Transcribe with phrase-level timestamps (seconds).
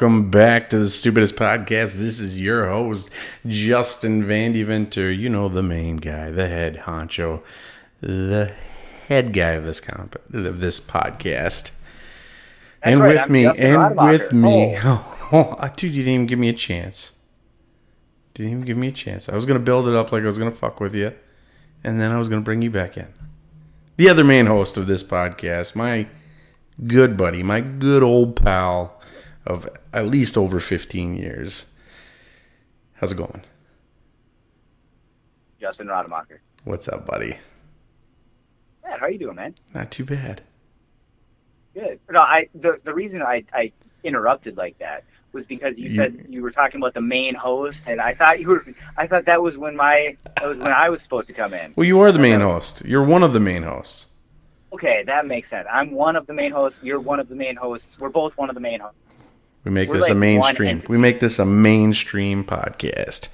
[0.00, 1.98] Welcome back to the stupidest podcast.
[1.98, 3.12] This is your host,
[3.46, 5.12] Justin Vandy Venter.
[5.12, 7.44] You know the main guy, the head honcho,
[8.00, 8.50] the
[9.08, 11.72] head guy of this comp- of this podcast.
[12.82, 15.58] and right, with I'm me, Justin and with me, oh.
[15.60, 15.68] oh.
[15.76, 17.12] dude, you didn't even give me a chance.
[18.32, 19.28] Didn't even give me a chance.
[19.28, 21.12] I was gonna build it up like I was gonna fuck with you,
[21.84, 23.08] and then I was gonna bring you back in.
[23.98, 26.08] The other main host of this podcast, my
[26.86, 28.98] good buddy, my good old pal
[29.46, 31.66] of at least over 15 years.
[32.94, 33.42] How's it going?
[35.60, 36.40] Justin Rademacher.
[36.64, 37.38] What's up, buddy?
[38.84, 39.54] Man, how are you doing, man?
[39.74, 40.42] Not too bad.
[41.74, 42.00] Good.
[42.10, 46.26] No, I the the reason I I interrupted like that was because you You- said
[46.28, 48.64] you were talking about the main host, and I thought you were.
[48.96, 51.72] I thought that was when my that was when I was supposed to come in.
[51.76, 52.82] Well, you are the main host.
[52.84, 54.08] You're one of the main hosts.
[54.72, 55.66] Okay, that makes sense.
[55.70, 56.80] I'm one of the main hosts.
[56.82, 57.98] You're one of the main hosts.
[57.98, 59.32] We're both one of the main hosts.
[59.64, 60.82] We make We're this a like one mainstream.
[60.88, 63.28] We make this a mainstream podcast.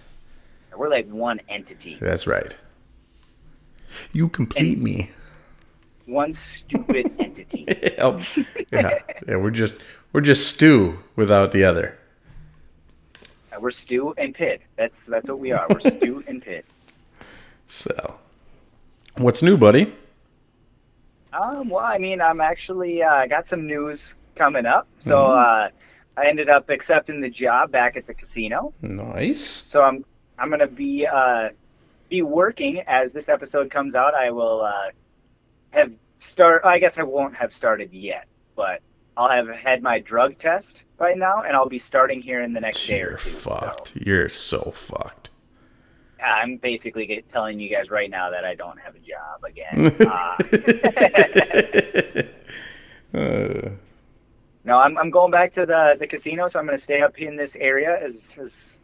[0.77, 2.55] We're like one entity, That's right.
[4.12, 5.11] You complete me.
[6.06, 7.65] one stupid entity.
[8.73, 9.37] Yeah, yeah.
[9.37, 9.81] We're just
[10.12, 11.97] we're just stew without the other.
[13.53, 14.61] Uh, We're stew and Pit.
[14.77, 15.67] That's that's what we are.
[15.71, 16.67] We're stew and Pit.
[17.67, 18.19] So,
[19.17, 19.95] what's new, buddy?
[21.41, 24.87] Um, well, I mean, I'm actually uh, I got some news coming up.
[24.98, 25.39] So Mm-hmm.
[25.39, 25.69] uh,
[26.23, 28.73] I ended up accepting the job back at the casino.
[28.81, 29.41] Nice.
[29.41, 30.05] So I'm
[30.39, 31.51] I'm gonna be uh,
[32.09, 34.15] be working as this episode comes out.
[34.15, 34.91] I will uh,
[35.73, 36.62] have start.
[36.65, 38.81] I guess I won't have started yet, but
[39.17, 42.61] I'll have had my drug test by now, and I'll be starting here in the
[42.61, 43.28] next day or You're two.
[43.28, 43.97] So fucked.
[43.97, 45.31] You're so fucked.
[46.22, 49.94] I'm basically telling you guys right now that I don't have a job again.
[50.06, 50.37] Uh,
[53.15, 53.71] Uh,
[54.65, 57.21] No, I'm, I'm going back to the, the casino, so I'm going to stay up
[57.21, 58.78] in this area as, as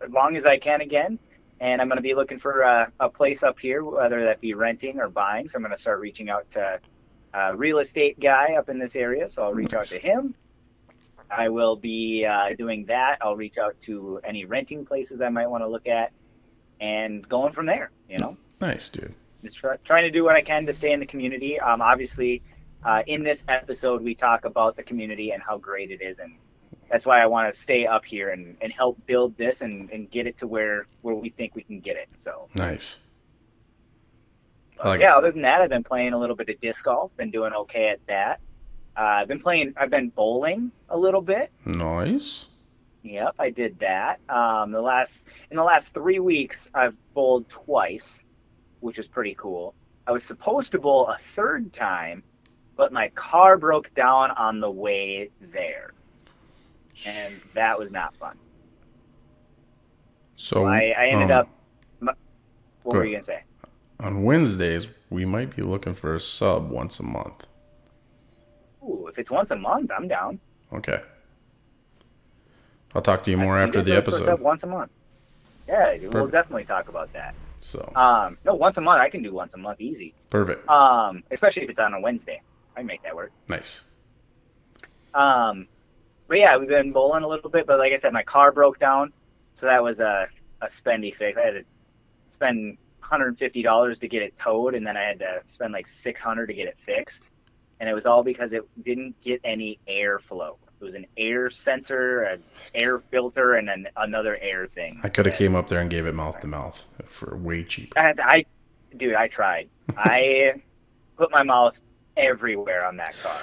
[0.00, 1.18] as long as I can again.
[1.60, 4.54] And I'm going to be looking for a, a place up here, whether that be
[4.54, 5.48] renting or buying.
[5.48, 6.80] So I'm going to start reaching out to
[7.32, 9.28] a real estate guy up in this area.
[9.28, 10.34] So I'll reach out to him.
[11.30, 13.18] I will be uh, doing that.
[13.22, 16.10] I'll reach out to any renting places I might want to look at
[16.82, 19.14] and going from there, you know nice, dude.
[19.42, 21.58] just try, trying to do what I can to stay in the community.
[21.58, 22.42] Um, obviously,
[22.84, 26.36] uh, in this episode, we talk about the community and how great it is, and
[26.90, 30.10] that's why I want to stay up here and, and help build this and, and
[30.10, 32.08] get it to where where we think we can get it.
[32.16, 32.98] So, Nice.
[34.84, 35.14] Like yeah.
[35.14, 35.16] it.
[35.18, 37.16] Other than that, I've been playing a little bit of disc golf.
[37.16, 38.40] Been doing okay at that.
[38.96, 39.74] Uh, I've been playing.
[39.76, 41.50] I've been bowling a little bit.
[41.64, 42.46] Nice.
[43.02, 44.20] Yep, I did that.
[44.28, 48.24] Um, the last in the last three weeks, I've bowled twice,
[48.80, 49.74] which is pretty cool.
[50.06, 52.22] I was supposed to bowl a third time,
[52.76, 55.94] but my car broke down on the way there,
[57.06, 58.36] and that was not fun.
[60.36, 61.48] So I, I ended um,
[62.00, 62.18] up.
[62.82, 63.42] What were you gonna say?
[64.02, 64.88] on Wednesdays.
[65.08, 67.46] We might be looking for a sub once a month.
[68.82, 70.40] Ooh, if it's once a month, I'm down.
[70.72, 71.00] Okay.
[72.94, 74.40] I'll talk to you more after the look for us up episode.
[74.40, 74.90] Once a month.
[75.68, 77.34] Yeah, we'll definitely talk about that.
[77.60, 80.14] So Um, no, once a month I can do once a month easy.
[80.30, 80.68] perfect.
[80.68, 82.42] Um, especially if it's on a Wednesday,
[82.76, 83.30] I make that work.
[83.48, 83.82] Nice.
[85.14, 85.68] Um,
[86.28, 88.78] but yeah, we've been bowling a little bit, but like I said, my car broke
[88.78, 89.12] down,
[89.54, 90.28] so that was a
[90.60, 91.36] a spendy fix.
[91.36, 91.64] I had to
[92.30, 96.46] spend 150 dollars to get it towed, and then I had to spend like 600
[96.46, 97.30] to get it fixed,
[97.80, 100.56] and it was all because it didn't get any airflow.
[100.82, 102.42] It was an air sensor, an
[102.74, 104.98] air filter, and then another air thing.
[105.04, 107.96] I could have came up there and gave it mouth to mouth for way cheaper.
[107.96, 108.44] I, I,
[108.96, 109.68] dude, I tried.
[109.96, 110.60] I
[111.16, 111.80] put my mouth
[112.16, 113.38] everywhere on that car.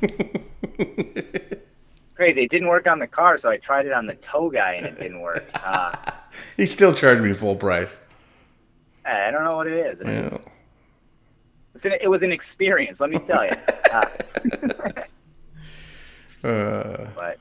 [2.14, 2.42] Crazy.
[2.44, 4.86] It didn't work on the car, so I tried it on the tow guy, and
[4.86, 5.44] it didn't work.
[5.64, 5.92] Uh,
[6.56, 7.98] He still charged me full price.
[9.04, 10.00] I don't know what it is.
[10.02, 10.26] It, Yeah.
[10.26, 10.40] is-
[11.84, 13.52] an, it was an experience, let me tell you.
[13.94, 14.04] Uh,
[16.44, 17.38] Uh, but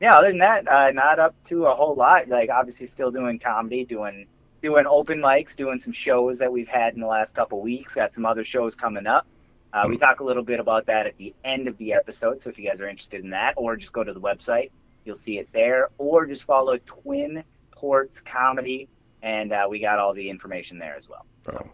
[0.00, 2.28] yeah, other than that, uh, not up to a whole lot.
[2.28, 4.26] Like obviously, still doing comedy, doing
[4.62, 7.94] doing open mics, doing some shows that we've had in the last couple weeks.
[7.94, 9.26] Got some other shows coming up.
[9.72, 12.42] Uh, we talk a little bit about that at the end of the episode.
[12.42, 14.70] So if you guys are interested in that, or just go to the website,
[15.04, 18.88] you'll see it there, or just follow Twin Ports Comedy,
[19.22, 21.24] and uh, we got all the information there as well.
[21.42, 21.70] bro.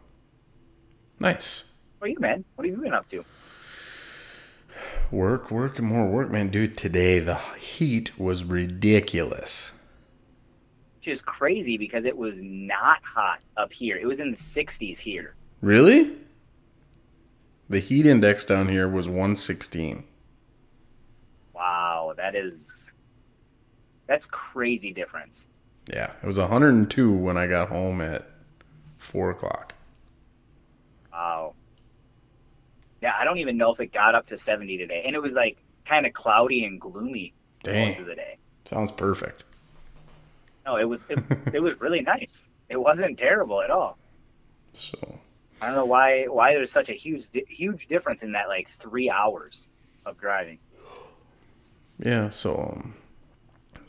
[1.18, 1.71] Nice.
[2.02, 2.44] What are you, man?
[2.56, 3.24] What have you been up to?
[5.12, 6.48] Work, work, and more work, man.
[6.48, 9.70] Dude, today the heat was ridiculous.
[10.96, 13.96] Which is crazy because it was not hot up here.
[13.96, 15.36] It was in the 60s here.
[15.60, 16.10] Really?
[17.68, 20.02] The heat index down here was 116.
[21.54, 22.90] Wow, that is
[24.08, 25.48] that's crazy difference.
[25.88, 28.28] Yeah, it was 102 when I got home at
[28.98, 29.76] four o'clock.
[31.12, 31.54] Wow.
[33.02, 35.32] Yeah, I don't even know if it got up to 70 today, and it was
[35.32, 37.34] like kind of cloudy and gloomy
[37.64, 37.88] Dang.
[37.88, 38.38] most of the day.
[38.64, 39.42] Sounds perfect.
[40.64, 41.18] No, it was it,
[41.52, 42.48] it was really nice.
[42.68, 43.98] It wasn't terrible at all.
[44.72, 45.18] So
[45.60, 49.10] I don't know why why there's such a huge huge difference in that like three
[49.10, 49.68] hours
[50.06, 50.58] of driving.
[51.98, 52.94] yeah, so um,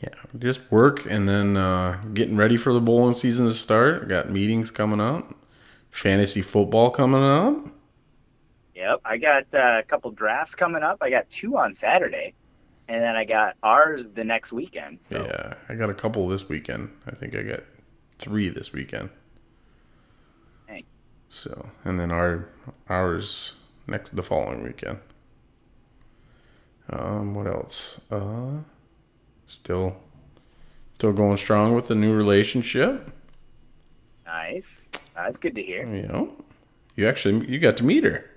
[0.00, 4.08] yeah, just work and then uh, getting ready for the bowling season to start.
[4.08, 5.34] Got meetings coming up,
[5.90, 7.73] fantasy football coming up.
[8.84, 10.98] Yep, I got uh, a couple drafts coming up.
[11.00, 12.34] I got two on Saturday,
[12.86, 14.98] and then I got ours the next weekend.
[15.00, 16.90] So Yeah, I got a couple this weekend.
[17.06, 17.60] I think I got
[18.18, 19.08] three this weekend.
[20.68, 20.84] Dang.
[21.30, 22.50] So, and then our
[22.86, 23.54] ours
[23.86, 24.98] next the following weekend.
[26.90, 27.98] Um, what else?
[28.10, 28.64] Uh,
[29.46, 29.96] still,
[30.92, 33.10] still going strong with the new relationship.
[34.26, 34.86] nice.
[35.14, 35.86] That's good to hear.
[35.86, 36.36] You know,
[36.96, 38.30] you actually you got to meet her.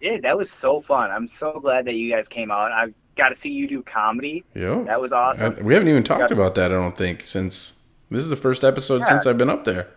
[0.00, 1.10] Did that was so fun.
[1.10, 2.70] I'm so glad that you guys came out.
[2.72, 4.44] I got to see you do comedy.
[4.54, 5.56] Yeah, That was awesome.
[5.64, 6.70] we haven't even talked Got- about that.
[6.70, 7.80] I don't think since
[8.10, 9.06] this is the first episode Yeah.
[9.06, 9.88] since I've been up there.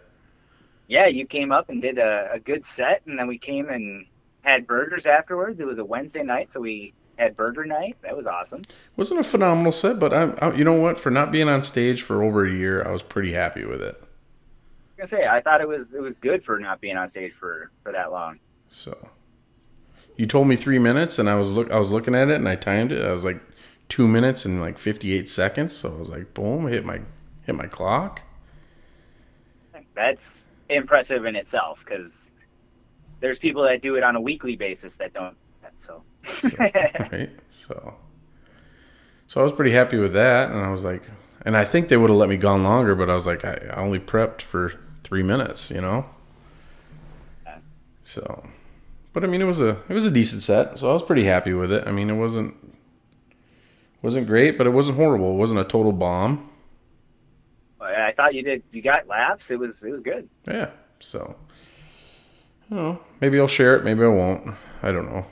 [0.88, 4.06] yeah, you came up and did a, a good set, and then we came and
[4.42, 5.62] had burgers afterwards.
[5.62, 7.96] It was a Wednesday night, so we had burger night.
[8.02, 8.64] That was awesome.
[8.98, 10.98] wasn't a phenomenal set, but I, I, you know what?
[10.98, 13.96] For not being on stage for over a year, I was pretty happy with it.
[14.02, 17.08] I was gonna say, I thought it was it was good for not being on
[17.08, 18.40] stage for for that long.
[18.70, 18.98] So,
[20.18, 22.48] you told me three minutes, and I was look, I was looking at it, and
[22.48, 23.04] I timed it.
[23.06, 23.42] I was like
[23.90, 25.74] two minutes and like fifty eight seconds.
[25.76, 27.02] So I was like, boom, hit my
[27.44, 28.24] hit my clock.
[29.94, 32.32] That's impressive in itself because
[33.20, 35.34] there's people that do it on a weekly basis that don't.
[35.34, 36.04] do that, So,
[37.12, 37.30] right?
[37.50, 37.96] So,
[39.28, 41.04] so I was pretty happy with that, and I was like,
[41.46, 43.54] and I think they would have let me gone longer, but I was like, I,
[43.72, 44.74] I only prepped for
[45.04, 46.06] three minutes, you know.
[47.46, 47.58] Yeah.
[48.04, 48.44] So,
[49.14, 51.24] but I mean, it was a it was a decent set, so I was pretty
[51.24, 51.88] happy with it.
[51.88, 52.56] I mean, it wasn't
[54.02, 55.32] wasn't great, but it wasn't horrible.
[55.34, 56.50] It wasn't a total bomb.
[57.80, 58.64] I thought you did.
[58.72, 59.52] You got laughs.
[59.52, 60.30] It was it was good.
[60.48, 60.70] Yeah.
[61.00, 61.36] So,
[62.70, 63.00] I don't know.
[63.20, 63.84] Maybe I'll share it.
[63.84, 64.56] Maybe I won't.
[64.84, 65.26] I don't know.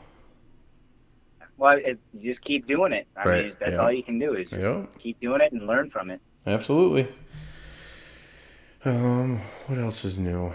[1.58, 3.06] Well, it, you just keep doing it.
[3.16, 3.78] I Right, mean, that's yeah.
[3.78, 4.86] all you can do is just Yeah.
[4.98, 6.22] keep doing it and learn from it.
[6.48, 7.08] Absolutely.
[8.86, 10.54] Um, what else is new?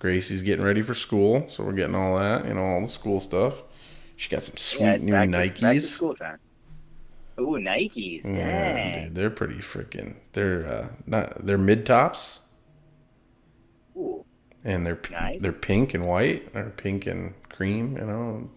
[0.00, 3.20] Gracie's getting ready for school, so we're getting all that, you know, all the school
[3.20, 3.62] stuff.
[4.16, 5.82] She got some sweet Yeah, new back to- back to Nikes.
[5.82, 6.38] school time.
[7.38, 8.24] Ooh, Nikes.
[8.24, 8.34] Dang.
[8.36, 10.16] Yeah, dude, they're pretty freaking.
[10.32, 11.46] They're uh, not.
[11.46, 12.40] They're mid tops,
[13.96, 14.24] Ooh,
[14.64, 15.40] and they're Nice.
[15.40, 17.96] they're pink and white, or pink and cream.
[17.96, 18.50] You know,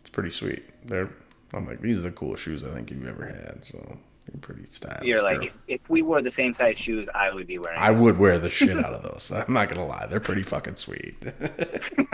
[0.00, 0.62] it's pretty sweet.
[0.84, 1.10] They're.
[1.54, 3.64] I'm like, these are the coolest shoes I think you've ever had.
[3.64, 5.04] So they're pretty stylish.
[5.04, 7.78] you're like, if, if we wore the same size shoes, I would be wearing.
[7.78, 9.30] I would wear the shit out of those.
[9.32, 11.16] I'm not gonna lie, they're pretty fucking sweet.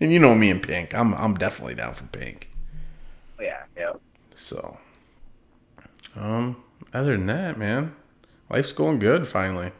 [0.00, 0.94] and you know me and pink.
[0.94, 2.50] I'm I'm definitely down for pink.
[3.40, 3.92] yeah, yeah.
[4.34, 4.78] So,
[6.16, 7.94] um, other than that, man,
[8.50, 9.26] life's going good.
[9.28, 9.72] Finally,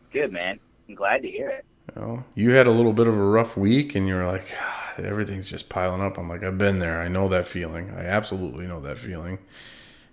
[0.00, 0.58] It's good, man.
[0.88, 1.64] I'm glad to hear it.
[1.94, 4.48] you know, you had a little bit of a rough week, and you were like,
[4.96, 6.16] God, everything's just piling up.
[6.18, 7.00] I'm like, I've been there.
[7.00, 7.90] I know that feeling.
[7.90, 9.38] I absolutely know that feeling.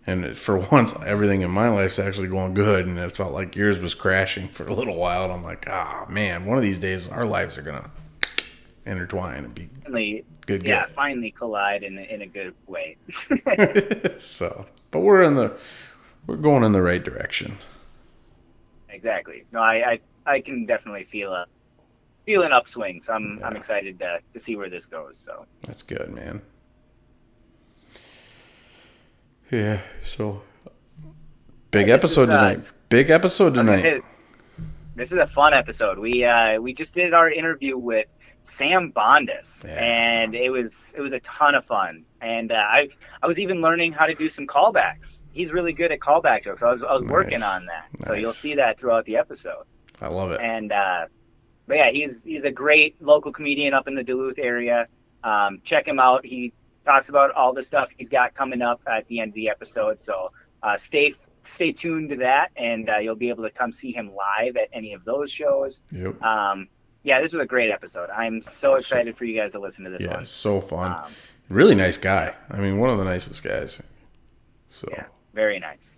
[0.08, 3.80] And for once, everything in my life's actually going good, and it felt like yours
[3.80, 5.24] was crashing for a little while.
[5.26, 7.92] And I'm like, ah, man, one of these days our lives are gonna
[8.86, 10.64] intertwine and be Finally, good.
[10.66, 12.98] yeah, finally collide in a, in a good way.
[14.18, 15.56] so, but we're in the
[16.26, 17.58] we're going in the right direction.
[18.90, 19.46] exactly.
[19.52, 21.46] No, I, I I can definitely feel a
[22.26, 23.02] feel an upswing.
[23.04, 25.18] So I'm I'm excited to to see where this goes.
[25.18, 26.42] So That's good, man.
[29.52, 29.82] Yeah.
[30.04, 30.42] So,
[31.72, 32.74] big Yeah, episode is, uh, tonight.
[32.90, 34.02] Big episode I was gonna tonight.
[34.02, 34.08] say,
[34.96, 36.00] this is a fun episode.
[36.00, 38.08] We uh, we just did our interview with
[38.44, 39.72] Sam Bondhus, Yeah.
[39.84, 42.06] and it was it was a ton of fun.
[42.22, 42.90] And uh, I
[43.22, 45.24] I was even learning how to do some callbacks.
[45.34, 46.64] He's really good at callback jokes.
[46.64, 49.64] I was I was working on that, so you'll see that throughout the episode.
[50.02, 50.40] I love it.
[50.42, 51.06] And uh,
[51.68, 54.88] but yeah, he's he's a great local comedian up in the Duluth area.
[55.24, 56.26] Um, check him out.
[56.26, 56.52] He
[56.86, 60.00] talks about all the stuff he's got coming up at the end of the episode.
[60.00, 60.32] So
[60.64, 64.12] uh, stay stay tuned to that, and uh, you'll be able to come see him
[64.16, 65.82] live at any of those shows.
[65.92, 66.22] Yep.
[66.22, 66.68] Um,
[67.04, 68.10] yeah, this was a great episode.
[68.12, 70.26] I'm so excited for you guys to listen to this Yeah, one.
[70.26, 70.92] so fun.
[70.92, 71.12] Um,
[71.50, 72.36] really nice guy.
[72.50, 73.82] I mean, one of the nicest guys.
[74.70, 75.98] So yeah, very nice.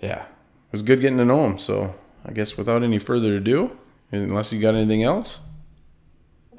[0.00, 1.58] yeah, it was good getting to know him.
[1.58, 3.78] So I guess without any further ado,
[4.10, 5.40] unless you got anything else.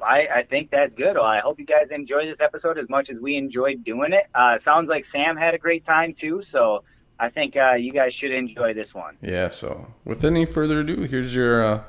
[0.04, 1.16] I, I think that's good.
[1.16, 4.26] Well, I hope you guys enjoy this episode as much as we enjoyed doing it.
[4.34, 6.84] Uh, sounds like Sam had a great time too, so
[7.18, 9.16] I think uh, you guys should enjoy this one.
[9.22, 9.48] Yeah.
[9.48, 11.82] So, with any further ado, here's your uh,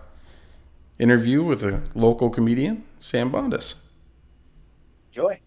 [0.99, 3.75] interview with a local comedian, Sam Bondhus.
[5.09, 5.39] Enjoy.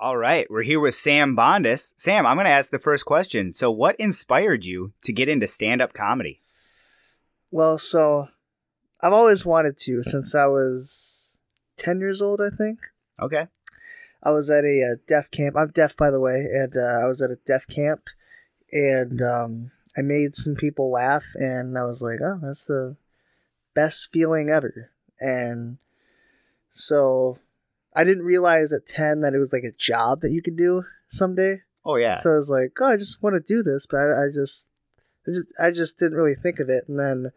[0.00, 1.92] All right, we're here with Sam Bondhus.
[1.96, 3.52] Sam, I'm going to ask the first question.
[3.52, 6.40] So, what inspired you to get into stand-up comedy?
[7.50, 8.28] Well, so
[9.00, 11.36] I've always wanted to since I was
[11.76, 12.80] 10 years old, I think.
[13.20, 13.46] Okay.
[14.22, 15.56] I was at a, uh deaf camp.
[15.56, 18.02] I'm deaf, by the way, and uh, I was at a deaf camp,
[18.72, 22.96] and um, I made some people laugh, and I was like, oh, that's the
[23.74, 24.90] best feeling ever.
[25.20, 25.78] And
[26.70, 27.38] so
[27.94, 30.84] I didn't realize at 10 that it was like a job that you could do
[31.06, 31.62] someday.
[31.84, 32.14] Oh yeah.
[32.14, 34.68] So I was like, oh, I just want to do this, but I, I just,
[35.26, 36.84] I just, I just didn't really think of it.
[36.88, 37.32] And then,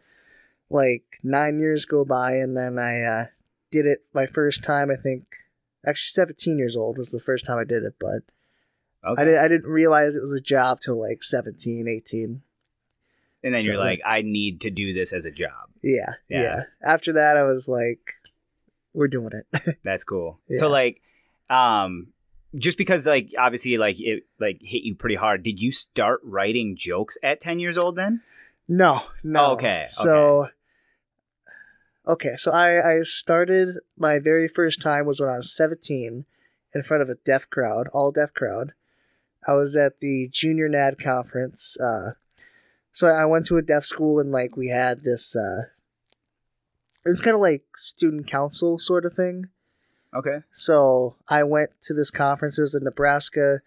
[0.72, 3.24] like nine years go by, and then I uh,
[3.70, 4.90] did it my first time.
[4.90, 5.24] I think
[5.86, 8.22] actually 17 years old was the first time I did it, but
[9.04, 9.22] okay.
[9.22, 12.42] I didn't, I didn't realize it was a job till like 17, 18.
[13.44, 15.70] and then you're like, I need to do this as a job.
[15.82, 16.42] Yeah, Yeah.
[16.42, 16.62] yeah.
[16.84, 18.12] After that, I was like,
[18.94, 19.78] we're doing it.
[19.84, 20.38] That's cool.
[20.48, 20.60] Yeah.
[20.60, 21.02] So like,
[21.50, 22.08] um,
[22.54, 25.42] just because like obviously like it like hit you pretty hard.
[25.42, 28.20] Did you start writing jokes at 10 years old then?
[28.68, 29.44] no, no.
[29.46, 30.52] Oh, okay, So, okay.
[32.06, 36.24] Okay, so I, I started my very first time was when I was 17
[36.74, 38.72] in front of a deaf crowd, all deaf crowd.
[39.46, 41.78] I was at the junior NAD conference.
[41.80, 42.12] Uh,
[42.90, 45.66] so I went to a deaf school and like we had this, uh,
[47.04, 49.46] it was kind of like student council sort of thing.
[50.14, 50.38] Okay.
[50.50, 52.58] So I went to this conference.
[52.58, 53.60] It was in Nebraska,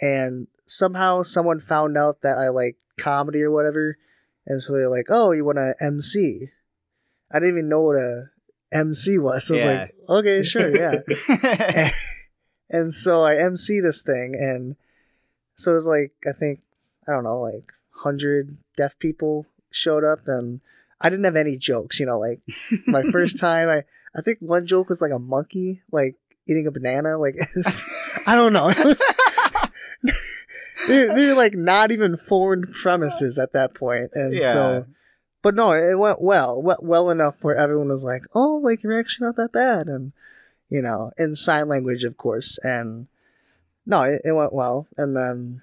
[0.00, 3.96] and somehow someone found out that I like comedy or whatever,
[4.46, 6.50] and so they're like, "Oh, you want to MC?"
[7.30, 8.30] I didn't even know what a
[8.72, 9.46] MC was.
[9.46, 11.00] So I was like, "Okay, sure, yeah."
[12.70, 14.76] and so I MC this thing, and
[15.54, 16.60] so it was like I think
[17.06, 20.60] I don't know, like hundred deaf people showed up, and
[21.00, 22.00] I didn't have any jokes.
[22.00, 22.40] You know, like
[22.86, 23.84] my first time, I
[24.16, 26.16] I think one joke was like a monkey like
[26.48, 27.16] eating a banana.
[27.18, 27.36] Like
[28.26, 28.72] I don't know.
[30.86, 34.52] They're, they're like not even foreign premises at that point, and Yeah.
[34.52, 34.86] so.
[35.42, 38.98] But no, it went well, well, well enough where everyone was like, "Oh, like you're
[38.98, 40.12] actually not that bad," and
[40.68, 42.58] you know, in sign language, of course.
[42.62, 43.06] And
[43.86, 44.88] no, it, it went well.
[44.96, 45.62] And then,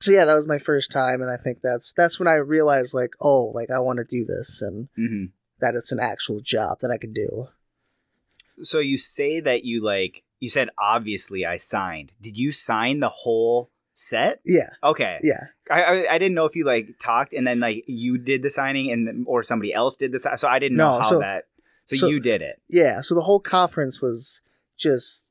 [0.00, 2.94] so yeah, that was my first time, and I think that's that's when I realized
[2.94, 5.26] like, oh, like I want to do this, and hmm
[5.60, 7.48] that it's an actual job that I could do.
[8.62, 12.12] So you say that you like you said obviously I signed.
[12.20, 14.40] Did you sign the whole set?
[14.44, 15.18] Yeah, Okay.
[15.22, 18.42] yeah, I, I I didn't know if you like talked and then like you did
[18.42, 21.08] the signing and or somebody else did the si- so I didn't know No, how
[21.10, 21.46] so- that.
[21.86, 22.60] So, so- you did it.
[22.68, 23.00] yeah.
[23.00, 24.42] So the whole conference was
[24.78, 25.30] just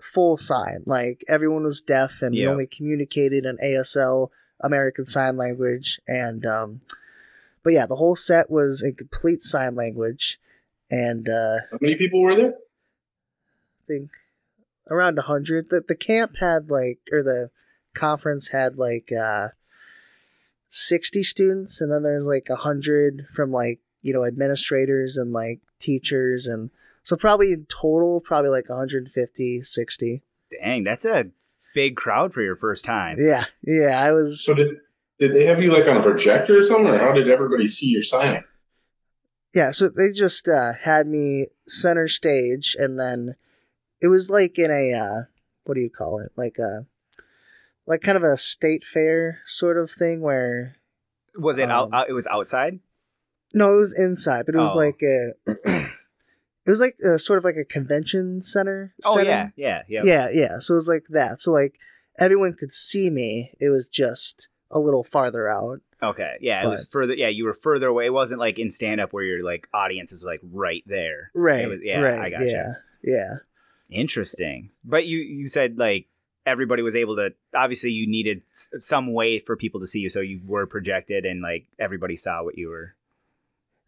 [0.00, 0.82] full sign.
[0.86, 2.48] Like everyone was deaf, and we Yeah.
[2.50, 4.28] only communicated in ASL,
[4.60, 6.80] American Sign Language, and um,
[7.62, 10.40] but yeah, the whole set was in complete sign language,
[10.90, 12.54] and uh, How many people were there?
[12.54, 14.10] I think
[14.90, 15.68] around a hundred.
[15.70, 17.50] The the camp had like, or the
[17.98, 19.48] conference had like uh,
[20.68, 25.60] sixty students, and then there's like a hundred from like you know administrators and like
[25.78, 26.70] teachers, and
[27.02, 30.22] so probably in total probably like 150, 60.
[30.50, 31.26] Dang, that's a
[31.74, 33.16] big crowd for your first time.
[33.18, 34.00] Yeah, yeah.
[34.00, 34.76] I was So did
[35.18, 37.90] did they have you like on a projector or something, or how did everybody see
[37.90, 38.44] your signing?
[39.54, 39.72] yeah.
[39.72, 43.34] So they just uh, had me center stage, and then
[44.00, 45.22] it was like in a uh,
[45.64, 46.32] what do you call it?
[46.36, 46.86] Like a
[47.88, 50.76] like kind of a state fair sort of thing where
[51.36, 52.08] Was it out, Um, out?
[52.08, 52.78] It was outside.
[53.54, 54.78] No, it was inside, but it was Oh.
[54.78, 55.32] like a.
[56.66, 58.94] it was like a, sort of like a convention center.
[59.04, 59.30] Oh setting.
[59.30, 60.00] yeah, yeah, yeah.
[60.04, 60.58] yeah, yeah.
[60.58, 61.40] So it was like that.
[61.40, 61.78] So like
[62.18, 63.52] everyone could see me.
[63.60, 65.80] It was just a little farther out.
[66.02, 66.62] Okay, yeah.
[66.64, 67.14] It was further.
[67.14, 68.04] Yeah, you were further away.
[68.06, 71.30] It wasn't like in stand up where your like audience is like right there.
[71.34, 71.62] Right.
[71.64, 72.46] It was- yeah, right, I gotcha.
[72.46, 72.72] Yeah.
[73.02, 73.34] Yeah.
[73.90, 74.70] Interesting.
[74.84, 76.06] But you you said like
[76.48, 77.30] everybody was able to.
[77.54, 81.24] Obviously, you needed s- some way for people to see you, so you were projected,
[81.24, 82.94] and like everybody saw what you were.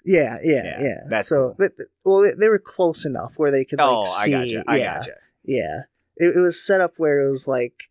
[0.05, 1.00] Yeah, yeah, Yeah, yeah.
[1.09, 1.57] that's so, cool.
[1.59, 1.73] but,
[2.07, 4.35] well, they, they were close enough where they could like oh, see.
[4.35, 4.64] I gotcha.
[4.67, 5.12] I yeah, gotcha.
[5.45, 5.83] yeah.
[6.17, 7.85] It, it was set up where it was like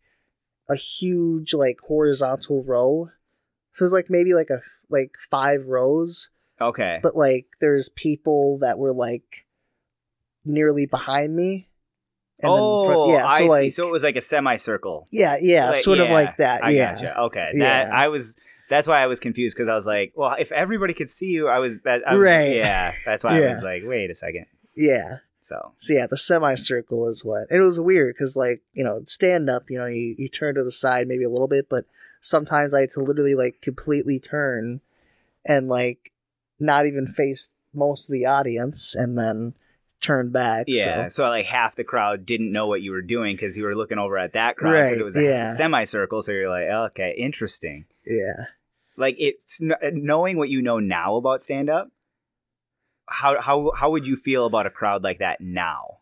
[0.68, 3.10] a huge like horizontal row.
[3.72, 6.98] So it was like maybe like a like five rows, Okay.
[7.02, 9.46] but like there's people that were like
[10.44, 11.68] nearly behind me.
[12.42, 13.28] Then oh, front- yeah.
[13.36, 13.70] So I like, see.
[13.70, 15.08] So it was like a semicircle.
[15.12, 16.64] yeah, yeah, Like, sort of like that.
[16.64, 17.18] I yeah, gotcha.
[17.20, 17.50] Okay.
[17.54, 17.90] That Yeah.
[17.92, 18.36] I was
[18.68, 21.48] That's why I was confused because I was like, well, if everybody could see you,
[21.48, 22.06] I was that.
[22.06, 22.56] I was, Right.
[22.56, 22.92] Yeah.
[23.04, 24.46] That's why I was like, wait a second.
[24.76, 25.18] Yeah.
[25.40, 27.50] So So yeah, the semicircle is what.
[27.50, 30.54] And it was weird because like you know stand up, you know you you turn
[30.54, 31.86] to the side maybe a little bit, but
[32.20, 34.80] sometimes I had to literally like completely turn
[35.44, 36.12] and like
[36.58, 39.54] not even face most of the audience and then
[40.00, 40.64] turn back.
[40.68, 41.24] yeah, So.
[41.24, 41.28] so.
[41.30, 44.16] like half the crowd didn't know what you were doing because you were looking over
[44.18, 45.46] at that crowd because Right, it was a yeah.
[45.46, 46.22] semicircle.
[46.22, 47.84] So you're like, oh, okay, interesting.
[48.06, 48.46] Yeah.
[48.96, 51.90] Like it's knowing what you know now about stand up.
[53.08, 55.98] How how how would you feel about a crowd like that now?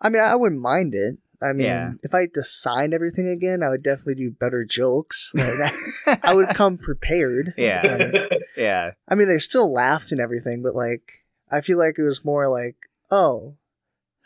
[0.00, 1.18] I mean, I wouldn't mind it.
[1.40, 1.92] I mean, Yeah.
[2.02, 5.32] if I designed everything again, I would definitely do better jokes.
[5.36, 5.72] Like,
[6.06, 7.54] I, I would come prepared.
[7.56, 7.82] Yeah.
[7.98, 11.21] Like, Yeah, I mean, they still laughed and everything, but like,
[11.52, 12.76] I feel like it was more like,
[13.10, 13.56] oh,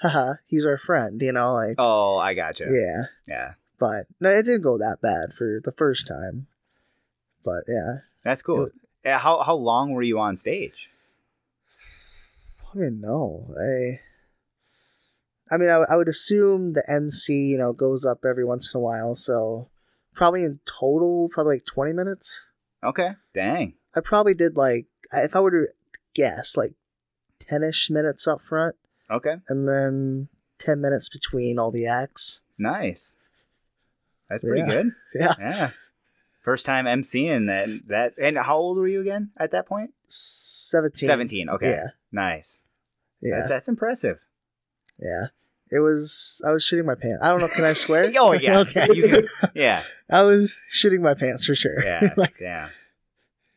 [0.00, 2.66] haha, he's our friend, you know, like, Oh, I gotcha.
[2.70, 3.06] yeah.
[3.26, 3.54] yeah.
[3.78, 6.46] But no, it didn't go that bad for the first time.
[7.44, 8.68] But yeah, That's cool.
[9.04, 10.88] Yeah, uh, How how long were you on stage?
[12.74, 14.00] I mean, no, I.
[15.48, 18.78] I mean, I, I would assume the MC, you know, goes up every once in
[18.78, 19.68] a while, so
[20.12, 22.46] probably in total, probably like twenty minutes.
[22.82, 23.10] Okay.
[23.32, 23.74] Dang.
[23.94, 25.66] I probably did like, if I were to
[26.14, 26.74] guess, like
[27.40, 28.76] ten-ish minutes up front,
[29.10, 29.36] Okay.
[29.48, 30.28] and then
[30.58, 32.42] ten minutes between all the acts.
[32.58, 33.14] Nice.
[34.28, 34.66] That's pretty Yeah.
[34.82, 34.86] good.
[35.14, 35.70] Yeah, Yeah.
[36.40, 39.90] First time MCing that that and how old were you again at that point?
[40.08, 41.06] seventeen.
[41.06, 41.48] 17.
[41.50, 41.70] Okay.
[41.70, 42.64] Yeah, Nice.
[43.20, 44.18] yeah, That's, that's impressive.
[44.98, 45.26] yeah.
[45.68, 46.40] It was.
[46.46, 47.24] I was shooting my pants.
[47.24, 47.48] I don't know.
[47.48, 48.12] Can I swear?
[48.18, 48.58] Oh yeah.
[48.60, 48.86] okay.
[48.86, 49.26] Can-
[49.56, 49.82] yeah.
[50.08, 51.82] I was shooting my pants for sure.
[51.84, 52.14] Yeah.
[52.16, 52.68] like, yeah.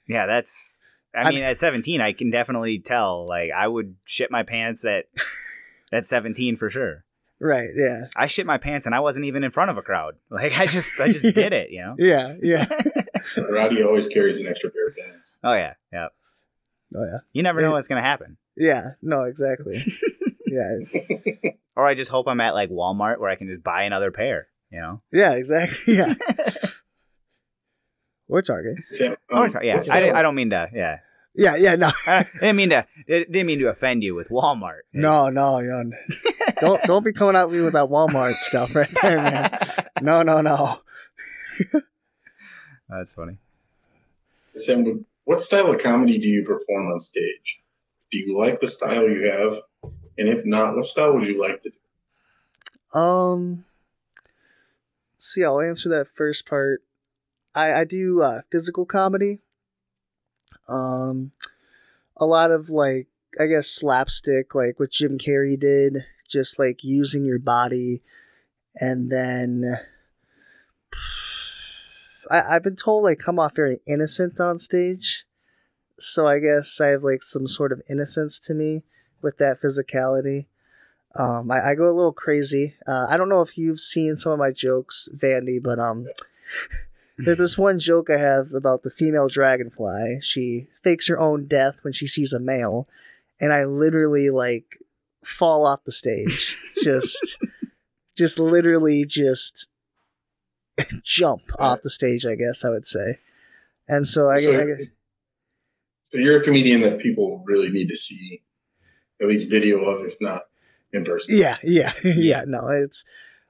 [0.08, 0.82] Yeah, that's
[1.16, 4.86] I I'm- mean at 17 I can definitely tell like I would shit my pants
[4.86, 5.06] at
[5.92, 7.04] at 17 for sure.
[7.40, 7.70] right.
[7.76, 8.08] Yeah.
[8.16, 10.16] I shit my pants and I wasn't even in front of a crowd.
[10.30, 11.96] Like I just I just did it, you know.
[11.98, 12.36] Yeah.
[12.42, 12.66] Yeah.
[13.50, 15.38] Roddy always carries an extra pair of pants.
[15.44, 15.74] Oh yeah.
[15.92, 16.08] Yeah.
[16.96, 17.18] oh yeah.
[17.34, 17.74] You never know Yeah.
[17.74, 18.38] what's going to happen.
[18.56, 18.92] Yeah.
[19.02, 19.24] No.
[19.24, 19.78] Exactly.
[20.48, 20.78] yeah.
[21.76, 24.48] Or I just hope I'm at like Walmart where I can just buy another pair,
[24.72, 25.02] you know.
[25.12, 25.34] Yeah.
[25.34, 25.96] Exactly.
[25.96, 26.14] Yeah.
[28.30, 28.78] Or Target.
[28.92, 30.70] Sam, Or um, yeah, what's I, that- di- I don't mean to.
[30.74, 31.00] Yeah,
[31.36, 31.56] Yeah.
[31.58, 31.76] Yeah.
[31.76, 31.92] No.
[32.08, 32.86] I didn't mean to.
[33.08, 34.82] Didn't mean to offend you with Walmart.
[34.94, 35.30] No.
[35.30, 35.60] No.
[35.60, 35.92] No.
[36.62, 39.60] don't don't be coming at me with that Walmart stuff right there, man.
[40.02, 40.22] No.
[40.24, 40.40] No.
[40.42, 40.80] No.
[42.88, 43.38] that's funny.
[44.56, 47.62] Sam, what style of comedy do you perform on stage?
[48.12, 49.54] Do you like the style you have?
[50.18, 53.00] And if not, what style would you like to do?
[53.00, 53.66] Um.
[55.18, 56.82] See, I'll answer that first part.
[57.56, 59.40] I I do uh, physical comedy.
[60.68, 61.32] Um,
[62.18, 63.08] a lot of like
[63.40, 68.02] I guess slapstick, like what Jim Carrey did, just like using your body,
[68.76, 69.80] and then
[72.30, 75.26] I I've been told I come off very innocent on stage,
[75.98, 78.84] so I guess I have like some sort of innocence to me
[79.22, 80.46] with that physicality.
[81.16, 82.76] Um, I, I go a little crazy.
[82.88, 86.08] Uh, I don't know if you've seen some of my jokes, Vandy, but um,
[87.26, 90.20] there's this one joke I have about the female dragonfly.
[90.22, 92.88] She fakes her own death when she sees a male,
[93.40, 94.78] and I literally like
[95.24, 97.38] fall off the stage, just,
[98.16, 99.68] just literally just
[101.04, 102.26] jump off the stage.
[102.26, 103.18] I guess I would say.
[103.88, 104.66] And so I, so, I
[106.12, 108.42] so you're a comedian that people really need to see
[109.22, 110.44] at least video of, if not
[110.94, 111.38] in person.
[111.38, 112.44] Yeah, yeah, yeah.
[112.48, 113.04] No, it's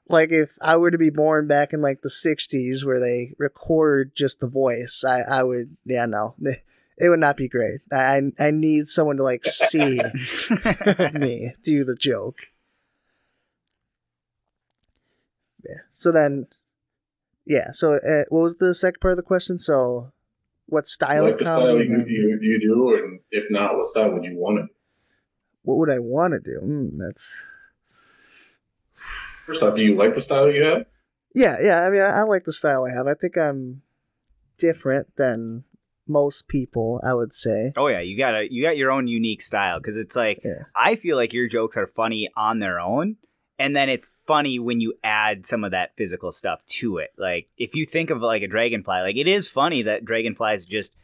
[0.10, 4.12] like if I were to be born back in like the '60s, where they record
[4.15, 6.36] just the voice, I, I would, yeah, no,
[6.98, 7.82] it would not be great.
[7.91, 9.98] I, I need someone to like see
[11.13, 12.39] me do the joke.
[15.63, 15.76] Yeah.
[15.91, 16.48] So then,
[17.45, 17.72] yeah.
[17.72, 19.58] So uh, what was the second part of the question?
[19.58, 20.12] So,
[20.65, 21.86] what You style like of the style comedy?
[21.86, 22.06] you, then?
[22.08, 24.67] you, you do, and if not, what style would you want to?
[25.63, 26.60] What would I want to do?
[26.63, 27.45] Mm, that's
[29.49, 30.85] First off, do you like the style you have?
[31.33, 31.81] Yeah, yeah.
[31.81, 33.07] I mean, I, I like the style I have.
[33.07, 33.81] I think I'm
[34.59, 35.63] different than
[36.07, 37.01] most people.
[37.03, 37.73] I would say.
[37.75, 40.65] Oh yeah, you got a you got your own unique style because it's like Yeah.
[40.75, 43.17] I feel like your jokes are funny on their own,
[43.57, 47.09] and then it's funny when you add some of that physical stuff to it.
[47.17, 50.95] Like if you think of like a dragonfly, like it is funny that dragonflies just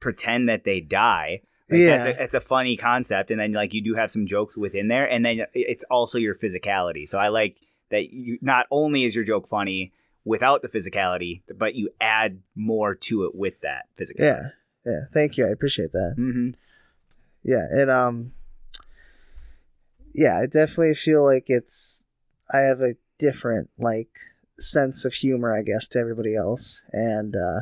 [0.00, 1.42] pretend that they die.
[1.70, 1.96] Like, Yeah.
[2.04, 4.88] that's a, it's a funny concept, and then like you do have some jokes within
[4.88, 7.08] there, and then it's also your physicality.
[7.08, 7.56] So I like
[7.90, 9.92] that you not only is your joke funny
[10.24, 14.20] without the physicality, but you add more to it with that physicality.
[14.20, 14.48] Yeah,
[14.86, 15.00] yeah.
[15.12, 15.46] Thank you.
[15.46, 16.14] I appreciate that.
[16.16, 16.50] hmm
[17.42, 18.32] Yeah, and um,
[20.12, 22.04] yeah, I definitely feel like it's
[22.52, 24.10] I have a different like
[24.58, 26.84] sense of humor, I guess, to everybody else.
[26.92, 27.60] And uh,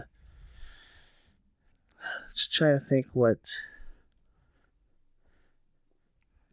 [2.34, 3.38] just trying to think what,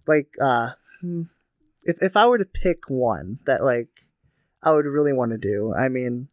[0.08, 0.72] like, uh,
[1.84, 3.90] if if I were to pick one that like
[4.64, 6.30] I would really want to do, I mean,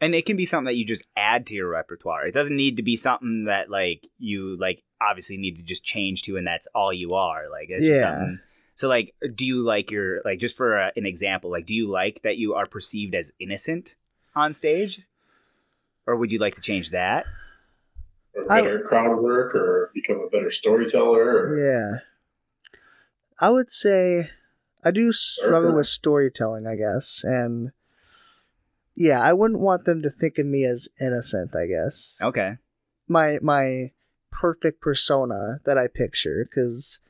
[0.00, 2.26] and it can be something that you just add to your repertoire.
[2.26, 6.22] It doesn't need to be something that like you like obviously need to just change
[6.22, 7.50] to, and that's all you are.
[7.50, 8.08] Like it's just Yeah.
[8.10, 8.40] something.
[8.74, 11.50] So like, do you like your like just for uh, an example?
[11.50, 13.94] Like, do you like that you are perceived as innocent
[14.34, 15.02] on stage,
[16.06, 17.26] or would you like to change that?
[18.34, 21.48] Or I- better crowd work, or become a better storyteller.
[21.48, 21.98] Or, yeah,
[23.40, 24.30] I would say
[24.84, 27.72] I do struggle with storytelling, I guess, and
[28.94, 31.54] yeah, I wouldn't want them to think of me as innocent.
[31.56, 32.58] I guess Okay.
[33.08, 33.92] my my
[34.30, 37.00] perfect persona that I picture because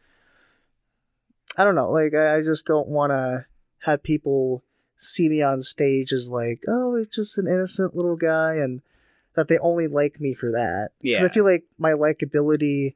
[1.59, 3.47] I don't know, like I, I just don't want to
[3.85, 4.63] have people
[4.97, 8.83] see me on stage as like, oh, it's just an innocent little guy, and
[9.35, 10.91] that they only like me for that.
[11.01, 11.25] Yeah.
[11.25, 12.95] I feel like my likability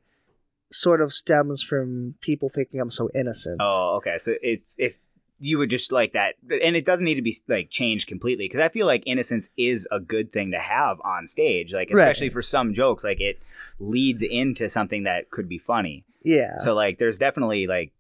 [0.75, 3.59] sort of stems from people thinking I'm so innocent.
[3.61, 4.19] Oh, okay.
[4.19, 4.99] So if if
[5.41, 8.61] you would just like that, and it doesn't need to be like changed completely, because
[8.61, 11.99] I feel like innocence is a good thing to have on stage, like Right.
[12.03, 13.39] especially for some jokes, like it
[13.79, 16.05] leads into something that could be funny.
[16.25, 17.93] yeah, So like, there's definitely like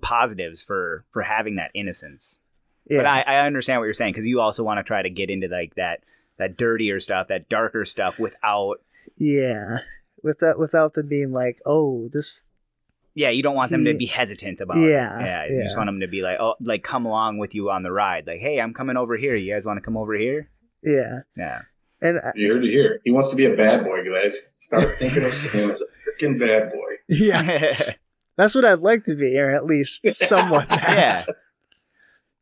[0.00, 2.40] positives for for having that innocence.
[2.88, 5.10] yeah, But I, I understand what you're saying because you also want to try to
[5.10, 6.00] get into like that
[6.38, 8.80] that dirtier stuff, that darker stuff without.
[9.16, 9.78] yeah.
[10.26, 12.48] Without without them being like, oh, this
[13.14, 15.22] Yeah, you don't want them to be hesitant about Yeah, it.
[15.24, 15.46] Yeah, yeah.
[15.56, 17.92] you just want them to be like, oh, like come along with you on the
[17.92, 18.26] ride.
[18.26, 19.34] Like, hey, I'm coming over here.
[19.36, 20.50] You guys want to come over here?
[20.82, 21.62] yeah, Yeah.
[22.02, 23.00] and I- You heard it here.
[23.04, 24.42] He wants to be a bad boy, guys.
[24.54, 26.92] Start thinking of Sam as a freaking bad boy.
[27.08, 27.72] yeah,
[28.36, 30.66] that's what I'd like to be, or at least somewhat.
[30.70, 31.22] yeah.
[31.24, 31.36] That.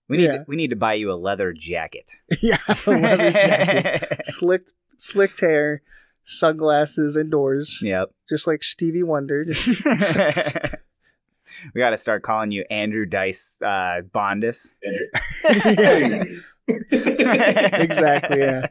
[0.09, 0.37] We need Yeah.
[0.38, 2.11] to, we need to buy you a leather jacket.
[2.42, 5.81] yeah, a leather jacket, slicked slicked hair,
[6.24, 8.10] sunglasses indoors, yep.
[8.28, 9.44] just like Stevie Wonder.
[9.52, 9.84] Just,
[11.74, 14.70] we got to start calling you Andrew Dice uh, Bondhus.
[16.68, 18.38] Exactly.
[18.38, 18.66] Yeah.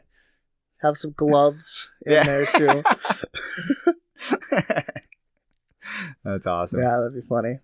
[0.82, 2.22] Have some gloves in Yeah.
[2.24, 2.82] there too.
[6.24, 6.80] That's awesome.
[6.80, 7.60] Yeah, that'd be funny.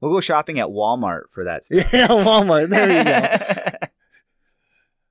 [0.00, 1.92] We'll go shopping at Walmart for that stuff.
[1.92, 2.70] Yeah, Walmart.
[2.70, 3.86] There you go.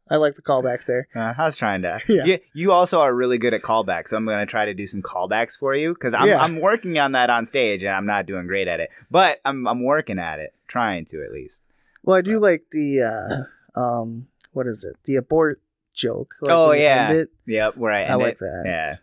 [0.10, 1.08] I like the callback there.
[1.16, 2.00] Uh, I was trying to.
[2.08, 2.24] Yeah.
[2.26, 4.88] You, you also are really good at callbacks, so I'm going to try to do
[4.88, 6.42] some callbacks for you because I'm, Yeah.
[6.42, 9.68] I'm working on that on stage and I'm not doing great at it, but I'm
[9.68, 11.62] I'm working at it, trying to at least.
[12.04, 13.02] Well, I do like the
[13.76, 14.96] uh um what is it?
[15.06, 15.62] The abort
[15.94, 16.34] joke.
[16.42, 17.30] Like oh yeah, it.
[17.46, 17.78] yep.
[17.78, 18.40] Where I, I like it.
[18.40, 18.64] that.
[18.66, 18.96] Yeah,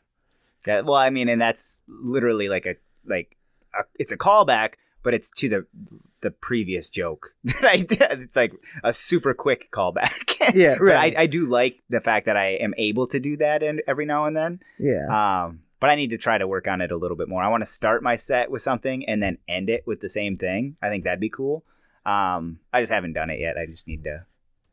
[0.66, 0.80] yeah.
[0.80, 3.36] Well, I mean, and that's literally like a like
[3.78, 5.66] a, it's a callback, but it's to the
[6.22, 8.20] the previous joke that I did.
[8.20, 8.52] It's like
[8.82, 10.34] a super quick callback.
[10.54, 11.12] Yeah, right.
[11.16, 14.06] I, I do like the fact that I am able to do that and every
[14.06, 14.60] now and then.
[14.78, 15.46] yeah.
[15.46, 17.42] Um, but I need to try to work on it a little bit more.
[17.42, 20.36] I want to start my set with something and then end it with the same
[20.38, 20.76] thing.
[20.80, 21.64] I think that'd be cool.
[22.04, 23.58] Um, I just haven't done it yet.
[23.58, 24.24] I just need to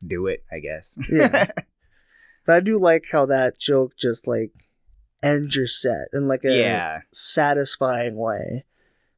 [0.06, 1.00] do it, I guess.
[1.12, 1.48] Yeah.
[2.46, 4.52] But I do like how that joke just like
[5.24, 7.00] ends your set in like a yeah.
[7.12, 8.66] satisfying way.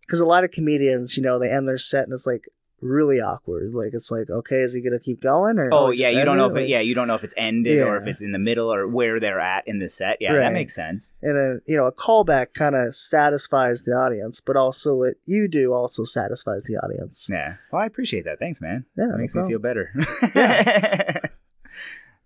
[0.05, 2.47] Because a lot of comedians, you know, they end their set and it's like
[2.81, 3.73] really awkward.
[3.73, 5.69] Like it's like, okay, is he gonna keep going or?
[5.71, 7.81] Oh yeah, you don't know if ended it, yeah, you don't know if it's ended
[7.81, 10.17] or if it's in the middle or where they're at in the set.
[10.19, 10.39] Yeah, Right.
[10.41, 11.15] that makes sense.
[11.23, 15.47] And a you know a callback kind of satisfies the audience, but also what you
[15.47, 17.27] do also satisfies the audience.
[17.31, 17.55] Yeah.
[17.71, 18.37] Well, I appreciate that.
[18.39, 18.85] Thanks, man.
[18.97, 19.91] Yeah, That no makes me feel better.
[20.35, 21.19] Yeah.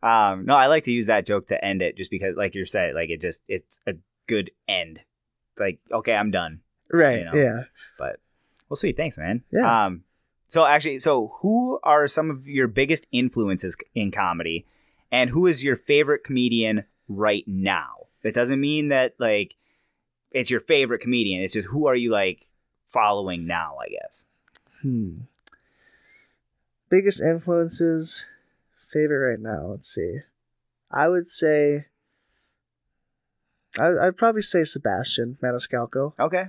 [0.02, 2.65] um, no, I like to use that joke to end it just because, like you
[2.65, 3.94] said, like it just it's a
[4.28, 5.02] good end.
[5.58, 6.62] Like, okay, I'm done.
[6.91, 7.19] Right.
[7.19, 7.34] You know.
[7.34, 7.63] Yeah.
[7.97, 8.19] But
[8.69, 8.97] well, sweet.
[8.97, 9.43] Thanks, man.
[9.52, 9.86] Yeah.
[9.86, 10.04] Um,
[10.47, 14.65] so actually, so who are some of your biggest influences in comedy,
[15.12, 18.08] and who is your favorite comedian right now?
[18.23, 19.56] That doesn't mean that like
[20.32, 21.41] it's your favorite comedian.
[21.41, 22.47] It's just who are you like
[22.86, 23.78] following now?
[23.82, 24.25] I guess.
[24.82, 25.21] Hmm.
[26.89, 28.25] Biggest influences,
[28.91, 29.67] favorite right now.
[29.67, 30.19] Let's see.
[30.91, 31.86] I would say.
[33.78, 36.13] I, I'd probably say Sebastian Maniscalco.
[36.19, 36.47] Okay.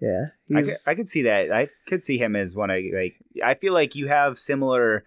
[0.00, 1.52] Yeah, I could, I could see that.
[1.52, 3.16] I could see him as one of like.
[3.44, 5.04] I feel like you have similar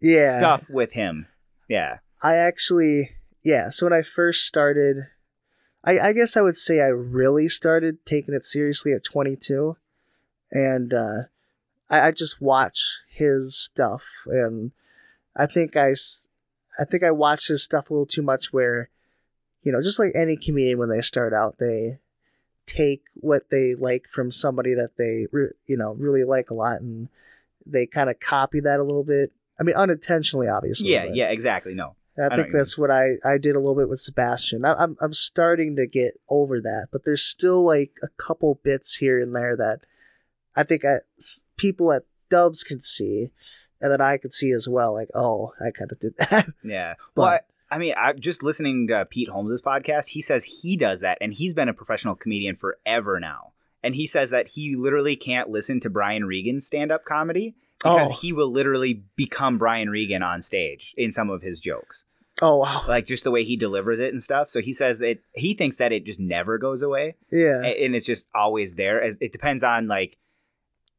[0.00, 0.38] yeah.
[0.38, 1.26] stuff with him.
[1.68, 1.98] Yeah.
[2.22, 3.10] I actually,
[3.42, 3.70] yeah.
[3.70, 5.06] So when I first started,
[5.84, 9.76] I, I guess I would say I really started taking it seriously at 22,
[10.50, 11.22] and uh,
[11.88, 14.72] I, I just watch his stuff, and
[15.36, 15.92] I think I
[16.78, 18.52] I think I watch his stuff a little too much.
[18.52, 18.90] Where,
[19.62, 22.00] you know, just like any comedian when they start out, they
[22.68, 26.80] take what they like from somebody that they, re- you know, really like a lot,
[26.80, 27.08] and
[27.66, 29.32] they kind of copy that a little bit.
[29.58, 30.92] I mean, unintentionally, obviously.
[30.92, 31.74] Yeah, yeah, exactly.
[31.74, 31.96] No.
[32.16, 32.60] I know think you mean.
[32.60, 34.64] that's what I, I did a little bit with Sebastian.
[34.64, 38.96] I, I'm I'm starting to get over that, but there's still like a couple bits
[38.96, 39.80] here and there that
[40.54, 40.96] I think I,
[41.56, 43.30] people at Dubs can see,
[43.80, 44.92] and that I could see as well.
[44.92, 46.48] Like, oh, I kind of did that.
[46.62, 46.94] Yeah.
[47.14, 50.08] But- well, I, I mean, I'm just listening to Pete Holmes' podcast.
[50.08, 53.52] He says he does that, and he's been a professional comedian forever now.
[53.82, 58.10] And he says that he literally can't listen to Brian Regan's stand up comedy because
[58.12, 58.16] Oh.
[58.20, 62.04] he will literally become Brian Regan on stage in some of his jokes.
[62.42, 64.48] oh wow, Like just the way he delivers it and stuff.
[64.48, 67.14] So he says it he thinks that it just never goes away.
[67.30, 70.18] yeah, and it's just always there as it depends on like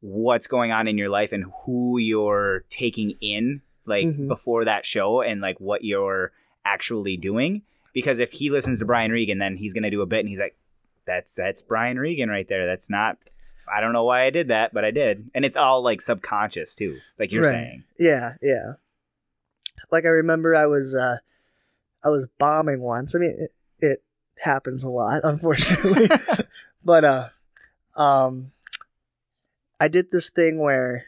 [0.01, 4.27] what's going on in your life and who you're taking in like Mhm.
[4.29, 6.31] before that show and like what you're
[6.65, 7.61] actually doing
[7.93, 10.29] because if he listens to Brian Regan then he's going to do a bit and
[10.29, 10.55] he's like
[11.05, 13.17] that's that's Brian Regan right there that's not
[13.71, 16.75] I don't know why I did that but I did and it's all like subconscious
[16.75, 17.49] too like you're Right.
[17.49, 18.73] saying yeah, yeah.
[19.91, 21.17] Like I remember, I was uh,
[22.03, 23.15] I was bombing once.
[23.15, 24.03] I mean, it, it
[24.43, 26.07] happens a lot, unfortunately.
[26.85, 27.29] but uh
[27.97, 28.51] um
[29.79, 31.05] i did this thing where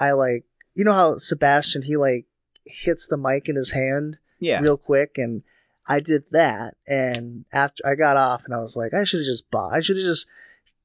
[0.00, 0.44] i like
[0.74, 2.26] you know how sebastian he like
[2.64, 4.60] hits the mic in his hand yeah.
[4.60, 5.42] real quick and
[5.88, 9.26] i did that and after i got off and i was like i should have
[9.26, 10.26] just bought i should have just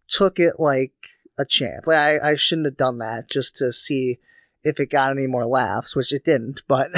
[0.08, 0.94] took it like
[1.40, 1.88] a champ.
[1.88, 4.20] Like I, I shouldn't have done that just to see
[4.64, 6.92] if it got any more laughs which it didn't but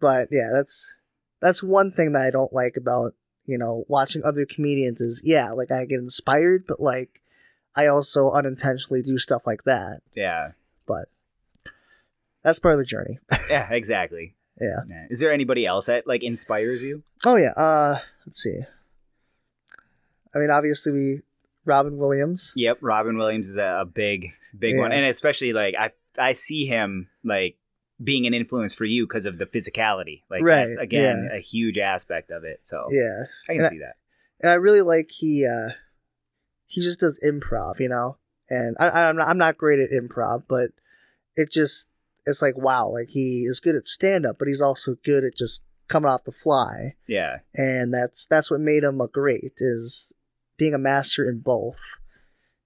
[0.00, 0.98] but yeah that's
[1.42, 5.50] that's one thing that i don't like about you know watching other comedians is yeah
[5.50, 7.20] like i get inspired but like
[7.76, 10.00] i also unintentionally do stuff like that.
[10.14, 10.52] Yeah.
[10.86, 11.08] But
[12.42, 13.18] that's part of the journey.
[13.50, 15.06] Yeah exactly yeah Yeah.
[15.10, 18.60] is there anybody else that like inspires you oh yeah uh let's see
[20.34, 21.20] i mean obviously we
[21.64, 25.90] robin williams Yep, Robin Williams is a, a big, big one, and especially like I,
[26.18, 27.56] I see him like
[28.02, 30.22] being an influence for you because of the physicality.
[30.30, 31.36] Like Right, that's again yeah.
[31.36, 32.60] a huge aspect of it.
[32.62, 33.94] So yeah I can And I- see that.
[34.40, 35.70] and I really like he uh
[36.66, 38.16] he just does improv, you know.
[38.48, 40.70] And I, I'm not, I'm not great at improv, but
[41.36, 41.88] it just
[42.26, 45.36] it's like wow, like he is good at stand up, but he's also good at
[45.36, 50.12] just coming off the fly, Yeah, and that's that's what made him a great is
[50.56, 51.98] being a master in both.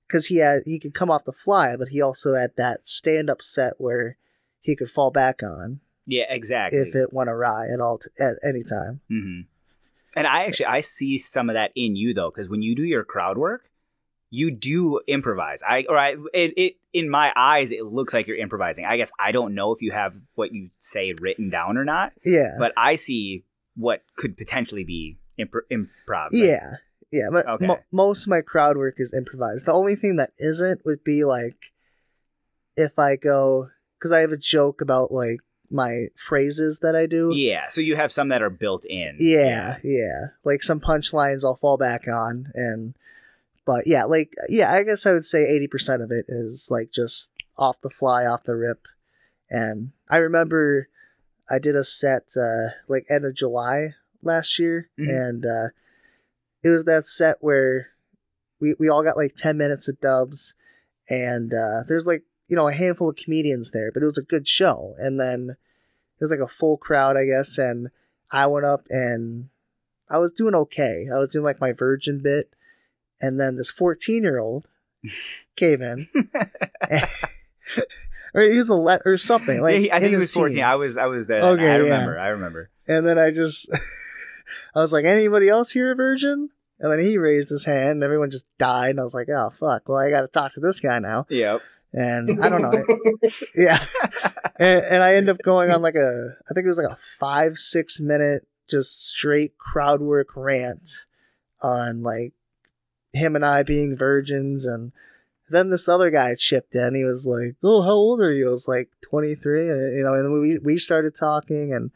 [0.07, 3.31] Because he had he could come off the fly, but he also had that stand
[3.31, 4.19] up set where
[4.61, 6.79] he could fall back on yeah, exactly.
[6.79, 9.01] if it went awry at all t- at any time.
[9.09, 9.41] hmm
[10.15, 12.85] And I actually I see some of that in you though, because when you do
[12.85, 13.71] your crowd work,
[14.31, 15.63] you do improvise.
[15.63, 18.85] I or I it, it in my eyes it looks like you're improvising.
[18.85, 22.13] I guess I don't know if you have what you say written down or not,
[22.25, 23.45] Yeah, but I see
[23.77, 26.29] what could potentially be impro- improv.
[26.33, 26.77] Yeah,
[27.13, 27.29] yeah.
[27.31, 27.67] But Okay.
[27.67, 29.67] mo- most of my crowd work is improvised.
[29.67, 31.57] The only thing that isn't would be like
[32.77, 35.39] if I go because I have a joke about like
[35.71, 37.33] my phrases that I do.
[37.35, 39.17] Yeah, so you have some that are built in.
[39.19, 40.27] Yeah, yeah.
[40.45, 42.95] Like some punchlines I'll fall back on and
[43.65, 47.31] but yeah, like yeah, I guess I would say 80% of it is like just
[47.57, 48.87] off the fly, off the rip.
[49.51, 50.89] And I remember
[51.49, 55.09] I did a set uh like end of July last year Mhm.
[55.09, 55.69] and uh
[56.63, 57.89] it was that set where
[58.61, 60.55] we we all got like 10 minutes of dubs
[61.11, 64.23] and uh there's like you know a handful of comedians there, but it was a
[64.23, 64.95] good show.
[64.99, 67.91] And then it was like a full crowd, I guess, and
[68.31, 69.49] I went up and
[70.09, 71.09] I was doing okay.
[71.13, 72.54] I was doing like my virgin bit,
[73.25, 74.67] and then this 14 year old
[75.57, 76.07] came in,
[78.35, 80.63] or he was a le- or something like Yeah, he- I think he was 14.
[80.63, 81.43] I was I was there.
[81.43, 81.83] Okay, I yeah.
[81.83, 82.19] remember.
[82.19, 82.71] I remember.
[82.87, 83.69] and then I just
[84.75, 86.51] I was like, anybody else here a virgin?
[86.81, 88.91] And then he raised his hand, and everyone just died.
[88.91, 91.27] And I was like, oh fuck, well I got to talk to this guy now.
[91.31, 91.61] Yep.
[91.93, 92.73] And I don't know,
[93.55, 93.79] yeah.
[94.59, 96.99] and, and I end up going on like a, I think it was like a
[97.21, 100.89] five, six minute, just straight crowd work rant
[101.63, 102.33] on like
[103.15, 104.67] him and I being virgins.
[104.67, 104.93] And
[105.49, 106.95] then this other guy chipped in.
[106.95, 108.49] He was like, Oh, how old are you?
[108.49, 109.67] I was like 23.
[109.67, 111.73] You know, and we, we started talking.
[111.73, 111.91] And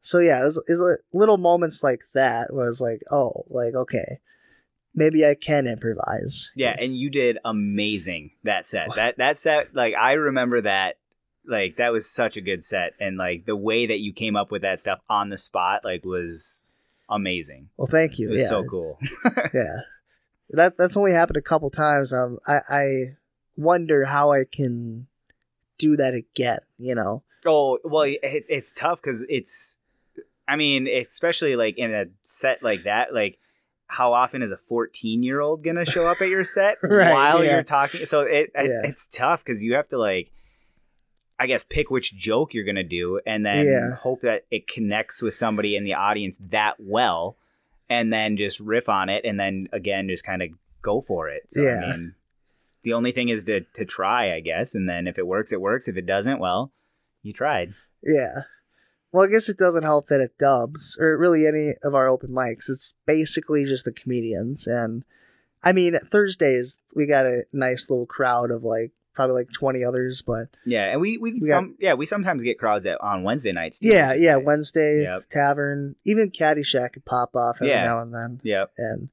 [0.00, 3.00] so, yeah, it was, it was like little moments like that where I was like,
[3.10, 4.18] Oh, like, okay,
[4.94, 6.52] maybe I can improvise.
[6.54, 8.94] Yeah, and you did amazing that set.
[8.96, 10.96] That that set, like I remember that.
[11.46, 14.52] Like that was such a good set, and like the way that you came up
[14.52, 16.62] with that stuff on the spot, like was
[17.08, 17.70] amazing.
[17.76, 18.28] Well, thank you.
[18.28, 18.48] It was yeah.
[18.48, 18.98] so cool.
[19.54, 19.80] yeah
[20.50, 23.16] that that's only happened a couple times um i i
[23.56, 25.06] wonder how i can
[25.78, 29.78] do that again you know Oh well, it, it's tough because it's.
[30.46, 33.38] I mean, especially like in a set like that, like
[33.86, 37.52] how often is a fourteen-year-old gonna show up at your set Right, while yeah.
[37.52, 38.04] you're talking?
[38.04, 38.82] So it, it Yeah.
[38.90, 40.32] it's tough because you have to like.
[41.38, 43.94] I guess pick which joke you're gonna do, and then Yeah.
[43.94, 47.38] hope that it connects with somebody in the audience that well,
[47.90, 50.48] and then just riff on it, and then again just kind of
[50.80, 51.42] go for it.
[51.48, 51.80] So, Yeah.
[51.84, 52.14] I mean,
[52.82, 55.60] the only thing is to to try, I guess, and then if it works, it
[55.60, 55.88] works.
[55.88, 56.72] If it doesn't, well,
[57.22, 57.74] you tried.
[58.02, 58.44] Yeah.
[59.12, 62.30] Well, I guess it doesn't help that it dubs, or really any of our open
[62.30, 62.70] mics.
[62.70, 64.66] It's basically just the comedians.
[64.68, 65.04] And
[65.62, 70.22] I mean, Thursdays, we got a nice little crowd of like, probably like 20 others,
[70.22, 73.22] but Yeah, and we we, We got- some yeah we sometimes get crowds at, on
[73.24, 73.78] Wednesday nights.
[73.80, 74.44] Too, yeah, yeah, nice.
[74.46, 75.18] Wednesday, Yep.
[75.30, 77.84] Tavern, even Caddyshack could pop off every Yeah.
[77.84, 78.40] now and then.
[78.44, 78.72] Yep.
[78.78, 79.08] And,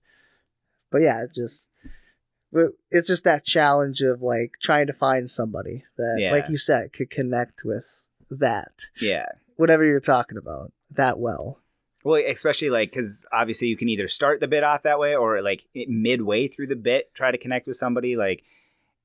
[0.91, 1.69] but yeah, it just,
[2.91, 6.31] it's just that challenge of like trying to find somebody that, Yeah.
[6.31, 9.25] like you said, could connect with that, Yeah.
[9.55, 11.61] whatever you're talking about, that well.
[12.03, 15.41] Well, especially like because obviously you can either start the bit off that way or
[15.41, 18.43] like midway through the bit try to connect with somebody like,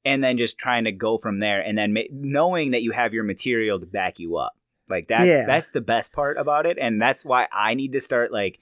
[0.05, 3.15] and then just trying to go from there and then ma- knowing that you have
[3.15, 4.53] your material to back you up.
[4.89, 5.45] Like that's Yeah.
[5.47, 8.59] that's the best part about it, and that's why I need to start like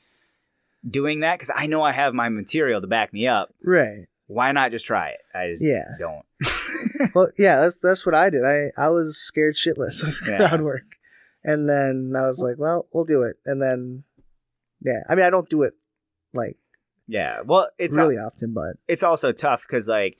[0.88, 3.53] doing that because I know I have my material to back me up.
[3.62, 4.07] Right.
[4.26, 5.20] Why not just try it?
[5.35, 5.85] I just Yeah.
[5.98, 6.24] don't.
[7.14, 8.44] Well, yeah, that's that's what I did.
[8.44, 10.37] I I was scared shitless of Yeah.
[10.48, 10.83] crowd work,
[11.42, 13.37] and then I was like, well, we'll do it.
[13.46, 14.05] And then,
[14.83, 15.72] yeah, I mean, I don't do it
[16.35, 16.57] like
[17.09, 17.40] Yeah.
[17.44, 20.18] Well, it's really often, but it's also tough because like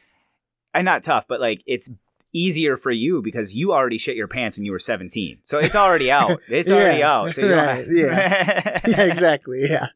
[0.75, 1.91] i not tough but like it's
[2.33, 5.75] easier for you because you already shit your pants when you were 17 so it's
[5.75, 8.81] already out it's already out so you right, yeah.
[8.87, 9.87] yeah, exactly, yeah,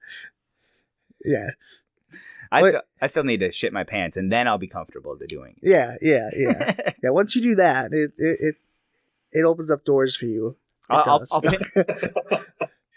[1.24, 1.50] yeah,
[2.50, 5.16] I, But- still, I still need to shit my pants and then i'll be comfortable
[5.16, 7.10] to doing yeah, yeah, yeah, yeah.
[7.10, 8.54] Once you do that, it it it,
[9.32, 10.48] it opens up doors for you.
[10.48, 10.56] It
[10.90, 11.26] I'll, I'll.
[11.32, 11.60] I'll pick,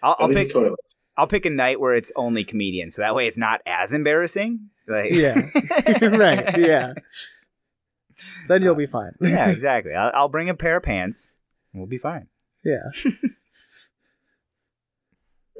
[0.03, 0.95] I'll, I'll pick toilets.
[1.15, 4.69] I'll pick a night where it's only comedians so that way it's not as embarrassing
[4.87, 5.35] like Yeah.
[6.01, 6.93] right, yeah.
[8.47, 9.13] Then you'll be fine.
[9.21, 11.29] yeah exactly I'll, I'll bring a pair of pants
[11.71, 12.27] and we'll be fine
[12.63, 12.91] yeah.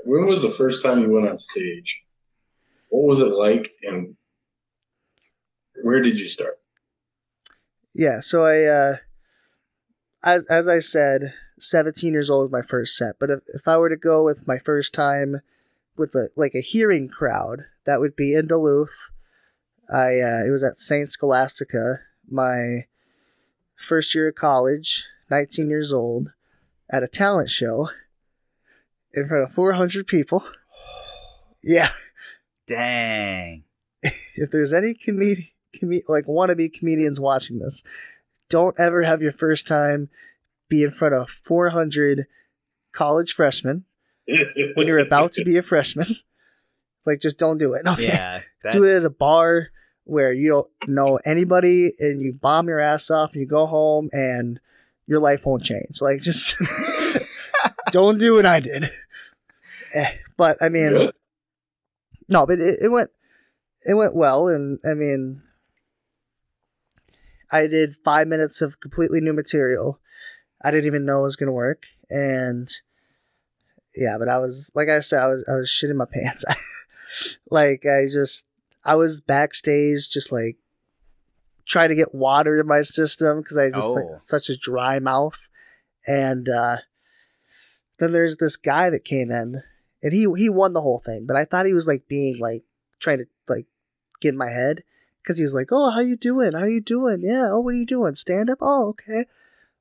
[0.04, 2.04] When was the first time you went on stage?
[2.89, 4.15] What was it like, and
[5.84, 6.60] where did you start?
[7.93, 8.96] Yeah, so I, uh,
[10.24, 13.15] as as I said, seventeen years old was my first set.
[13.20, 15.41] But if, if I were to go with my first time
[15.98, 19.12] with a like a hearing crowd, that would be in Duluth.
[19.89, 22.86] I uh, it was at Saint Scholastica, my
[23.76, 26.32] first year of college, nineteen years old,
[26.90, 27.90] at a talent show
[29.13, 30.44] in front of four hundred people.
[31.63, 31.90] Yeah,
[32.68, 33.63] dang
[34.04, 37.84] if there's any comedi- com- like wannabe comedians watching this,
[38.50, 40.10] don't ever have your first time
[40.70, 42.28] be in front of 400
[42.92, 43.86] college freshmen
[44.76, 46.08] when you're about to be a freshman.
[47.06, 47.88] Like, just don't do it.
[47.88, 48.04] Okay?
[48.08, 49.70] yeah that's, Do it at a bar
[50.08, 54.10] where you don't know anybody and you bomb your ass off and you go home
[54.13, 54.60] and
[55.06, 56.02] your life won't change.
[56.02, 56.56] Like, just
[57.91, 58.89] don't do what I did.
[59.93, 61.13] Eh, But I mean, Good.
[62.30, 63.10] no, but it, it went
[63.86, 65.41] it went well, and I mean,
[67.52, 70.00] I did five minutes of completely new material.
[70.63, 72.67] I didn't even know it was gonna work, and
[73.96, 76.43] yeah, but I was like I said, I was I was shitting my pants.
[77.52, 78.46] like I just
[78.88, 80.58] I was backstage, just like
[81.65, 83.93] trying to get water in my system because I just Oh.
[83.93, 85.50] like such a dry mouth,
[86.08, 86.78] and uh,
[88.00, 89.63] then there's this guy that came in
[90.02, 91.26] and he he won the whole thing.
[91.26, 92.63] But I thought he was like being like
[93.00, 93.65] trying to like
[94.21, 94.84] get in my head
[95.21, 96.54] because he was like, "Oh, how you doing?
[96.54, 97.19] How you doing?
[97.21, 97.50] Yeah.
[97.52, 98.15] Oh, what are you doing?
[98.15, 98.60] Stand up?
[98.62, 99.26] Oh, okay,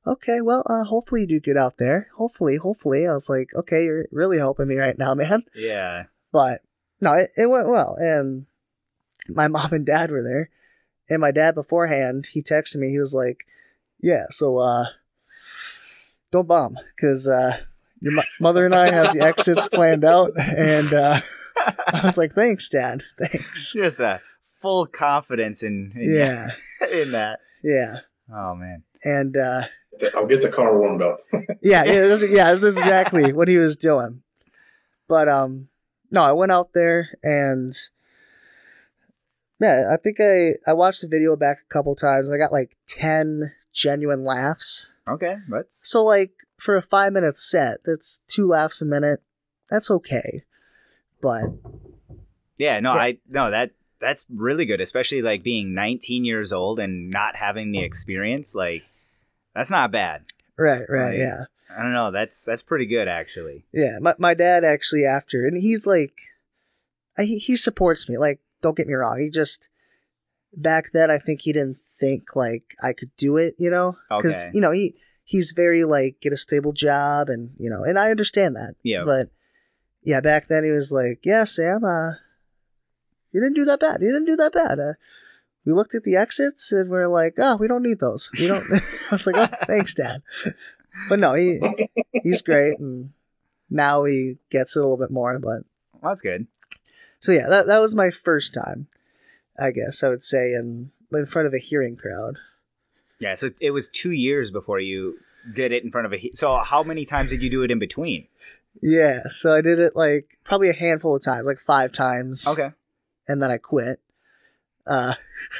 [0.05, 0.41] okay.
[0.41, 2.09] Well, uh, hopefully you do good out there.
[2.17, 6.61] Hopefully, hopefully." I was like, "Okay, you're really helping me right now, man." yeah But
[6.99, 8.47] no, it, it went well, and
[9.29, 10.49] my mom and dad were there,
[11.09, 12.89] and my dad beforehand he texted me.
[12.89, 13.45] He was like,
[13.99, 14.85] "Yeah, so uh,
[16.31, 17.57] don't bomb because uh."
[17.99, 21.19] Your mo- mother and I have the exits planned out, and uh,
[21.57, 23.01] I was like, "Thanks, Dad.
[23.17, 24.19] Thanks." just a
[24.61, 26.51] full confidence in, in Yeah,
[26.91, 28.01] in that yeah,
[28.31, 29.63] oh man and uh,
[30.15, 31.19] I'll get the car warmed up.
[31.61, 32.53] yeah, yeah, that's, yeah.
[32.53, 34.21] That's exactly what he was doing.
[35.07, 35.69] But um,
[36.11, 37.73] no, I went out there and
[39.59, 42.29] yeah, I think I I watched the video back a couple times.
[42.31, 44.93] I got like ten genuine laughs.
[45.07, 49.21] okay that's So like for a five minute set, that's two laughs a minute.
[49.69, 50.43] That's okay.
[51.21, 51.43] But
[52.57, 53.01] yeah no Yeah.
[53.01, 57.71] i no that that's really good especially like being 19 years old and not having
[57.71, 58.83] the experience like
[59.55, 60.23] that's not bad
[60.57, 61.17] right, right, Right.
[61.19, 61.45] yeah.
[61.75, 65.57] i don't know that's that's pretty good actually Yeah, my my dad actually after, and
[65.57, 66.13] he's like,
[67.17, 68.17] I- he he supports me.
[68.17, 69.19] Like, don't get me wrong.
[69.19, 69.69] He just
[70.55, 73.55] back then, I think he didn't think like I could do it.
[73.57, 74.49] You know, because Okay.
[74.53, 78.09] you know he he's very like get a stable job and you know, and I
[78.11, 78.75] understand that.
[78.83, 79.03] Yeah.
[79.05, 79.29] But
[80.03, 82.13] yeah, back then he was like, "Yeah, Sam, uh,
[83.31, 84.01] you didn't do that bad.
[84.01, 84.93] You didn't do that bad." Uh,
[85.65, 88.29] we looked at the exits and we're like, "Oh, we don't need those.
[88.39, 88.79] We don't." I
[89.11, 90.21] was like, "Oh, thanks, Dad."
[91.09, 91.59] But no, he
[92.23, 93.11] he's great, and
[93.69, 95.37] now he gets it a little bit more.
[95.39, 95.63] But
[96.01, 96.47] Well, that's good.
[97.19, 98.87] So yeah, that that was my first time,
[99.59, 102.37] I guess I would say, in in front of a hearing crowd.
[103.19, 103.35] Yeah.
[103.35, 105.17] So it was two years before you
[105.53, 106.17] did it in front of a.
[106.17, 108.27] he- So how many times did you do it in between?
[108.81, 112.45] Yeah, so I did it like probably a handful of times, like five times.
[112.47, 112.71] Okay.
[113.27, 113.99] and then I quit.
[114.85, 115.13] Uh,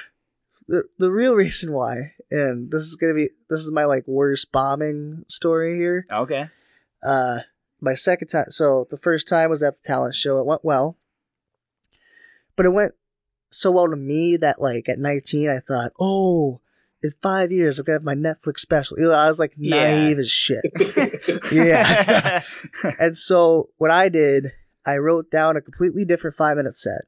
[0.67, 4.51] the the real reason why, and this is gonna be this is my like worst
[4.51, 6.05] bombing story here.
[6.11, 6.49] Okay.
[7.03, 7.39] Uh,
[7.81, 10.39] my second time, so the first time was at the talent show.
[10.39, 10.97] It went well,
[12.57, 12.91] but it went
[13.49, 16.59] so well to me that like at 19, I thought, oh,
[17.01, 18.99] in five years I'm gonna have my Netflix special.
[18.99, 19.91] You know, I was like Yeah.
[19.91, 20.65] naive as shit.
[21.51, 22.41] yeah.
[22.99, 24.51] And so what I did,
[24.85, 27.01] I wrote down a completely different five minute set,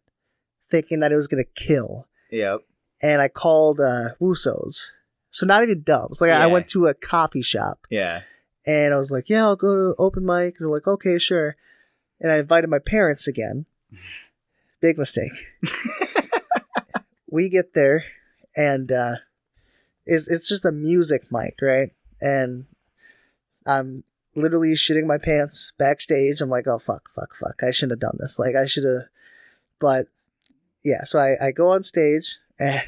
[0.70, 2.08] thinking that it was gonna kill.
[2.32, 2.60] yep.
[3.02, 4.94] And I called uh Wussow's.
[5.32, 6.22] So not even dubs.
[6.22, 8.22] Like I went to a coffee shop Yeah.
[8.66, 10.56] and I was like, Yeah, I'll go to open mic.
[10.60, 11.56] And they're like, Okay, sure.
[12.20, 13.66] And I invited my parents again.
[14.82, 15.32] Big mistake.
[17.30, 18.04] we get there
[18.56, 19.16] and uh
[20.06, 21.92] it's it's just a music mic, right?
[22.22, 22.66] And
[23.66, 24.04] I'm
[24.36, 26.42] literally shitting my pants backstage.
[26.42, 27.62] I'm like, oh fuck, fuck, fuck.
[27.62, 28.40] I shouldn't have done this.
[28.40, 29.04] Like I should have
[29.80, 30.08] but
[30.84, 32.82] yeah, so I, I go on stage and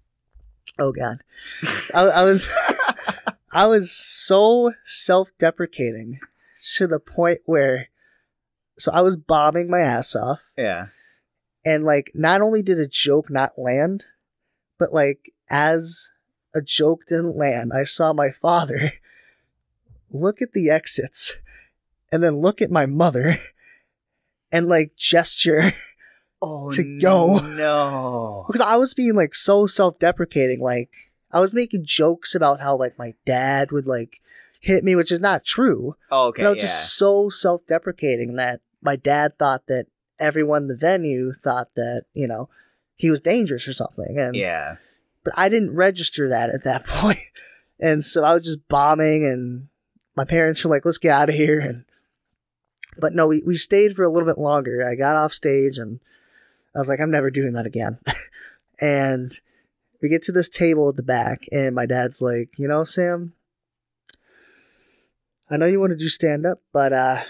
[0.78, 1.18] oh god.
[1.94, 2.48] I, I was
[3.52, 6.20] I was so self deprecating
[6.76, 7.88] to the point where
[8.78, 10.86] so I was bombing my ass off Yeah.
[11.68, 14.04] And like not only did a joke not land,
[14.78, 16.10] but like as
[16.54, 18.92] a joke didn't land, I saw my father
[20.10, 21.36] look at the exits
[22.10, 23.38] and then look at my mother
[24.52, 25.72] and like gesture
[26.40, 27.38] Oh To go.
[27.56, 28.44] No.
[28.46, 30.90] because I was being like so self-deprecating like
[31.32, 34.20] I was making jokes about how like my dad would like
[34.60, 36.42] hit me which is not true Oh, okay.
[36.42, 36.68] but I was yeah.
[36.68, 39.86] just so self-deprecating that my dad thought that
[40.20, 42.48] everyone in the venue thought that you know
[42.96, 44.76] he was dangerous or something and yeah.
[45.24, 46.84] but I didn't register that at that.
[47.80, 49.68] And so I was just bombing and
[50.16, 51.60] my parents were like, let's get out of here.
[51.60, 51.84] And,
[52.98, 54.86] but no, we, we stayed for a little bit longer.
[54.86, 56.00] I got off stage and
[56.74, 57.98] I was like, I'm never doing that again.
[58.80, 59.30] and
[60.02, 63.34] we get to this table at the back and my dad's like, you know, Sam,
[65.50, 67.22] I know you want to do stand up, but, uh,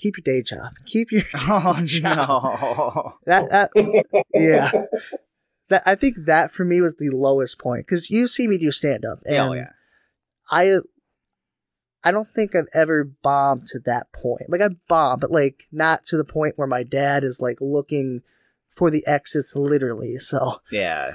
[0.00, 0.72] keep your day job.
[0.86, 2.16] Keep your Oh job.
[2.16, 3.14] no.
[3.26, 4.70] That, that, yeah.
[5.68, 8.72] That I think that for me was the lowest point because you see me do
[8.72, 9.70] stand up, oh, and oh yeah.
[10.50, 10.78] I,
[12.02, 14.48] I don't think I've ever bombed to that point.
[14.48, 18.22] Like I bombed, but like not to the point where my dad is like looking
[18.70, 20.18] for the exits literally.
[20.18, 21.14] So Yeah.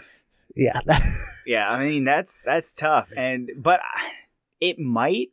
[0.56, 0.80] yeah,
[1.46, 3.82] Yeah, I mean that's that's tough, and but
[4.62, 5.30] it might.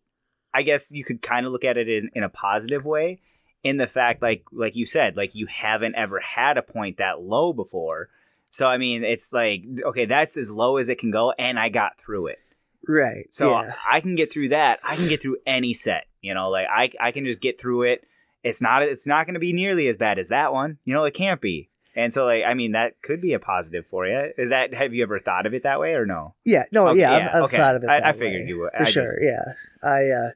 [0.55, 3.20] I guess you could kind of look at it in, in a positive way,
[3.64, 7.20] in the fact like like you said, like you haven't ever had a point that
[7.20, 8.08] low before.
[8.50, 11.68] So I mean, it's like okay, that's as low as it can go, and I
[11.68, 12.38] got through it.
[12.86, 13.26] right.
[13.30, 13.74] So yeah.
[13.88, 14.80] I can get through that.
[14.82, 16.06] I can get through any set.
[16.20, 18.04] You know, like I I can just get through it.
[18.42, 20.78] It's not it's not going to be nearly as bad as that one.
[20.84, 21.68] You know, it can't be.
[21.94, 24.32] And so like I mean that could be a positive for you.
[24.38, 26.34] Is that have you ever thought of it that way or no?
[26.44, 27.56] Yeah, no, Okay, yeah, I've, I've okay.
[27.58, 27.88] thought of it.
[27.90, 28.70] I- I figured way, you would.
[28.72, 29.04] for I sure.
[29.04, 29.44] just- Yeah,
[29.82, 30.30] I, uh,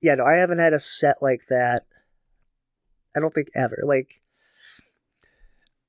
[0.00, 1.84] yeah, no, I haven't had a set like that.
[3.16, 3.80] I don't think ever.
[3.84, 4.20] Like,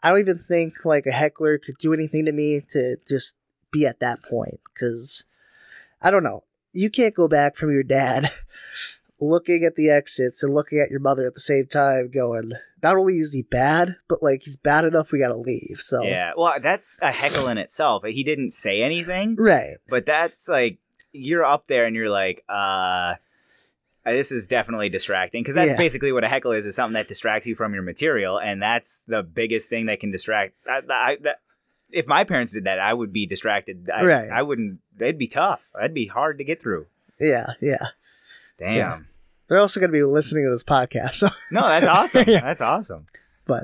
[0.03, 3.36] I don't even think like a heckler could do anything to me to just
[3.71, 5.26] be at that point because
[6.01, 6.43] I don't know.
[6.73, 8.30] You can't go back from your dad
[9.19, 12.51] looking at the exits and looking at your mother at the same time, going,
[12.84, 15.78] not only is he bad, but like he's bad enough, we gotta leave.
[15.80, 16.34] So Yeah.
[16.38, 18.03] Well, that's a heckle in itself.
[18.05, 20.80] He didn't say anything, right, but that's like
[21.11, 23.15] you're up there and you're like, uh
[24.06, 25.78] Uh, this is definitely distracting because that's Yeah.
[25.78, 28.99] basically what a heckle is is something that distracts you from your material and that's
[29.08, 31.39] the biggest thing that can distract I, I, that,
[31.91, 34.30] if my parents did that i would be distracted I, Right.
[34.30, 36.86] I wouldn't it'd be tough that'd be hard to get through
[37.20, 37.88] yeah, yeah.
[38.60, 38.99] damn Yeah.
[39.47, 42.41] They're also gonna be listening to this podcast, so no that's awesome Yeah.
[42.41, 43.08] that's awesome
[43.45, 43.64] but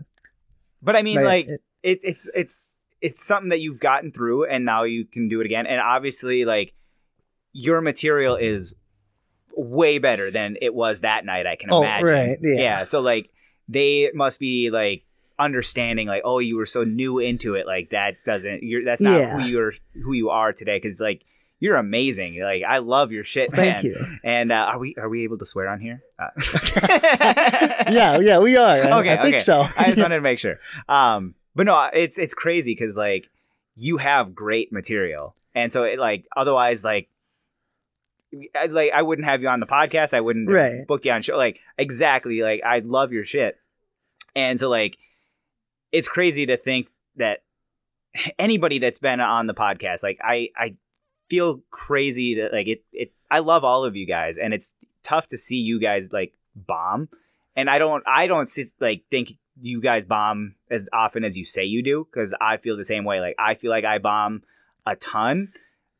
[0.82, 4.46] but i mean but, like it- it, it's it's it's something that you've gotten through
[4.46, 6.74] and now you can do it again and obviously like
[7.54, 8.74] your material is
[9.56, 12.84] way better than it was that night i can Oh, imagine right, yeah.
[12.84, 13.30] so like
[13.70, 15.04] they must be like
[15.39, 19.20] understanding like oh you were so new into it like that doesn't you're that's not
[19.20, 19.39] Yeah.
[19.39, 19.74] who you're
[20.04, 21.24] who you are today because like
[21.64, 22.41] you're amazing.
[22.41, 23.86] Like I love your shit, Thank man.
[23.86, 24.18] you.
[24.24, 26.02] And uh, are we are we able to swear on here?
[26.18, 26.30] Uh,
[27.91, 28.68] Yeah, yeah, we are.
[28.70, 29.39] I, okay, I think okay.
[29.39, 29.62] so.
[29.78, 30.58] I just wanted to make sure.
[30.89, 33.30] Um, but no, it's it's crazy because like
[33.76, 37.10] you have great material, and so it like otherwise like.
[38.56, 40.14] I, like I wouldn't have you on the podcast.
[40.14, 40.86] I wouldn't Right.
[40.88, 41.38] book you on show.
[41.38, 42.42] Like exactly.
[42.42, 43.58] Like I love your shit,
[44.36, 44.98] and so like
[45.92, 47.44] it's crazy to think that
[48.40, 50.76] anybody that's been on the podcast, like I I
[51.30, 52.84] feel crazy to like it.
[52.94, 54.74] It I love all of you guys, and it's
[55.04, 57.10] tough to see you guys like bomb
[57.56, 61.44] and I don't I don't see, like think you guys bomb as often as you
[61.46, 63.20] say you do because I feel the same way.
[63.20, 64.44] Like I feel like I bomb
[64.86, 65.54] a ton,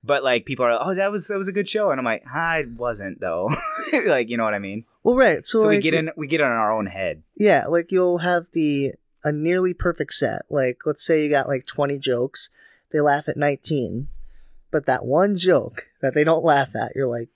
[0.04, 2.24] but like people are oh that was that was a good show, and I'm like
[2.34, 3.49] ah, it wasn't though.
[3.93, 4.86] like you know what I mean?
[5.04, 5.45] well, right.
[5.45, 7.24] So, So, like, we get in we get in our own head.
[7.36, 8.93] Yeah, like you'll have the
[9.24, 10.43] a nearly perfect set.
[10.49, 12.49] Like let's say you got like 20 jokes,
[12.91, 14.08] they laugh at 19.
[14.72, 17.28] But that one joke that they don't laugh at, you're like,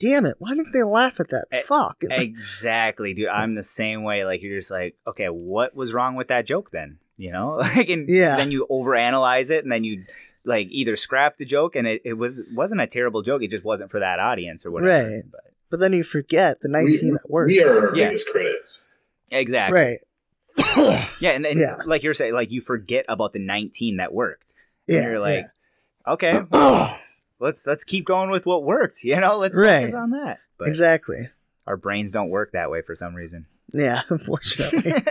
[0.00, 2.02] "Damn it, why didn't they laugh at that?" Eh, Fuck.
[2.10, 3.28] exactly, dude.
[3.28, 4.24] I'm the same way.
[4.24, 6.98] Like you're just like okay, what was wrong with that joke then?
[7.16, 8.36] You know, like and Yeah.
[8.36, 10.04] then you overanalyze it, and then you
[10.44, 13.64] like either scrap the joke and it, it was wasn't a terrible joke it just
[13.64, 15.24] wasn't for that audience or whatever Right.
[15.30, 17.48] but But then you forget the 19 we, that worked.
[17.48, 18.06] we are our Yeah.
[18.08, 18.56] biggest critic.
[19.30, 20.00] exactly Right.
[21.20, 21.76] Yeah, and then Yeah.
[21.86, 24.52] like you're saying, like you forget about the 19 that worked.
[24.88, 25.10] And Yeah.
[25.10, 25.46] you're like,
[26.06, 26.12] yeah.
[26.14, 26.98] okay, well,
[27.38, 29.04] let's let's keep going with what worked.
[29.04, 29.80] You know, let's Right.
[29.80, 30.40] focus on that.
[30.58, 31.28] But exactly.
[31.66, 33.46] our brains don't work that way for some reason.
[33.72, 34.92] Yeah, unfortunately.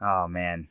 [0.00, 0.68] oh man.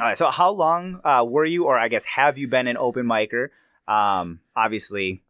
[0.00, 0.18] All right.
[0.18, 3.48] So how long uh, were you, or I guess have you been an open micer?
[3.86, 5.22] Um, obviously,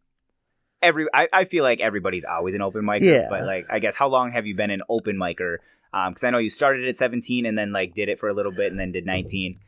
[0.82, 3.00] every I, I feel like everybody's always an open micer.
[3.00, 3.26] Yeah.
[3.30, 5.58] But like, I guess how long have you been an open micer?
[5.92, 8.34] Um, because I know you started at 17 and then like did it for a
[8.34, 9.58] little bit and then did 19.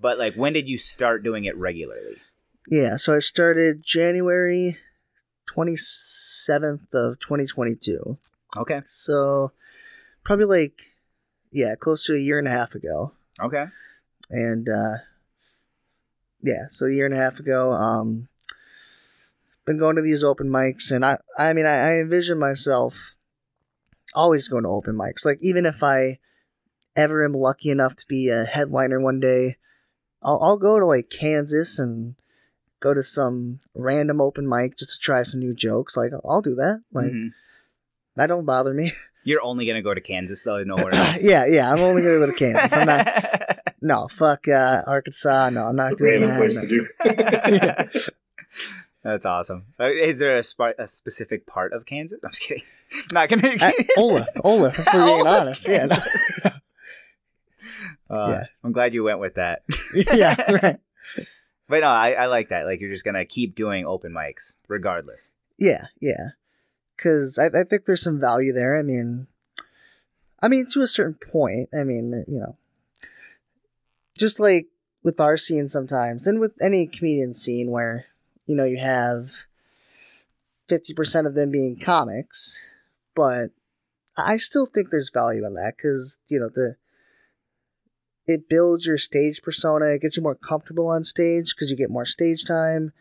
[0.00, 2.16] But like, when did you start doing it regularly?
[2.70, 4.78] yeah, so I started January
[5.54, 8.18] 27th of 2022.
[8.56, 8.80] Okay.
[8.84, 9.52] So
[10.24, 10.94] probably like
[11.50, 13.12] yeah, close to a year and a half ago.
[13.40, 13.66] Okay.
[14.30, 14.98] And uh
[16.42, 18.28] yeah so a year and a half ago um
[19.64, 20.90] been going to these open mics.
[20.90, 23.14] And i i mean i, I envision myself
[24.14, 25.24] always going to open mics.
[25.24, 26.18] Like even if i
[26.96, 29.56] ever am lucky enough to be a headliner one day
[30.22, 32.14] i'll, I'll go to like kansas and
[32.80, 35.96] go to some random open mic just to try some new jokes.
[35.96, 36.80] Like i'll do that.
[36.92, 37.30] Like Mhm.
[38.16, 38.92] that don't bother me.
[39.24, 41.22] You're only gonna go to Kansas though, nowhere else.
[41.22, 42.72] yeah yeah i'm only gonna go to kansas.
[42.76, 43.06] I'm not
[43.80, 46.62] no fuck uh arkansas no i'm not A doing random that place no.
[46.62, 46.88] to do.
[47.04, 47.88] Yeah.
[49.04, 49.66] That's awesome.
[49.78, 52.18] Uh, Is there a, sp- a specific part of Kansas?
[52.22, 52.64] I'm just kidding.
[53.12, 53.54] not gonna.
[53.60, 55.68] Uh, Olaf, Olaf, if we're being Olaf, honest.
[55.68, 56.46] Yeah, Kansas.
[58.10, 58.44] Uh, Yeah.
[58.64, 59.62] I'm glad you went with that.
[59.94, 60.80] yeah, right.
[61.68, 62.66] But no, I, I like that.
[62.66, 65.30] Like you're just gonna keep doing open mics regardless.
[65.58, 66.30] Yeah, yeah.
[66.96, 68.76] Because I, I think there's some value there.
[68.78, 69.28] I mean,
[70.42, 71.68] I mean, to a certain point.
[71.72, 72.56] I mean, you know,
[74.18, 74.66] just like
[75.02, 78.06] with our scene sometimes, and with any comedian scene where
[78.46, 79.46] you know you have
[80.68, 82.68] fifty percent of them being comics,
[83.14, 83.50] but
[84.16, 86.76] I still think there's value in that because you know the
[88.26, 89.86] it builds your stage persona.
[89.86, 92.92] It gets you more comfortable on stage because you get more stage time,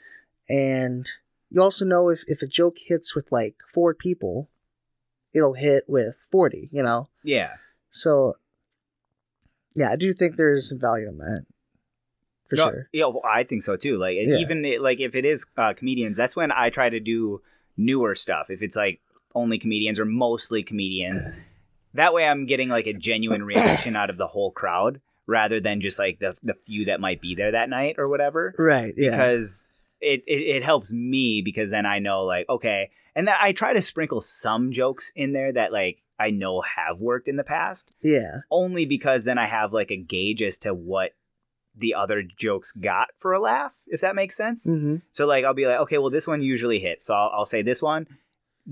[0.47, 1.05] and
[1.49, 4.49] you also know if if a joke hits with like four people,
[5.33, 6.69] it'll hit with forty.
[6.71, 7.55] You know, Yeah.
[7.89, 8.35] so
[9.77, 11.45] yeah, I do think there is some value in that
[12.49, 12.89] for No, sure.
[12.91, 13.97] Yeah, well, I think so too.
[13.97, 14.37] Like Yeah.
[14.37, 17.41] even it, like if it is uh, comedians, that's when I try to do
[17.77, 18.49] newer stuff.
[18.49, 18.99] If it's like
[19.35, 21.27] only comedians or mostly comedians,
[21.93, 25.79] that way I'm getting like a genuine reaction out of the whole crowd rather than
[25.81, 28.55] just like the the few that might be there that night or whatever.
[28.57, 28.93] Right?
[28.97, 29.11] Yeah.
[29.11, 29.69] Because
[30.01, 33.73] it, it it helps me because then I know like okay, and then I try
[33.73, 37.95] to sprinkle some jokes in there that like I know have worked in the past
[38.01, 38.39] yeah.
[38.49, 41.11] only because then I have like a gauge as to what
[41.75, 44.67] the other jokes got for a laugh, if that makes sense.
[44.67, 47.45] hmm So like I'll be like, okay, well this one usually hits, so I'll, I'll
[47.45, 48.07] say this one,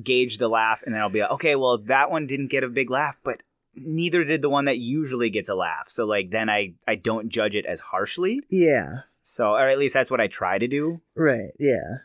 [0.02, 2.68] gauge the laugh, and then I'll be like, okay, well that one didn't get a
[2.70, 3.42] big laugh, but
[3.76, 5.88] neither did the one that usually gets a laugh.
[5.90, 8.42] So like then I I don't judge it as harshly.
[8.50, 9.02] Yeah.
[9.22, 11.02] So or at least that's what I try to do.
[11.16, 11.52] Right.
[11.60, 11.98] Yeah.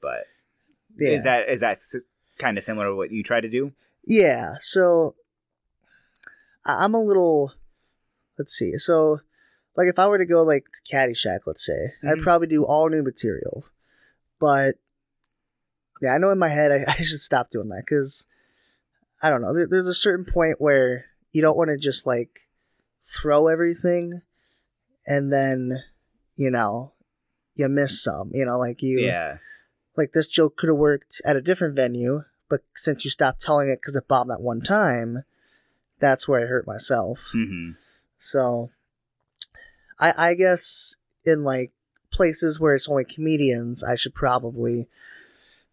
[0.00, 0.24] But
[0.98, 1.10] Yeah.
[1.10, 1.78] is that is that
[2.38, 3.72] kind of similar to what you try to do?
[4.10, 5.14] Yeah, so
[6.64, 7.52] I'm a little.
[8.36, 8.76] Let's see.
[8.76, 9.20] So,
[9.76, 12.22] like, if I were to go like to Caddyshack, let's say, I'd Mhm.
[12.22, 13.66] probably do all new material.
[14.40, 14.76] But
[16.02, 18.26] yeah, I know in my head I, I should stop doing that because
[19.22, 19.54] I don't know.
[19.54, 22.48] There, there's a certain point where you don't want to just like
[23.04, 24.22] throw everything,
[25.06, 25.84] and then
[26.34, 26.94] you know
[27.54, 28.30] you miss some.
[28.34, 29.38] You know, like you Yeah.
[29.96, 33.70] like this joke could have worked at a different venue, but since you stopped telling
[33.70, 35.24] it because it bombed that one time,
[35.98, 37.30] that's where I hurt myself.
[37.32, 37.70] hmm
[38.18, 38.70] So,
[39.98, 41.72] I I guess in like
[42.10, 44.88] places where it's only comedians, I should probably,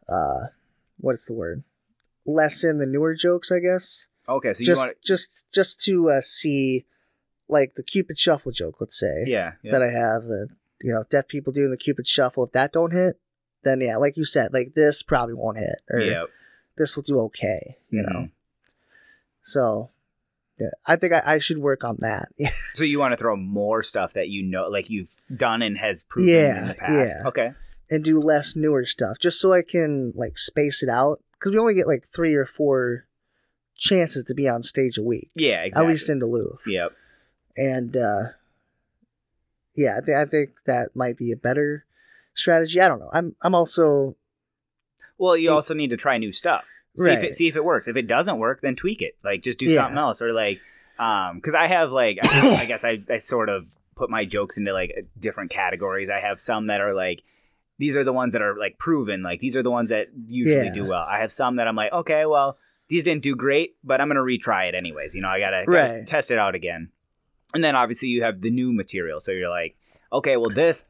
[0.08, 0.48] uh,
[1.00, 1.64] what's the word?
[2.26, 4.08] Lessen the newer jokes, I guess.
[4.30, 6.86] Okay, so you just want just just to uh, see,
[7.50, 9.72] like the Cupid Shuffle joke, let's say yeah, yeah.
[9.72, 10.50] that I have that
[10.82, 12.44] you know deaf people doing the Cupid Shuffle.
[12.44, 13.20] If that don't hit,
[13.64, 16.26] then yeah, like you said, like this probably won't hit, or yeah.
[16.78, 18.14] This will do okay, you Mhm.
[18.14, 18.30] know.
[19.44, 19.92] So,
[20.60, 22.30] yeah, I think I, I should work on that.
[22.74, 26.04] So you want to throw more stuff that you know, like you've done and has
[26.04, 27.16] proven Yeah, in the past.
[27.22, 27.28] yeah.
[27.28, 27.52] Okay.
[27.90, 31.58] and do less newer stuff just so I can like space it out because we
[31.58, 33.06] only get like three or four
[33.76, 35.86] chances to be on stage a week, Yeah, exactly.
[35.88, 36.64] at least in Duluth.
[36.68, 36.92] Yep.
[37.56, 38.24] And uh,
[39.76, 41.86] yeah, I, th- I think that might be a better
[42.34, 42.82] strategy.
[42.82, 43.10] I don't know.
[43.14, 44.16] I'm I'm also
[45.18, 46.66] Well, you It- also need to try new stuff.
[46.96, 47.88] See if it see if it works.
[47.88, 49.18] If it doesn't work, then tweak it.
[49.24, 49.82] Like just do Yeah.
[49.84, 50.60] something else, or like,
[50.98, 54.58] um, because I have like, I, I guess I I sort of put my jokes
[54.58, 56.10] into like different categories.
[56.10, 57.24] I have some that are like.
[57.80, 59.22] These are the ones that are like proven.
[59.22, 60.74] Like these are the ones that usually Yeah.
[60.74, 61.06] do well.
[61.08, 62.58] I have some that I'm like, okay, well,
[62.88, 65.14] these didn't do great, but I'm gonna retry it anyways.
[65.14, 66.90] You know, I gotta, gotta test it out again.
[67.54, 69.20] And then obviously you have the new material.
[69.20, 69.76] So you're like,
[70.12, 70.90] okay, well this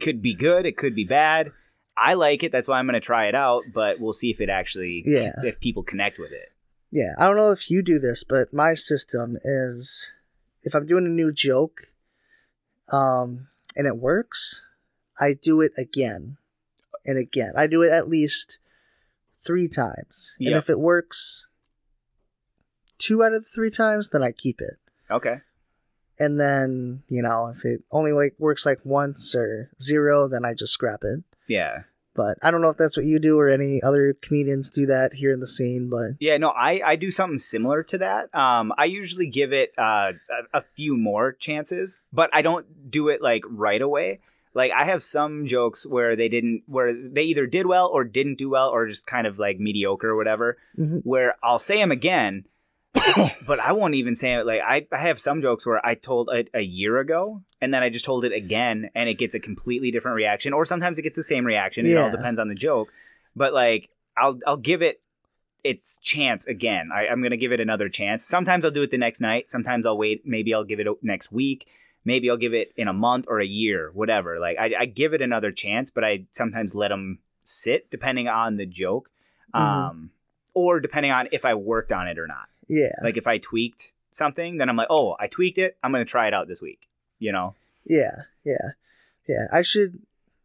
[0.00, 1.50] could be good, it could be bad.
[1.98, 4.48] I like it, that's why I'm gonna try it out, but we'll see if it
[4.48, 5.32] actually Yeah.
[5.42, 6.52] if people connect with it.
[6.90, 7.14] yeah.
[7.18, 10.12] I don't know if you do this, but my system is
[10.62, 11.92] if I'm doing a new joke,
[12.92, 14.64] um, and it works,
[15.20, 16.36] I do it again
[17.04, 17.52] and again.
[17.56, 18.58] I do it at least
[19.44, 21.48] three times, and if it works
[22.98, 24.78] two out of the three times, then I keep it.
[25.10, 25.40] Okay.
[26.20, 30.52] and then you know if it only like works like once or zero then i
[30.52, 31.82] just scrap it Yeah.
[32.14, 35.14] but i don't know if that's what you do or any other comedians do that
[35.14, 38.34] here in the scene but Yeah, no, I, I do something similar to that.
[38.34, 40.12] Um, I usually give it uh,
[40.52, 44.20] a, a few more chances, but I don't do it like right away.
[44.54, 48.38] Like I have some jokes where they didn't, where they either did well or didn't
[48.38, 50.56] do well, or just kind of like mediocre or whatever.
[50.76, 51.02] Mhm.
[51.04, 52.44] Where I'll say them again,
[53.46, 54.46] but I won't even say it.
[54.46, 57.82] Like I, I have some jokes where I told it a year ago, and then
[57.82, 61.02] I just told it again, and it gets a completely different reaction, or sometimes it
[61.02, 61.86] gets the same reaction.
[61.86, 62.92] It all depends on the joke.
[63.36, 65.00] But like I'll I'll give it
[65.64, 66.90] its chance again.
[66.92, 68.24] I, I'm gonna give it another chance.
[68.24, 69.50] Sometimes I'll do it the next night.
[69.50, 70.22] Sometimes I'll wait.
[70.26, 71.68] Maybe I'll give it next week.
[72.04, 74.38] Maybe I'll give it in a month or a year, whatever.
[74.40, 78.56] Like I, I give it another chance, but I sometimes let them sit depending on
[78.56, 79.10] the joke,
[79.54, 79.60] Mhm.
[79.60, 80.10] um,
[80.54, 82.48] or depending on if I worked on it or not.
[82.68, 85.76] Yeah Like if I tweaked something, then I'm like, oh, I tweaked it.
[85.82, 86.88] I'm gonna try it out this week.
[87.18, 87.54] You know?
[87.88, 88.72] yeah yeah
[89.26, 90.00] yeah i should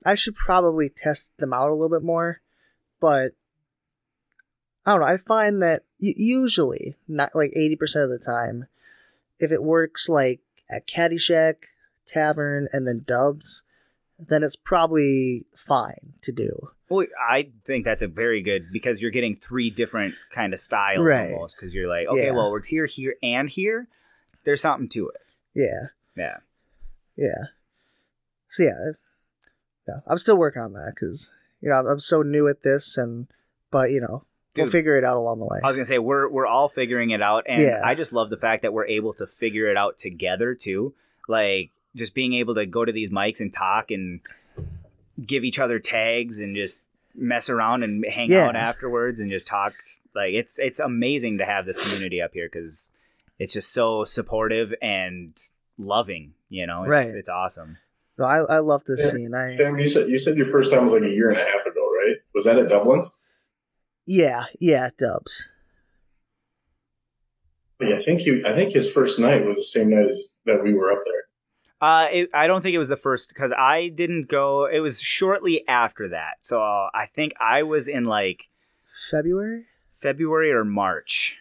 [0.06, 2.42] i should probably test them out a little bit more
[3.00, 3.34] but
[4.86, 8.68] i don't know i find that usually not like 80% of the time
[9.40, 11.56] if it works like at caddyshack
[12.06, 13.64] tavern and then dubs
[14.18, 19.12] then it's probably fine to do Well, I think that's a very good because you're
[19.12, 21.32] getting three different kind of styles Right.
[21.34, 21.56] almost.
[21.56, 22.32] Because you're like, okay, Yeah.
[22.32, 23.88] well, it works here, here, and here.
[24.44, 25.22] There's something to it.
[25.56, 26.38] yeah Yeah.
[27.16, 27.46] Yeah.
[28.50, 28.96] So yeah, if-
[29.88, 32.98] yeah, I'm still working on that because you know I'm, I'm so new at this,
[32.98, 33.28] and
[33.72, 34.26] but you know
[34.56, 34.72] we'll Dude.
[34.72, 35.60] figure it out along the way.
[35.64, 37.82] I was gonna say we're we're all figuring it out, and Yeah.
[37.84, 40.94] I just love the fact that we're able to figure it out together too.
[41.28, 44.22] Like just being able to go to these mics and talk and
[45.26, 46.82] give each other tags and just
[47.16, 48.48] mess around and hang Yeah.
[48.48, 49.74] out afterwards and just talk.
[50.16, 52.92] Like it's it's amazing to have this community up here because
[53.40, 55.34] it's just so supportive and
[55.78, 56.34] loving.
[56.50, 57.08] You know, it's, Right.
[57.16, 57.78] It's awesome.
[58.18, 59.12] No, I I love this Yeah.
[59.12, 59.34] scene.
[59.34, 61.44] I Sam, you said you said your first time was like a year and a
[61.44, 62.18] half ago, right?
[62.36, 63.12] Was that at Dublin's?
[64.06, 65.50] yeah yeah Dubs.
[67.80, 68.44] Yeah, I think he.
[68.46, 71.23] I think his first night was the same night as that we were up there.
[71.84, 74.66] Uh, it, I don't think it was the first because I didn't go.
[74.66, 78.48] It was shortly after that, so I think I was in like
[79.12, 79.66] February.
[79.90, 81.40] February or March,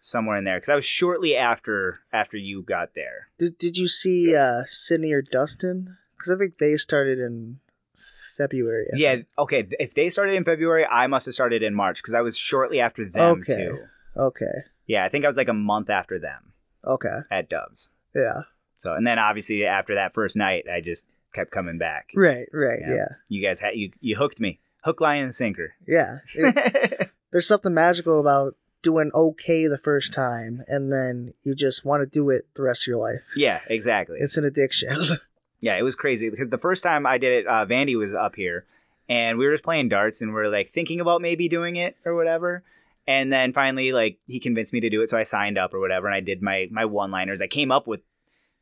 [0.00, 0.56] somewhere in there.
[0.56, 3.28] Because I was shortly after after you got there.
[3.38, 5.96] Did Did you see uh Sydney or Dustin?
[6.16, 7.60] Because I think they started in
[8.36, 8.86] February.
[8.92, 9.14] I Yeah.
[9.16, 9.26] think.
[9.38, 9.66] Okay.
[9.80, 12.80] If they started in February, I must have started in March because I was shortly
[12.80, 13.56] after them Okay.
[13.56, 13.84] too.
[14.16, 14.64] Okay.
[14.86, 16.52] Yeah, I think I was like a month after them
[16.84, 17.20] Okay.
[17.30, 17.90] at Dubs.
[18.14, 18.42] Yeah.
[18.76, 22.10] So and then obviously after that first night, I just kept coming back.
[22.14, 22.46] Right.
[22.52, 22.80] Right.
[22.80, 22.94] Yeah.
[22.94, 23.08] Yeah.
[23.28, 25.74] You guys had you you hooked me, hook, line, and sinker.
[25.86, 26.18] Yeah.
[26.34, 32.02] It- there's something magical about doing okay the first time, and then you just want
[32.02, 33.22] to do it the rest of your life.
[33.34, 34.18] yeah, exactly.
[34.20, 34.96] It's an addiction.
[35.60, 38.36] Yeah, it was crazy because the first time I did it, uh, Vandy was up
[38.36, 38.66] here,
[39.08, 41.96] and we were just playing darts, and we are like thinking about maybe doing it
[42.04, 42.62] or whatever.
[43.06, 45.80] And then finally, like he convinced me to do it, so I signed up or
[45.80, 47.40] whatever, and I did my my one liners.
[47.40, 48.00] I came up with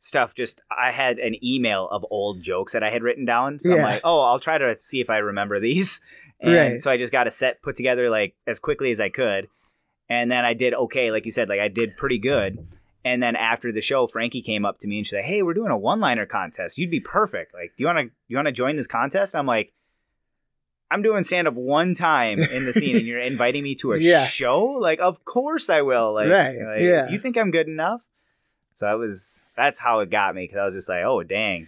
[0.03, 0.35] stuff.
[0.35, 3.81] Just I had an email of old jokes that I had written down, so I'm
[3.81, 6.01] like, oh, I'll try to see if I remember these.
[6.39, 6.81] And Right.
[6.81, 9.47] so I just got a set put together like as quickly as I could,
[10.09, 12.57] and then I did okay, like you said, like I did pretty good.
[13.05, 15.53] And then after the show, Frankie came up to me and she's like, "Hey, we're
[15.53, 16.77] doing a one-liner contest.
[16.77, 17.53] You'd be perfect.
[17.53, 19.73] Like, do you want to you want to join this contest?" And I'm like,
[20.91, 24.25] "I'm doing stand-up one time in the scene, and you're inviting me to a Yeah.
[24.25, 24.63] show?
[24.65, 26.13] Like, of course I will.
[26.13, 27.09] Like, Right, like, yeah.
[27.09, 28.07] You think I'm good enough?"
[28.73, 31.67] So that was that's how it got me because I was just like, "Oh, dang,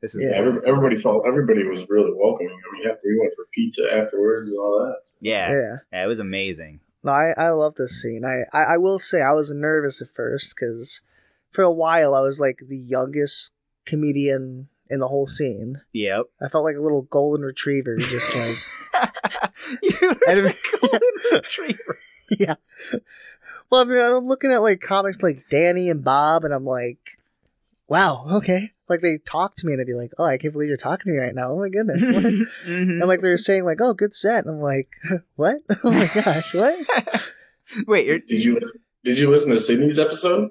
[0.00, 0.40] this is Yeah.
[0.42, 2.52] this Every, everybody felt everybody was really welcoming.
[2.52, 5.10] I mean, we went for pizza afterwards and all that.
[5.20, 5.76] yeah, Yeah.
[5.92, 8.24] yeah, it was amazing." No, I, I love this scene.
[8.26, 11.00] I, I, I will say I was nervous at first because
[11.50, 13.54] for a while I was like the youngest
[13.86, 15.80] comedian in the whole scene.
[15.92, 16.26] Yep.
[16.42, 18.56] I felt like a little golden retriever, just like
[19.82, 21.00] you were And- golden
[21.32, 21.98] retriever.
[22.38, 22.54] yeah.
[23.70, 26.98] Well, I mean, I'm looking at like comics like Danny and Bob, and I'm like,
[27.88, 28.70] wow, okay.
[28.88, 31.06] Like they talk to me, and I'd be like, oh, I can't believe you're talking
[31.06, 31.52] to me right now.
[31.52, 32.02] Oh my goodness.
[32.02, 32.24] What?
[32.70, 33.00] Mhm.
[33.00, 34.44] and like they're saying like, oh, good set.
[34.44, 34.88] And I'm like,
[35.36, 35.58] what?
[35.84, 37.32] Oh my gosh, what?
[37.86, 40.50] Wait, you're, Did you listen, did you listen to Sydney's episode?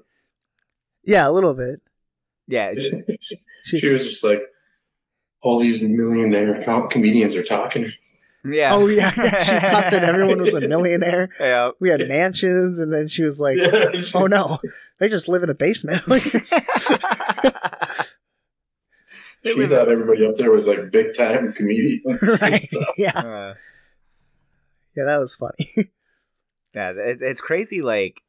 [1.04, 1.82] Yeah, a little bit.
[2.48, 2.74] yeah,
[3.64, 4.42] she was just like,
[5.42, 7.88] all these millionaire com- comedians are talking.
[8.54, 8.72] Yeah.
[8.74, 9.44] Oh yeah, yeah.
[9.44, 11.30] She thought that everyone was a millionaire.
[11.40, 11.72] Yeah.
[11.80, 13.58] We had mansions, and then she was like,
[14.16, 14.60] "Oh no,
[15.00, 16.24] they just live in a basement." Like,
[19.44, 22.42] She thought everybody up there was like big time comedians.
[22.42, 22.62] right?
[22.62, 22.84] stuff.
[22.98, 23.54] Yeah, Uh,
[24.96, 25.72] yeah, that was funny.
[26.76, 27.82] yeah, it, it's crazy.
[27.82, 28.22] Like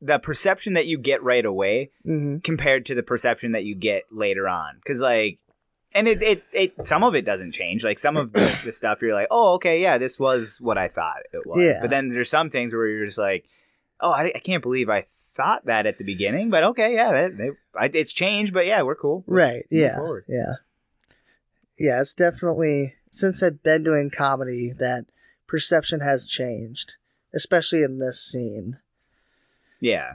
[0.00, 4.04] the perception that you get right away hmm compared to the perception that you get
[4.10, 5.38] later on, because like,
[5.94, 7.84] and it, it it some of it doesn't change.
[7.84, 10.88] Like some of the, the stuff you're like, oh, okay, yeah, this was what I
[10.88, 11.58] thought it was.
[11.62, 11.78] Yeah.
[11.80, 13.46] But then there's some things where you're just like,
[14.00, 16.50] oh, I, I can't believe I thought that at the beginning.
[16.50, 18.52] But okay, yeah, that, they, I, it's changed.
[18.52, 19.24] But yeah, we're cool.
[19.26, 19.66] Right?
[19.70, 20.24] Yeah, forward.
[20.28, 20.54] yeah,
[21.78, 22.00] yeah.
[22.00, 25.06] It's definitely since I've been doing comedy that
[25.46, 26.94] perception has changed,
[27.34, 28.78] especially in this scene.
[29.80, 30.14] Yeah.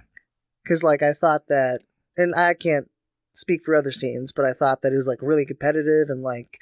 [0.63, 1.81] because like I thought that,
[2.15, 2.89] and I can't
[3.37, 6.59] speak for other scenes, but I thought that it was like really competitive and like,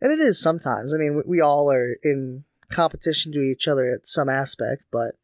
[0.00, 0.94] and it is sometimes.
[0.94, 5.16] I mean, we, we all are in competition to each other at some aspect, but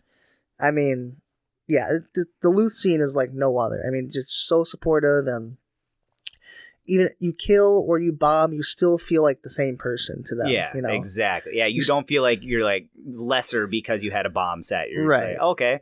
[0.61, 1.16] I mean,
[1.66, 3.82] yeah, the, Duluth scene is like no other.
[3.86, 5.57] I mean, just so supportive and.
[6.86, 10.48] Even you kill or you bomb, you still feel like the same person to them.
[10.48, 11.53] yeah, you know, exactly.
[11.55, 14.90] Yeah, you don't feel like you're like lesser because you had a bomb set.
[14.90, 15.34] You're Right.
[15.34, 15.80] like, okay,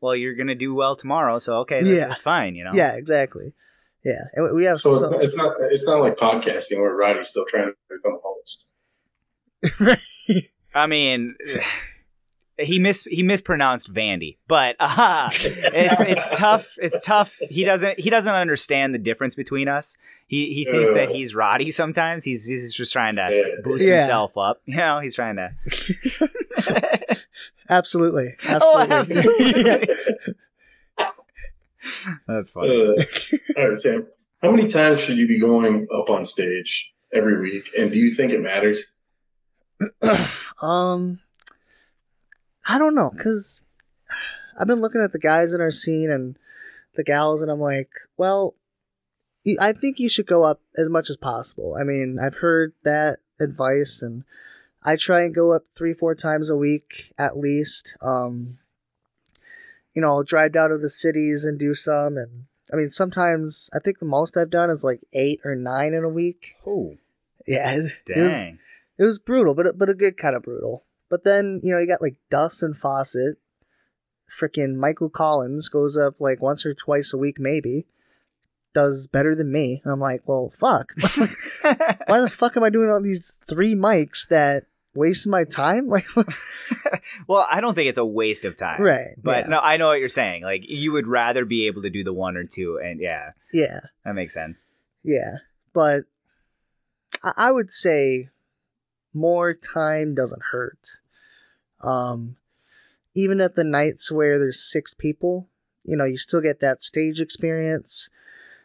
[0.00, 2.06] well, you're gonna do well tomorrow, so okay, that's, Yeah.
[2.08, 2.54] that's fine.
[2.54, 2.70] You know.
[2.72, 3.52] yeah, exactly,
[4.06, 7.44] yeah, and we have So so, it's not it's not like podcasting where Roddy's still
[7.44, 10.00] trying to become a host.
[10.74, 11.34] I mean,
[12.58, 16.74] he mis he mispronounced Vandy, but uh, it's it's tough.
[16.78, 17.38] It's tough.
[17.50, 19.96] He doesn't he doesn't understand the difference between us.
[20.28, 21.70] He he thinks that he's Roddy.
[21.70, 23.42] Sometimes he's he's just trying to Yeah.
[23.64, 23.98] boost Yeah.
[24.00, 24.60] himself up.
[24.66, 25.50] You know, he's trying to.
[27.70, 29.62] absolutely, absolutely, Oh, absolutely.
[29.64, 29.84] Yeah.
[32.26, 32.70] That's funny.
[32.70, 33.02] Uh,
[33.60, 34.06] all right, Sam.
[34.42, 37.68] How many times should you be going up on stage every week?
[37.78, 38.92] And do you think it matters?
[40.62, 41.20] Um,
[42.66, 43.60] I don't know, cause
[44.58, 46.38] I've been looking at the guys in our scene and
[46.94, 48.54] the gals, and I'm like, well,
[49.60, 51.76] I think you should go up as much as possible.
[51.78, 54.24] I mean, I've heard that advice, and
[54.82, 57.96] I try and go up three, four times a week at least.
[58.00, 58.58] Um,
[59.96, 63.68] you know, I'll drive down to the cities and do some, and I mean, sometimes
[63.74, 66.54] I think the most I've done is like eight or nine in a week.
[66.66, 66.96] Oh,
[67.46, 68.58] Yeah, it, it was dang.
[68.98, 70.84] it was brutal, but but a good kind of brutal.
[71.08, 73.38] But then you know you got like Dustin Fawcett,
[74.30, 77.86] freaking Michael Collins goes up like once or twice a week maybe,
[78.74, 79.80] does better than me.
[79.84, 80.92] And I'm like, well, fuck.
[82.06, 84.64] Why the fuck am I doing all these three mics that
[84.96, 85.88] wasting my time?
[85.96, 86.06] Like,
[87.28, 88.82] well, I don't think it's a waste of time.
[88.82, 89.14] right?
[89.22, 90.42] But yeah, no, I know what you're saying.
[90.42, 93.80] Like you would rather be able to do the one or two, and yeah, yeah,
[94.04, 94.66] that makes sense.
[95.04, 95.36] yeah.
[95.72, 96.04] But
[97.22, 98.30] I, I would say
[99.12, 101.00] more time doesn't hurt.
[101.82, 102.36] Um,
[103.14, 105.48] even at the nights where there's six people,
[105.84, 108.10] you know, you still get that stage experience.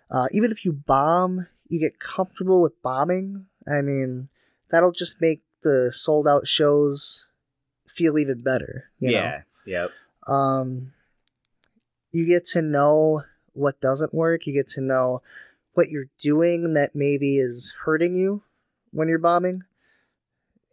[0.09, 3.45] Uh, even if you bomb, you get comfortable with bombing.
[3.67, 4.27] I mean,
[4.69, 7.30] that'll just make the sold out shows
[7.88, 8.89] feel even better.
[8.99, 9.41] You yeah.
[9.66, 9.91] Yep.
[10.28, 10.93] Um,
[12.12, 14.47] you get to know what doesn't work.
[14.47, 15.22] You get to know
[15.74, 18.43] what you're doing that maybe is hurting you
[18.91, 19.64] when you're bombing.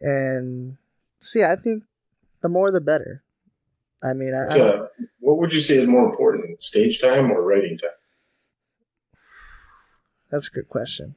[0.01, 0.77] And
[1.19, 1.83] see, I think
[2.41, 3.23] the more the better.
[4.01, 4.87] I mean, I, I Uh,
[5.19, 7.89] what would you say is more important, stage time or writing time?
[10.31, 11.15] That's a good question.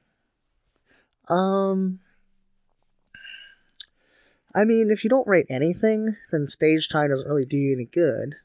[1.28, 2.00] Um,
[4.54, 7.86] I mean, if you don't write anything, then stage time doesn't really do you any
[7.86, 8.36] good,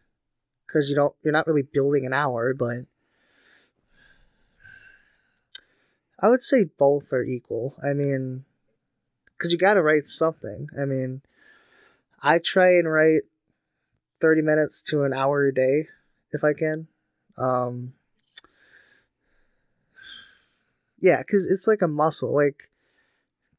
[0.66, 1.14] because you don't.
[1.22, 2.86] You're not really building an hour, but
[6.20, 7.76] I would say both are equal.
[7.84, 8.46] I mean,
[9.38, 10.70] because you got to write something.
[10.80, 11.22] I mean,
[12.24, 13.24] I try and write
[14.22, 15.88] thirty minutes to an hour a day
[16.32, 16.88] if I can.
[17.38, 17.94] Um,
[21.00, 22.34] yeah, because it's like a muscle.
[22.34, 22.72] Like,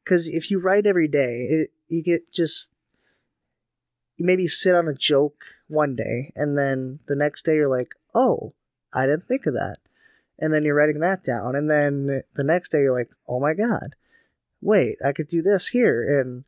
[0.02, 2.70] because if you write every day, it you get just
[4.16, 7.94] you maybe sit on a joke one day, and then the next day you're like,
[8.14, 8.54] oh,
[8.92, 9.78] I didn't think of that,
[10.38, 13.54] and then you're writing that down, and then the next day you're like, oh my
[13.54, 13.94] god,
[14.60, 16.44] wait, I could do this here, and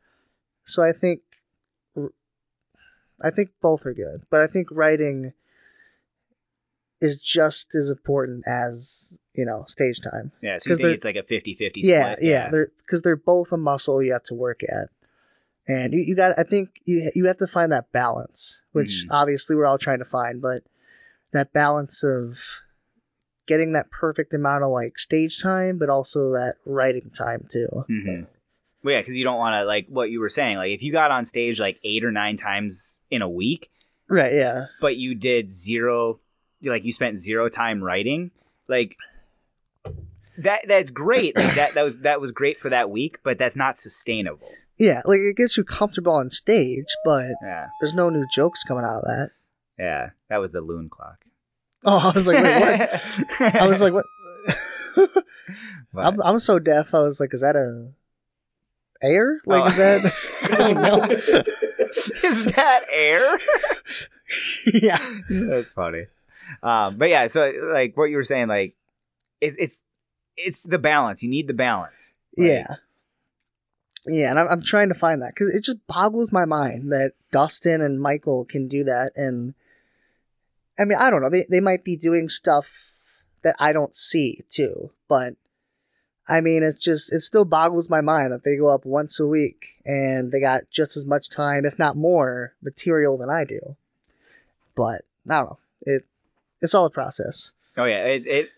[0.64, 1.20] so I think.
[3.22, 5.34] I think both are good, but I think writing
[7.02, 10.32] is just as important as you know stage time.
[10.40, 12.18] Yeah, so you think it's like a 50-50 Yeah, split?
[12.22, 14.88] yeah, they're because they're both a muscle you have to work at,
[15.68, 16.38] and you, you got.
[16.38, 19.12] I think you you have to find that balance, which Mhm.
[19.12, 20.62] obviously we're all trying to find, but
[21.32, 22.38] that balance of
[23.46, 27.68] getting that perfect amount of like stage time, but also that writing time too.
[27.90, 28.24] Mm-hmm.
[28.82, 30.56] Well, yeah, because you don't want to like what you were saying.
[30.56, 33.70] Like if you got on stage like eight or nine times in a week,
[34.08, 34.32] Right?
[34.32, 34.66] Yeah.
[34.80, 36.20] but you did zero,
[36.62, 38.30] like you spent zero time writing,
[38.68, 38.96] like
[40.38, 40.62] that.
[40.66, 41.36] That's great.
[41.36, 41.74] Like that.
[41.74, 44.50] That was that was great for that week, but that's not sustainable.
[44.80, 48.84] Yeah, like it gets you comfortable on stage, but Yeah, there's no new jokes coming
[48.84, 49.30] out of that.
[49.78, 50.10] yeah.
[50.30, 51.24] That was the loon clock.
[51.84, 53.54] Oh, I was like, wait, what?
[53.54, 54.04] I was like, what?
[55.96, 56.94] I'm, I'm so deaf.
[56.94, 57.92] I was like, is that a
[59.02, 59.40] air?
[59.46, 59.66] Like, Oh.
[59.66, 60.12] is that?
[60.60, 61.10] I don't
[62.24, 63.38] is that air?
[64.72, 64.98] yeah.
[65.28, 66.06] That's funny.
[66.62, 68.76] Um, but yeah, so like what you were saying, like
[69.40, 69.82] it's it's
[70.36, 71.22] it's the balance.
[71.22, 72.14] You need the balance.
[72.36, 72.66] Like, Yeah.
[74.06, 77.12] Yeah, and I'm, I'm trying to find that because it just boggles my mind that
[77.30, 79.12] Dustin and Michael can do that.
[79.14, 79.54] And
[80.78, 81.30] I mean, I don't know.
[81.30, 82.94] They, they might be doing stuff
[83.42, 84.90] that I don't see too.
[85.08, 85.34] But
[86.28, 89.26] I mean, it's just, it still boggles my mind that they go up once a
[89.26, 93.76] week and they got just as much time, if not more, material than I do.
[94.74, 95.58] But I don't know.
[95.82, 96.04] It,
[96.62, 97.52] it's all a process.
[97.76, 98.50] Oh yeah, it, it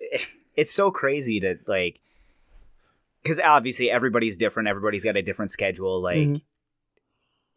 [0.56, 2.00] it's so crazy to like
[3.22, 4.68] because obviously everybody's different.
[4.68, 6.00] Everybody's got a different schedule.
[6.02, 6.42] Like, Mhm.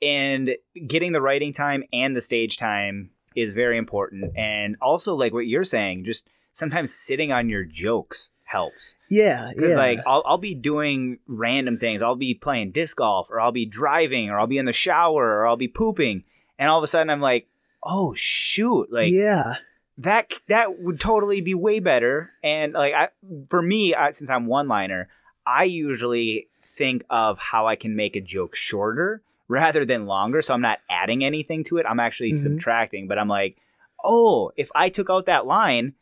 [0.01, 0.55] and
[0.87, 4.31] getting the writing time and the stage time is very important.
[4.37, 8.95] And also, like what you're saying, just sometimes sitting on your jokes helps.
[9.09, 9.51] Yeah.
[9.53, 9.77] Because yeah.
[9.77, 12.01] like I'll I'll be doing random things.
[12.01, 15.39] I'll be playing disc golf, or I'll be driving, or I'll be in the shower,
[15.39, 16.23] or I'll be pooping,
[16.59, 17.47] and all of a sudden I'm like,
[17.83, 19.55] oh shoot, like yeah.
[19.97, 22.31] that that would totally be way better.
[22.43, 23.09] And like I,
[23.49, 25.09] for me, I, since I'm one liner,
[25.45, 30.41] I usually think of how I can make a joke shorter rather than longer.
[30.41, 31.85] So I'm not adding anything to it.
[31.87, 32.41] I'm actually Mhm.
[32.43, 33.07] subtracting.
[33.07, 33.57] But I'm like,
[34.03, 35.93] oh, if I took out that line.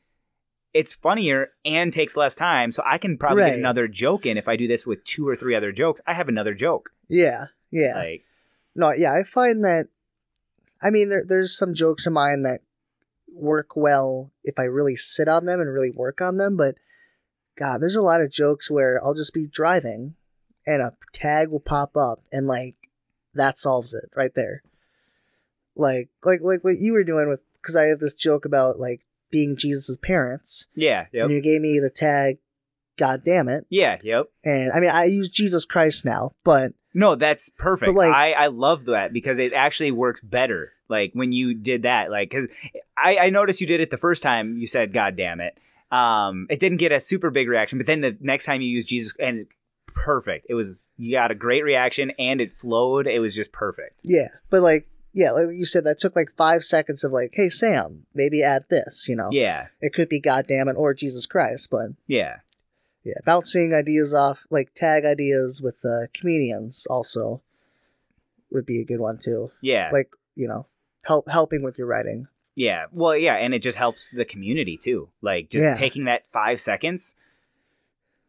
[0.76, 3.50] It's funnier and takes less time, so I can probably Right.
[3.52, 6.02] get another joke in if I do this with two or three other jokes.
[6.08, 6.92] I have another joke.
[7.08, 7.50] Yeah.
[7.70, 7.94] Yeah.
[7.94, 8.26] Like,
[8.74, 9.90] No, yeah, I find that.
[10.82, 12.62] I mean, there, there's some jokes of mine that
[13.36, 16.74] work well if I really sit on them and really work on them, but
[17.58, 20.16] God, there's a lot of jokes where I'll just be driving
[20.66, 22.76] and a tag will pop up and like
[23.34, 24.64] that solves it right there.
[25.76, 29.02] Like, like, like what you were doing with, because I have this joke about like
[29.32, 32.38] being Jesus' parents, yeah, yep, and you gave me the tag,
[32.98, 33.66] God damn it.
[33.70, 34.28] yeah, yep.
[34.44, 37.88] And I mean, I use Jesus Christ now, but No, that's perfect.
[37.88, 40.74] But, like- I, I love that because it actually works better.
[40.90, 42.48] Like when you did that, like because
[42.96, 45.58] I, I noticed you did it the first time you said "God damn it."
[45.94, 48.86] Um, it didn't get a super big reaction, but then the next time you use
[48.86, 49.46] Jesus and
[49.88, 50.48] perfect.
[50.50, 53.06] It was you got a great reaction and it flowed.
[53.08, 54.00] It was just perfect.
[54.04, 57.50] Yeah, but like, yeah, like you said, that took like five seconds of like, hey
[57.50, 59.06] Sam, maybe add this.
[59.08, 62.38] You know, Yeah, it could be goddamn it or Jesus Christ, but yeah,
[63.04, 67.44] yeah, bouncing ideas off like tag ideas with uh, comedians also
[68.50, 69.52] would be a good one too.
[69.62, 70.66] yeah, Like you know,
[71.06, 72.28] help helping with your writing.
[72.56, 72.86] Yeah.
[72.92, 75.10] Well, yeah, and it just helps the community too.
[75.22, 75.76] Like just Yeah.
[75.76, 77.16] taking that five seconds.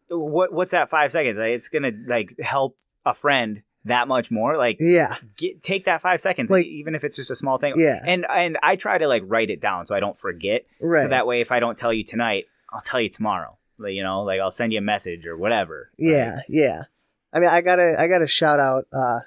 [0.09, 1.39] What what's that five seconds?
[1.39, 4.57] Like, it's gonna like help a friend that much more.
[4.57, 7.75] Like Yeah, get take that five seconds, Like- even if it's just a small thing.
[7.77, 8.01] Yeah.
[8.05, 10.66] And and I try to like write it down so I don't forget.
[10.81, 11.03] right.
[11.03, 13.57] So that way, if I don't tell you tonight, I'll tell you tomorrow.
[13.79, 15.91] Like, you know, like I'll send you a message or whatever.
[15.99, 16.85] Yeah, yeah.
[17.33, 19.20] I mean, I gotta, I gotta shout out uh,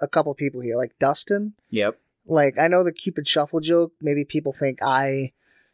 [0.00, 1.52] a couple people here, like Dustin.
[1.70, 1.98] Yep.
[2.26, 3.92] Like, I know the Cupid Shuffle joke.
[4.00, 5.32] Maybe people think I,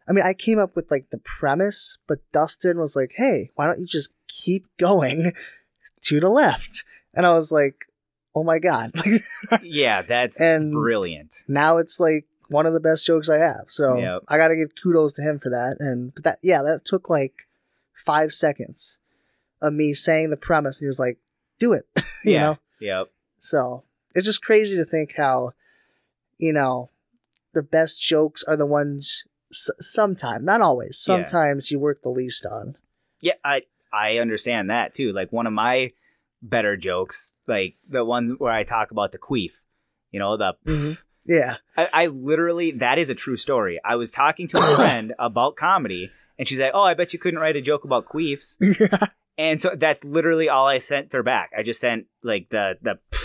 [0.08, 3.66] I mean, I came up with like the premise, but Dustin was like, "Hey, why
[3.66, 5.32] don't you just keep going
[6.02, 6.84] to the left?"
[7.14, 7.86] And I was like,
[8.34, 8.92] "Oh my god!"
[9.62, 11.34] Yeah, that's And- brilliant.
[11.46, 13.66] now it's like one of the best jokes I have.
[13.68, 14.22] So Yep.
[14.26, 15.76] I gotta give kudos to him for that.
[15.78, 17.46] And but that, yeah, that took like
[17.94, 18.98] five seconds
[19.62, 21.18] of me saying the premise, and he was like,
[21.60, 21.86] "Do it,"
[22.24, 22.40] you yeah.
[22.42, 22.58] know.
[22.80, 23.10] Yep.
[23.38, 23.84] So
[24.16, 25.52] it's just crazy to think how,
[26.40, 26.90] you know,
[27.54, 29.24] the best jokes are the ones.
[29.52, 31.04] S- sometimes, not always.
[31.08, 31.24] Yeah.
[31.24, 32.76] Sometimes you work the least on.
[33.20, 33.62] Yeah, I
[33.92, 35.12] I understand that too.
[35.12, 35.90] Like one of my
[36.42, 39.50] better jokes, like the one where I talk about the queef.
[40.12, 41.02] You know, the Mhm.
[41.26, 43.78] Yeah, I, I literally that is a true story.
[43.84, 47.18] I was talking to a friend about comedy, and she's like, "Oh, I bet you
[47.18, 48.56] couldn't write a joke about queefs."
[49.38, 51.50] and so that's literally all I sent her back.
[51.56, 53.19] I just sent like the the, pff,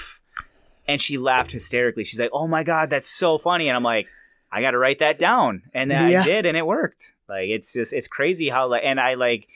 [0.87, 2.03] and she laughed hysterically.
[2.03, 4.07] She's like, "Oh my god, that's so funny!" And I'm like,
[4.51, 6.21] "I got to write that down," and then Yeah.
[6.21, 7.13] I did, and it worked.
[7.27, 9.47] Like it's just it's crazy how like, and I like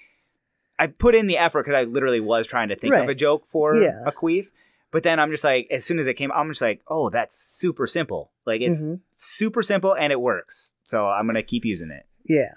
[0.77, 3.45] I put in the effort because I literally was trying to think of a joke
[3.45, 4.03] for Yeah.
[4.05, 4.47] a queef.
[4.91, 7.35] But then I'm just like, as soon as it came, I'm just like, oh, that's
[7.37, 8.31] super simple.
[8.45, 9.01] Like it's Mhm.
[9.15, 10.73] super simple and it works.
[10.83, 12.05] So I'm gonna keep using it.
[12.25, 12.53] yeah.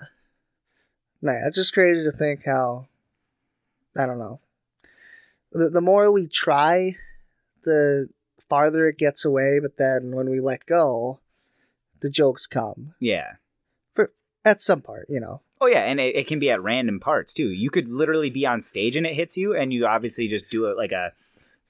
[1.24, 2.88] No, it's just crazy to think how.
[3.98, 4.40] I don't know.
[5.52, 6.96] The the more we try,
[7.64, 8.08] the
[8.48, 9.58] farther it gets away.
[9.60, 11.20] But then when we let go,
[12.00, 13.34] the jokes come Yeah.
[13.92, 14.12] For
[14.44, 15.06] at some part.
[15.08, 15.42] You know.
[15.60, 17.48] Oh yeah, and it, it can be at random parts too.
[17.48, 20.66] You could literally be on stage and it hits you, and you obviously just do
[20.66, 21.12] it like a,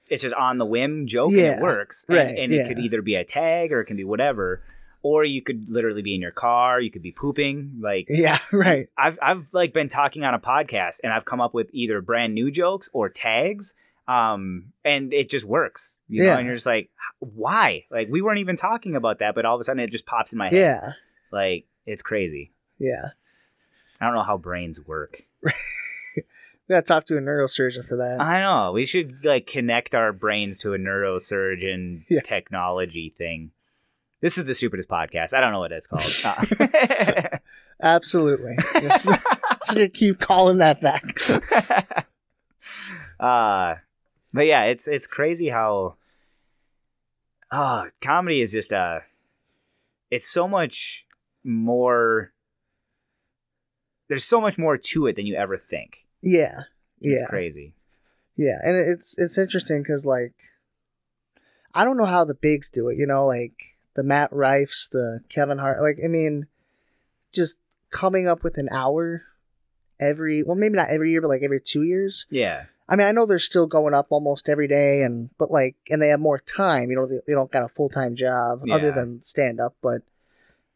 [0.09, 2.03] it's just on the whim joke and Yeah, it works.
[2.09, 2.61] And, right, and yeah.
[2.61, 4.63] it could either be a tag or it can be whatever,
[5.03, 6.81] or you could literally be in your car.
[6.81, 7.79] You could be pooping.
[7.81, 8.39] Like Yeah.
[8.51, 8.87] Right.
[8.97, 12.33] I've I've like been talking on a podcast and I've come up with either brand
[12.33, 13.75] new jokes or tags.
[14.07, 16.01] Um, and it just works.
[16.07, 16.33] You Yeah.
[16.33, 16.89] know, and you're just like,
[17.19, 17.85] why?
[17.89, 20.33] Like we weren't even talking about that, but all of a sudden it just pops
[20.33, 20.53] in my head.
[20.53, 20.91] Yeah.
[21.31, 22.51] Like it's crazy.
[22.79, 23.09] Yeah.
[24.01, 25.23] I don't know how brains work.
[26.69, 28.21] We gotta talk to a neurosurgeon for that.
[28.21, 28.71] I know.
[28.71, 32.21] We should like connect our brains to a neurosurgeon Yeah.
[32.21, 33.51] technology thing.
[34.21, 35.33] This is the stupidest podcast.
[35.33, 36.03] I don't know what it's called.
[36.63, 37.37] Uh,
[37.81, 38.55] Absolutely.
[39.73, 41.03] Just keep calling that back.
[43.19, 43.75] uh
[44.33, 45.95] but yeah, it's it's crazy how
[47.51, 48.99] uh comedy is just uh
[50.09, 51.05] it's so much
[51.43, 52.31] more
[54.09, 56.05] there's so much more to it than you ever think.
[56.21, 56.61] Yeah.
[57.01, 57.27] It's Yeah.
[57.27, 57.73] crazy.
[58.35, 60.33] Yeah, and it's it's interesting because like
[61.75, 62.97] I don't know how the bigs do it.
[62.97, 65.81] You know, like the Matt Rifes, the Kevin Hart.
[65.81, 66.47] Like I mean,
[67.31, 67.57] just
[67.91, 69.23] coming up with an hour
[69.99, 72.25] every well, maybe not every year, but like every two years.
[72.31, 72.65] Yeah.
[72.89, 76.01] I mean, I know they're still going up almost every day, and but like, and
[76.01, 76.89] they have more time.
[76.89, 79.75] You know, they, they don't got a full time job other than stand up.
[79.81, 80.01] But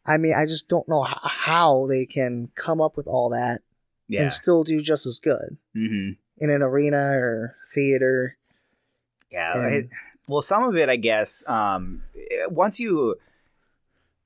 [0.06, 3.60] I mean, I just don't know h- how they can come up with all that
[4.08, 4.22] Yeah.
[4.22, 8.38] and still do just as good hmm in an arena or theater.
[9.32, 9.54] Yeah.
[9.58, 9.90] And- it-
[10.30, 12.04] well, some of it, I guess, um,
[12.50, 13.16] once you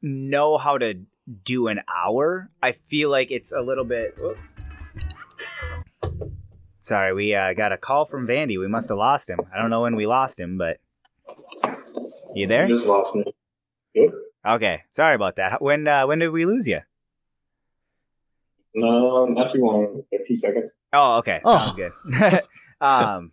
[0.01, 0.95] know how to
[1.43, 4.17] do an hour, I feel like it's a little bit.
[4.19, 4.37] whoop.
[6.91, 8.59] Sorry, we uh, got a call from Vandy.
[8.59, 9.39] We must have lost him.
[9.55, 10.75] I don't know when we lost him, but
[12.35, 12.67] you there?
[12.67, 13.23] Just lost me.
[13.95, 14.11] Good.
[14.45, 15.61] Okay, sorry about that.
[15.61, 16.81] When uh, when did we lose you?
[18.75, 20.03] No, not too long.
[20.13, 20.71] A few seconds.
[20.91, 21.39] Oh, okay.
[21.45, 21.73] Oh.
[21.73, 22.41] Sounds good.
[22.81, 23.31] um,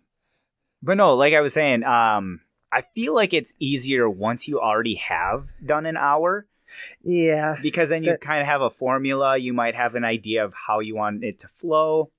[0.81, 2.39] but no, like I was saying, um,
[2.71, 6.47] I feel like it's easier once you already have done an hour
[7.03, 9.37] Yeah, because then you That- kind of have a formula.
[9.37, 12.11] You might have an idea of how you want it to flow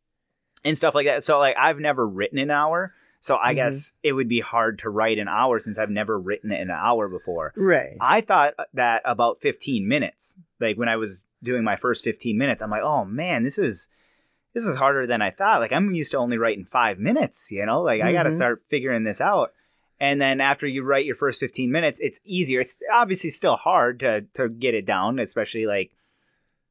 [0.65, 1.25] and stuff like that.
[1.25, 2.95] So, like, I've never written an hour.
[3.23, 3.57] So I Mhm.
[3.57, 7.07] guess it would be hard to write an hour since I've never written an hour
[7.09, 7.53] before.
[7.55, 7.97] right.
[8.01, 10.39] I thought that about 15 minutes.
[10.59, 13.89] Like when I was doing my first 15 minutes, I'm like, "Oh man, this is
[14.55, 15.61] this is harder than I thought.
[15.61, 17.83] Like I'm used to only writing 5 minutes, you know?
[17.83, 19.53] Like I got to start figuring this out."
[20.01, 22.61] And then after you write your first 15 minutes, it's easier.
[22.61, 25.91] It's obviously still hard to to get it down, especially like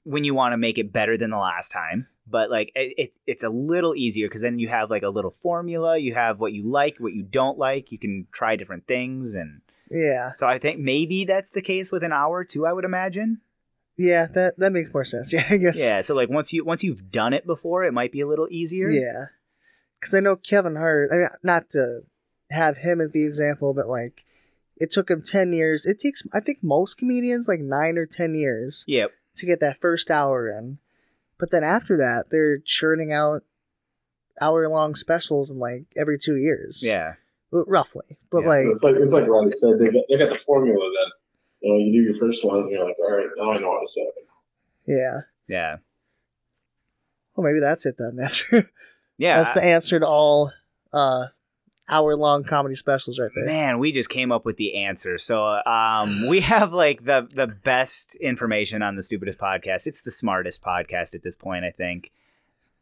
[0.03, 2.07] when you want to make it better than the last time.
[2.29, 5.31] But like it, it it's a little easier because then you have like a little
[5.31, 5.97] formula.
[5.97, 7.91] You have what you like, what you don't like.
[7.91, 12.03] You can try different things and Yeah, so I think maybe that's the case with
[12.03, 12.65] an hour too.
[12.65, 13.41] I would imagine.
[13.97, 14.27] yeah.
[14.27, 15.33] That that makes more sense.
[15.33, 15.77] Yeah, I guess.
[15.79, 16.01] Yeah.
[16.01, 18.89] So like once you once you've done it before, it might be a little easier.
[18.89, 19.25] Yeah,
[19.99, 21.09] because I know Kevin Hart.
[21.11, 22.01] I mean, not to
[22.51, 24.23] have him as the example, but like,
[24.77, 25.85] it took him ten years.
[25.85, 29.11] It takes, I think, most comedians like nine or ten years Yep.
[29.37, 30.77] to get that first hour in.
[31.39, 33.41] But then after that, they're churning out
[34.41, 36.81] hour long specials in like every two years.
[36.85, 37.13] Yeah.
[37.51, 38.17] Roughly.
[38.29, 38.49] But Yeah.
[38.49, 39.79] like, It's like it's like Ronnie said.
[39.79, 41.11] They got they got the formula that
[41.61, 43.71] you know you do your first one and you're like, all right, now I know
[43.71, 44.27] how to set it.
[44.85, 45.21] yeah.
[45.47, 45.77] Yeah.
[47.35, 48.15] Well, maybe that's it then.
[48.17, 48.45] That's
[49.17, 49.37] Yeah.
[49.37, 50.51] that's the answer to all
[50.93, 51.27] uh,
[51.89, 53.45] hour long comedy specials right there.
[53.45, 55.17] Man, we just came up with the answer.
[55.17, 59.87] So um, we have like the the best information on the stupidest podcast.
[59.87, 62.11] It's the smartest podcast at this point, I think.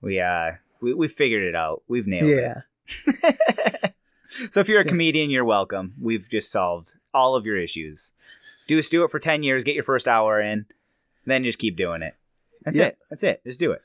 [0.01, 1.83] We uh we we figured it out.
[1.87, 2.61] We've nailed Yeah.
[3.05, 3.93] it.
[4.51, 4.89] so if you're a Yeah.
[4.89, 5.93] comedian, you're welcome.
[5.99, 8.13] We've just solved all of your issues.
[8.67, 10.65] Do do it for ten years, get your first hour in,
[11.25, 12.15] then just keep doing it.
[12.63, 12.87] That's Yeah.
[12.87, 12.97] it.
[13.09, 13.43] That's it.
[13.45, 13.81] Just do it.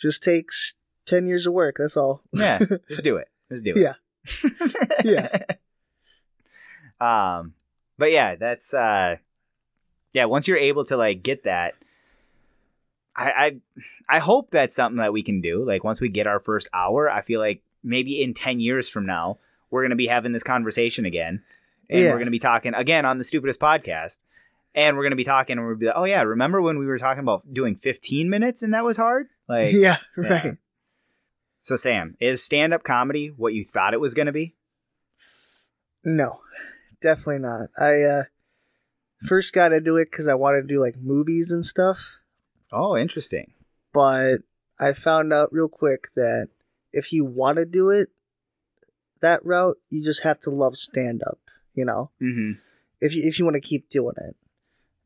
[0.00, 0.74] Just takes
[1.06, 1.76] 10 years of work.
[1.78, 2.22] That's all.
[2.32, 2.58] Yeah.
[2.88, 3.28] just do it.
[3.50, 3.76] Just do it.
[3.78, 3.94] Yeah.
[5.04, 5.38] Yeah.
[7.00, 7.52] um
[7.98, 9.16] but yeah that's uh
[10.14, 11.74] yeah once you're able to like get that
[13.14, 13.56] I, I
[14.08, 17.10] i hope that's something that we can do like once we get our first hour
[17.10, 19.38] i feel like maybe in 10 years from now
[19.70, 21.42] we're going to be having this conversation again
[21.90, 22.06] and Yeah.
[22.06, 24.18] we're going to be talking again on the stupidest podcast
[24.74, 26.86] and we're going to be talking and we'll be like oh yeah remember when we
[26.86, 30.52] were talking about doing 15 minutes and that was hard like yeah, yeah.
[31.66, 34.54] So sam is stand-up comedy what you thought it was going to be
[36.04, 36.38] No,
[37.02, 37.70] definitely not.
[37.76, 38.22] I uh,
[39.26, 42.20] first got into it because I wanted to do like movies and stuff,
[42.72, 43.52] oh interesting
[43.92, 44.38] but
[44.78, 46.48] I found out real quick that
[46.92, 48.10] if you want to do it
[49.20, 51.40] that route, you just have to love stand up.
[51.74, 52.60] You know, mm-hmm
[53.00, 54.36] if you if you want to keep doing it,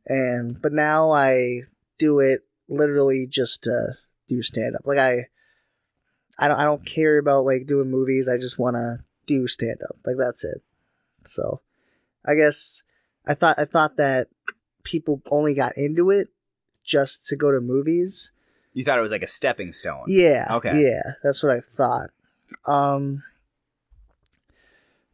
[0.06, 1.62] and but now I
[1.98, 3.94] do it literally just to
[4.28, 4.82] do stand up.
[4.84, 5.26] Like I,
[6.40, 8.28] I don't I don't care about like doing movies.
[8.28, 9.96] I just want to do stand up.
[10.04, 10.62] Like that's it.
[11.24, 11.60] So,
[12.24, 12.82] I guess
[13.26, 14.28] I thought I thought that
[14.82, 16.28] people only got into it
[16.82, 18.32] just to go to movies.
[18.72, 20.04] You thought it was like a stepping stone.
[20.06, 20.46] Yeah.
[20.50, 20.82] Okay.
[20.82, 22.10] Yeah, that's what I thought.
[22.66, 23.22] Um,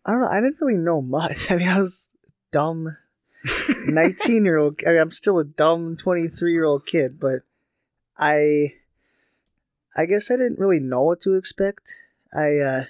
[0.05, 0.29] I don't know.
[0.29, 1.51] I didn't really know much.
[1.51, 2.09] I mean, I was
[2.53, 2.97] dumb,
[3.87, 4.81] nineteen year old.
[4.87, 7.41] I mean, I'm still a dumb twenty three year old kid, but
[8.16, 8.74] I,
[9.97, 11.93] I guess I didn't really know what to expect.
[12.35, 12.85] I, uh,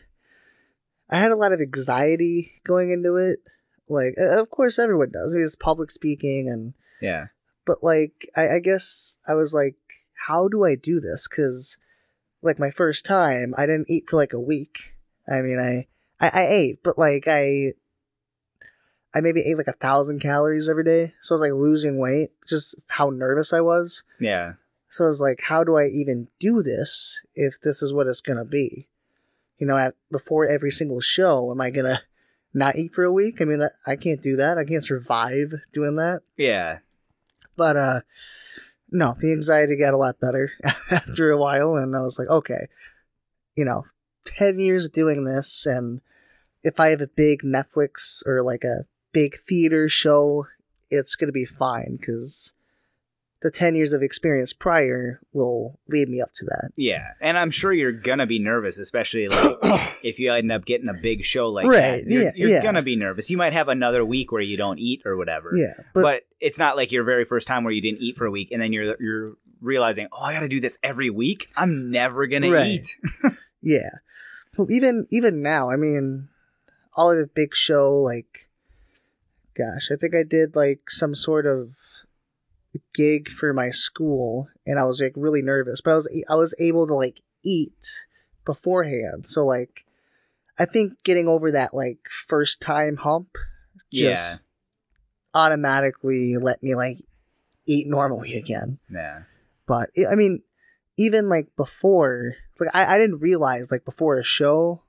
[1.08, 3.38] I had a lot of anxiety going into it.
[3.88, 5.32] Like, of course, everyone does.
[5.32, 7.26] I mean, it's public speaking and Yeah.
[7.64, 9.76] but like I, I guess I was like,
[10.26, 11.28] how do I do this?
[11.28, 11.78] Because
[12.42, 14.94] like my first time, I didn't eat for like a week.
[15.28, 15.86] I mean, I
[16.18, 17.74] I, I ate, but like I
[19.14, 22.30] I maybe ate like a thousand calories every day, so I was like losing weight,
[22.48, 24.02] just how nervous I was.
[24.20, 24.54] Yeah.
[24.88, 28.20] So I was like, how do I even do this if this is what it's
[28.20, 28.88] gonna be?
[29.58, 32.00] You know, at, before every single show, am I gonna
[32.54, 33.40] not eat for a week?
[33.40, 34.58] I mean, that, I can't do that.
[34.58, 36.22] I can't survive doing that.
[36.36, 36.78] Yeah.
[37.56, 38.00] But uh
[38.90, 40.52] no, the anxiety got a lot better
[40.90, 42.68] after a while and I was like, okay,
[43.56, 43.84] you know,
[44.26, 46.00] 10 years doing this and
[46.62, 50.46] if I have a big Netflix or like a big theater show,
[50.90, 52.54] it's going to be fine cuz
[53.46, 56.70] the 10 years of experience prior will lead me up to that.
[56.76, 57.12] Yeah.
[57.20, 59.56] And I'm sure you're gonna be nervous, especially like
[60.02, 62.10] if you end up getting a big show like Right, that.
[62.10, 62.62] You're, yeah, you're yeah.
[62.62, 63.30] gonna be nervous.
[63.30, 65.52] You might have another week where you don't eat or whatever.
[65.54, 68.26] Yeah, But, but, it's not like your very first time where you didn't eat for
[68.26, 71.48] a week and then you're you're realizing, oh, I got to do this every week.
[71.56, 72.96] I'm never gonna eat.
[73.62, 73.90] yeah.
[74.58, 76.28] Well, even even now, I mean,
[76.96, 78.48] all of the big show like
[79.56, 82.04] gosh, I think I did like some sort of
[82.94, 86.54] gig for my school and I was like really nervous, but I was I was
[86.60, 88.06] able to like eat
[88.44, 89.26] beforehand.
[89.26, 89.84] So like
[90.58, 93.36] I think getting over that like first time hump
[93.92, 94.48] just
[95.34, 96.98] automatically let me like
[97.66, 98.78] eat normally again.
[98.90, 99.22] Yeah.
[99.66, 100.42] But I mean,
[100.96, 104.82] even like before, like I, I didn't realize like before a show,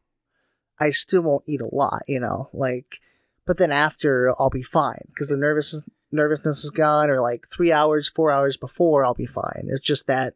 [0.80, 3.00] I still won't eat a lot, you know, like,
[3.46, 7.72] but then after I'll be fine because the nervous nervousness is gone, or like three
[7.72, 9.68] hours, four hours before I'll be fine.
[9.68, 10.34] It's just that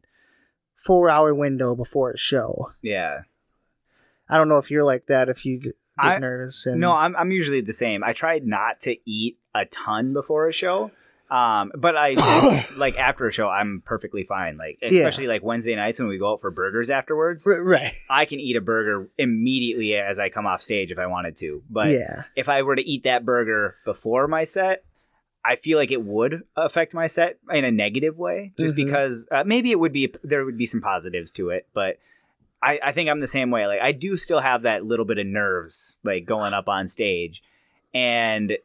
[0.75, 2.71] four hour window before a show.
[2.81, 3.21] Yeah.
[4.29, 5.29] I don't know if you're like that.
[5.29, 8.03] If you get I- nervous and No, I'm I'm usually the same.
[8.03, 10.91] I tried not to eat a ton before a show.
[11.29, 14.57] Um, but I like after a show, I'm perfectly fine.
[14.57, 18.25] Like especially like Wednesday nights when we go out for burgers afterwards, R- right, I
[18.25, 21.63] can eat a burger immediately as I come off stage if I wanted to.
[21.69, 24.83] But yeah, if I were to eat that burger before my set,
[25.43, 28.85] I feel like it would affect my set in a negative way, just Mhm.
[28.85, 31.97] because uh, maybe it would be there would be some positives to it, but
[32.61, 33.65] I, I think I'm the same way.
[33.65, 37.41] Like I do still have that little bit of nerves, like going up on stage,
[37.93, 38.57] and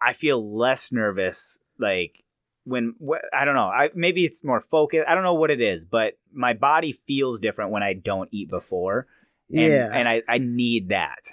[0.00, 2.22] I feel less nervous, like
[2.64, 3.68] when wh- I don't know.
[3.68, 5.08] I maybe it's more focused.
[5.08, 8.50] I don't know what it is, but my body feels different when I don't eat
[8.50, 9.06] before.
[9.50, 9.90] And, Yeah.
[9.92, 11.30] and I, I need that.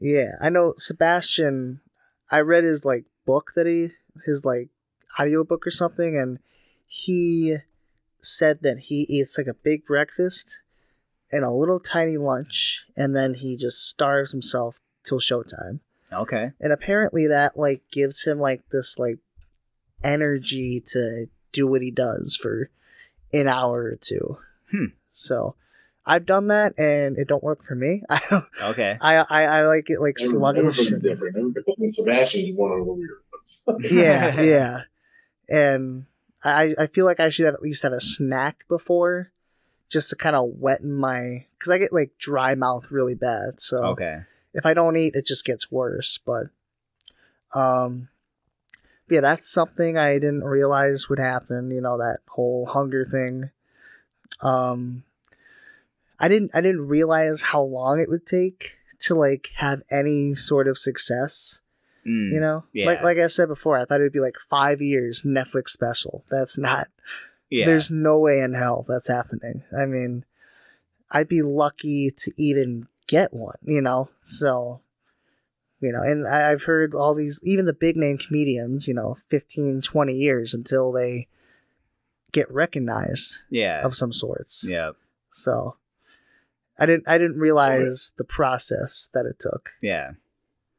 [0.00, 1.80] Yeah, I know Sebastian.
[2.30, 3.88] I read his like book that he
[4.24, 4.68] his like
[5.18, 6.38] audiobook or something, and
[6.86, 7.56] he
[8.20, 10.60] said that he eats like a big breakfast
[11.30, 15.80] and a little tiny lunch, and then he just starves himself till showtime.
[16.12, 16.52] Okay.
[16.60, 19.18] And apparently that like gives him like this like
[20.04, 22.70] energy to do what he does for
[23.32, 24.38] an hour or two.
[24.70, 24.86] Hmm.
[25.12, 25.56] So
[26.04, 28.02] I've done that and it don't work for me.
[28.10, 28.96] I don't Okay.
[29.00, 30.78] I, I, I like it like sluggish.
[30.78, 31.36] Everybody's different.
[31.78, 33.18] And Sebastian's one of the weird
[33.90, 34.80] yeah, yeah.
[35.48, 36.06] And
[36.42, 39.32] I, I feel like I should have at least have a snack before,
[39.88, 43.60] just to kind of wetten my, because I get like dry mouth really bad.
[43.60, 44.20] So Okay.
[44.52, 46.18] if I don't eat, it just gets worse.
[46.18, 46.46] But,
[47.54, 48.08] um,
[49.08, 51.70] yeah, that's something I didn't realize would happen.
[51.70, 53.50] You know that whole hunger thing.
[54.42, 55.04] Um,
[56.18, 60.66] I didn't I didn't realize how long it would take to like have any sort
[60.66, 61.60] of success.
[62.06, 62.32] Mm.
[62.32, 62.86] You know, Yeah.
[62.86, 66.24] like like I said before, I thought it'd be like five years Netflix special.
[66.30, 66.88] That's not.
[67.50, 67.66] Yeah.
[67.66, 69.62] There's no way in hell that's happening.
[69.76, 70.24] I mean,
[71.10, 73.58] I'd be lucky to even get one.
[73.62, 74.80] You know, so
[75.80, 79.16] you know, and I, I've heard all these, even the big name comedians, you know,
[79.28, 81.28] 15, 20 years until they
[82.32, 83.82] get recognized yeah.
[83.84, 84.66] of some sorts.
[84.68, 84.92] Yeah.
[85.30, 85.76] So
[86.78, 89.70] I didn't I didn't realize the process that it took.
[89.82, 90.12] Yeah.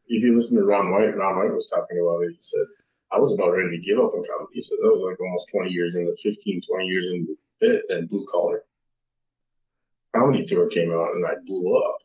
[0.07, 2.31] If you listen to Ron White, Ron White was talking about it.
[2.31, 2.65] He said,
[3.11, 4.53] I was about ready to give up on comedy.
[4.53, 8.07] He said, that was like almost 20 years into 15, 20 years into it, then
[8.07, 8.63] Blue Collar.
[10.15, 11.97] Comedy Tour came out and I blew up.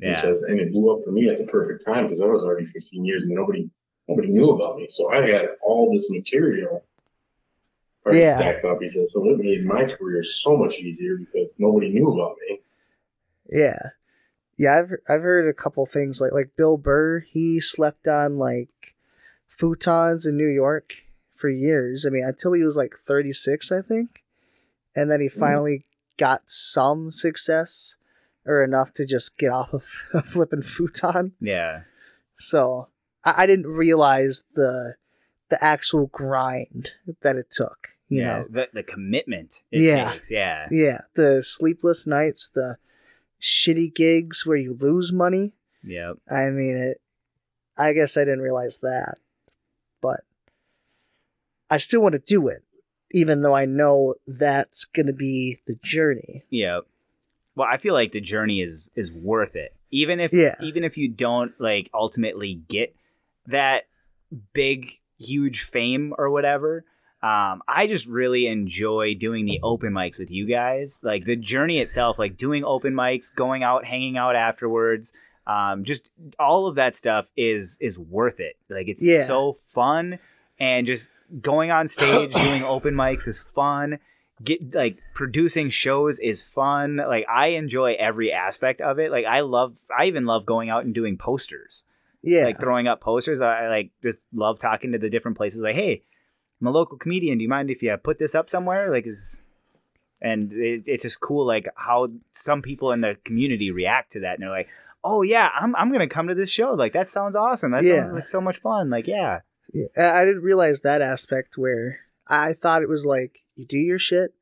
[0.00, 0.10] Yeah.
[0.10, 2.42] He says, and it blew up for me at the perfect time because I was
[2.42, 3.70] already 15 years and nobody
[4.08, 4.86] nobody knew about me.
[4.88, 6.84] So I had all this material
[8.04, 8.36] already Yeah.
[8.36, 8.82] stacked up.
[8.82, 12.60] He said, so it made my career so much easier because nobody knew about me.
[13.50, 13.90] Yeah.
[14.56, 18.94] Yeah, I've I've heard a couple things like like Bill Burr, he slept on like
[19.50, 20.92] futons in New York
[21.32, 22.06] for years.
[22.06, 24.22] I mean, until he was like 36, I think.
[24.94, 25.40] And then he hmm.
[25.40, 25.82] finally
[26.16, 27.96] got some success
[28.46, 31.32] or enough to just get off of a flipping futon.
[31.40, 31.82] Yeah.
[32.36, 32.88] So,
[33.24, 34.94] I, I didn't realize the
[35.50, 38.26] the actual grind that it took, you yeah.
[38.26, 38.46] know.
[38.48, 40.12] The the commitment it Yeah.
[40.12, 40.30] takes.
[40.30, 40.66] Yeah.
[40.70, 42.76] Yeah, the sleepless nights, the
[43.44, 45.52] shitty gigs where you lose money.
[45.82, 46.16] Yep.
[46.30, 46.98] I mean, it.
[47.76, 49.16] I guess I didn't realize that,
[50.00, 50.20] but
[51.68, 52.62] I still want to do it,
[53.12, 56.44] even though I know that's going to be the journey.
[56.50, 56.84] Yep.
[57.56, 59.74] Well, I feel like the journey is is worth it.
[59.90, 60.54] Even if Yeah.
[60.62, 62.94] even if you don't like ultimately get
[63.46, 63.84] that
[64.52, 66.84] big huge fame or whatever.
[67.24, 71.00] Um, I just really enjoy doing the open mics with you guys.
[71.02, 75.12] Like the journey itself, like doing open mics, going out, hanging out afterwards.
[75.46, 78.56] Um, just all of that stuff is is worth it.
[78.68, 79.22] Like it's Yeah.
[79.24, 80.18] so fun,
[80.58, 81.10] and just
[81.40, 83.98] going on stage doing open mics is fun.
[84.42, 86.96] Get like producing shows is fun.
[86.96, 89.10] Like I enjoy every aspect of it.
[89.10, 89.76] Like I love.
[89.96, 91.84] I even love going out and doing posters
[92.22, 93.40] Yeah, like throwing up posters.
[93.40, 95.62] I, I like just love talking to the different places.
[95.62, 96.02] Like, hey,
[96.60, 97.38] I'm a local comedian.
[97.38, 98.90] Do you mind if you put this up somewhere?
[98.90, 99.42] Like, is
[100.20, 104.34] and it, it's just cool, like how some people in the community react to that,
[104.34, 104.68] and they're like,
[105.04, 106.72] "Oh yeah, I'm I'm gonna come to this show.
[106.72, 107.72] Like that sounds awesome.
[107.72, 108.04] That Yeah.
[108.04, 108.88] sounds like so much fun.
[108.90, 109.40] Like, yeah,
[109.72, 113.98] Yeah, I didn't realize that aspect where I thought it was like you do your
[113.98, 114.32] shit,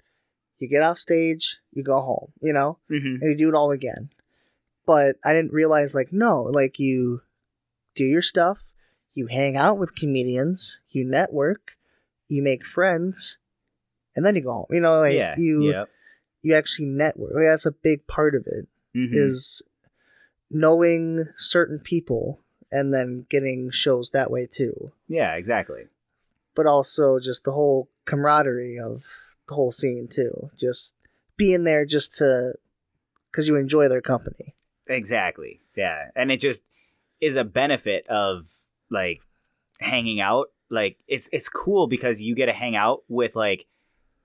[0.59, 3.21] you get off stage, you go home, you know, mm-hmm.
[3.21, 4.11] and you do it all again.
[4.87, 7.23] But I didn't realize like no, like you
[7.95, 8.73] do your stuff,
[9.15, 11.73] you hang out with comedians, you network,
[12.33, 13.39] you make friends,
[14.17, 14.67] and then you go home.
[14.71, 15.89] You know, like yeah, you yep.
[16.43, 17.33] you actually network.
[17.35, 19.11] Like that's a big part of it Mhm.
[19.13, 19.63] is
[20.51, 22.41] knowing certain people
[22.71, 24.93] and then getting shows that way too.
[25.09, 25.85] yeah, exactly.
[26.55, 29.05] But also just the whole camaraderie of
[29.49, 30.51] the whole scene too.
[30.59, 30.95] Just
[31.37, 32.55] being there just to
[33.31, 34.55] because you enjoy their company.
[34.87, 35.61] Exactly.
[35.75, 36.11] Yeah.
[36.15, 36.63] And it just
[37.21, 38.45] is a benefit of
[38.91, 39.21] like
[39.81, 40.52] hanging out.
[40.73, 43.67] Like it's it's cool because you get to hang out with like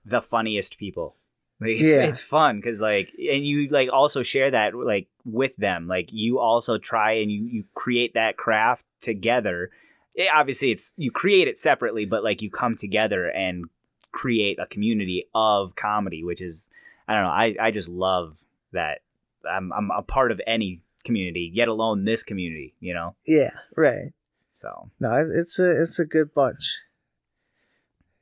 [0.04, 1.14] the funniest people.
[1.60, 2.04] Like it's, Yeah.
[2.04, 5.86] it's fun cuz like and you like also share that like with them.
[5.86, 9.70] Like you also try and you you create that craft together.
[10.14, 13.66] It, obviously it's you create it separately but like you come together and
[14.10, 16.70] create a community of comedy which is
[17.06, 17.30] I don't know.
[17.30, 18.38] I I just love
[18.72, 19.00] that
[19.48, 23.14] I'm I'm a part of any community, yet alone this community, you know.
[23.26, 24.12] Yeah, right.
[24.58, 26.82] So No, it's a it's a good bunch.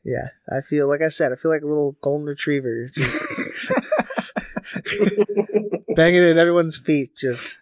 [0.05, 2.91] Yeah, I feel like I said, I feel like a little golden retriever.
[2.95, 3.73] Just
[5.97, 7.17] banging it at everyone's feet.
[7.17, 7.59] Just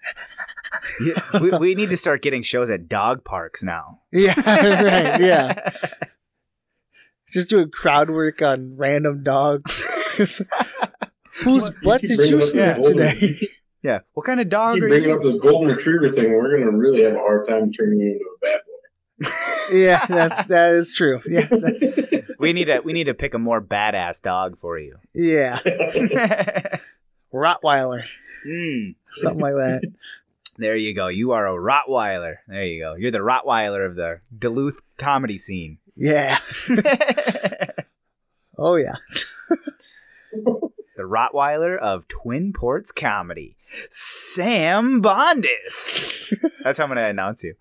[1.07, 4.01] Yeah, we, we need to start getting shows at dog parks now.
[4.13, 5.71] yeah, right, yeah.
[7.33, 9.85] Just doing crowd work on random dogs.
[11.45, 13.39] Whose butt did you up sniff today?
[13.85, 13.99] Yeah.
[14.15, 15.17] What kind of dog Keep are bringing you?
[15.17, 16.33] up this golden retriever thing.
[16.33, 18.64] We're gonna really have a hard time turning you into a bad boy.
[19.73, 21.21] Yeah, that's that is true.
[21.29, 21.51] Yes,
[22.39, 24.97] We need to we need to pick a more badass dog for you.
[25.15, 25.59] yeah,
[27.33, 28.03] Rottweiler,
[28.47, 29.93] mm, something like that.
[30.59, 31.09] there you go.
[31.09, 32.37] You are a Rottweiler.
[32.49, 32.95] There you go.
[32.95, 35.79] You're the Rottweiler of the Duluth comedy scene.
[35.97, 36.39] Yeah.
[38.57, 38.95] Oh yeah.
[40.33, 43.57] the Rottweiler of Twin Ports comedy,
[43.91, 46.33] Sam Bondhus.
[46.63, 47.55] That's how I'm going to announce you.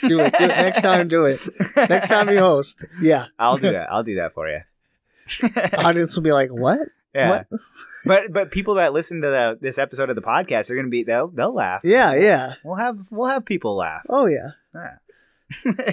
[0.00, 0.34] Do it.
[0.36, 0.48] Do it.
[0.48, 1.48] Next time, do it.
[1.76, 2.84] Next time you host.
[3.00, 3.26] Yeah.
[3.38, 3.90] I'll do that.
[3.92, 4.60] I'll do that for you.
[5.78, 6.80] Audience will be like, what?
[7.14, 7.28] Yeah.
[7.30, 7.46] What?
[8.04, 10.90] But but people that listen to the, this episode of the podcast are going to
[10.90, 11.80] be they'll they'll laugh.
[11.84, 12.54] Yeah, yeah.
[12.64, 14.02] We'll have we'll have people laugh.
[14.08, 14.50] Oh yeah.
[14.74, 14.96] Yeah.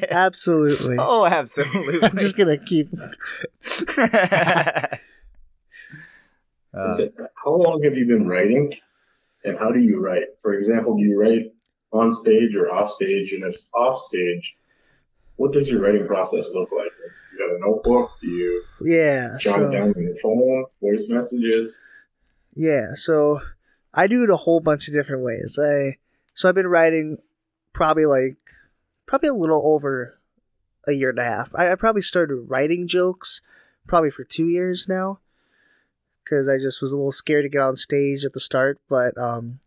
[0.11, 0.95] Absolutely.
[0.99, 1.99] oh, absolutely.
[2.03, 2.87] I'm just gonna keep
[6.75, 7.13] Uh, Is it-
[7.43, 8.71] how long have you been writing,
[9.43, 10.23] and how do you write?
[10.41, 11.53] For example, do you write
[11.93, 13.33] on stage or off stage?
[13.33, 14.55] And it's off stage,
[15.37, 16.91] what does your writing process look like?
[17.31, 18.11] You got a notebook?
[18.21, 19.37] Do you Yeah.
[19.39, 20.65] jot So it down on your phone?
[20.81, 21.81] Voice messages?
[22.55, 23.39] yeah, so
[23.93, 25.57] I do it a whole bunch of different ways.
[25.61, 25.97] I
[26.35, 27.17] so I've been writing
[27.73, 28.37] probably like
[29.07, 30.19] probably a little over
[30.87, 31.51] a year and a half.
[31.55, 33.41] I, I probably started writing jokes
[33.87, 35.19] probably for two years now.
[36.29, 39.17] Cause I just was a little scared to get on stage at the start, but
[39.17, 39.59] um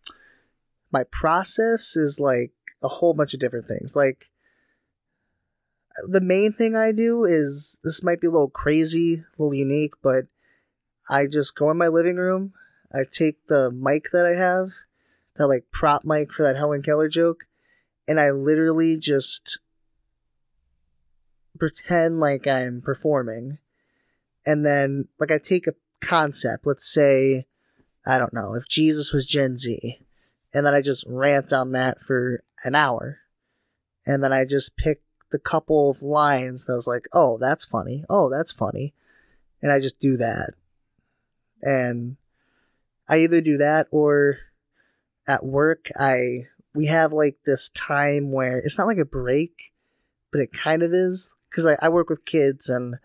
[0.97, 2.53] my process is like
[2.83, 3.95] a whole bunch of different things.
[3.95, 4.31] Like
[6.09, 9.93] the main thing I do is this might be a little crazy, a little unique,
[10.03, 10.25] but
[11.11, 12.55] I just go in my living room.
[12.91, 14.71] I take the mic that I have,
[15.35, 17.45] that like prop mic for that Helen Keller joke,
[18.09, 19.59] and I literally just
[21.59, 23.59] pretend like I'm performing.
[24.47, 26.67] And then, like, I take a concept.
[26.67, 27.47] Let's say,
[28.07, 29.99] I don't know, if Jesus was Gen Z,
[30.57, 33.19] and then I just rant on that for an hour.
[34.07, 38.07] And then I just pick the couple of lines that was like, oh, that's funny.
[38.09, 38.95] Oh, that's funny.
[39.61, 40.55] And I just do that.
[41.61, 42.17] And
[43.07, 44.39] I either do that or
[45.29, 49.75] at work, I, we have like this time where it's not like a break,
[50.33, 51.35] but it kind of is.
[51.55, 52.97] Cause I, I work with kids and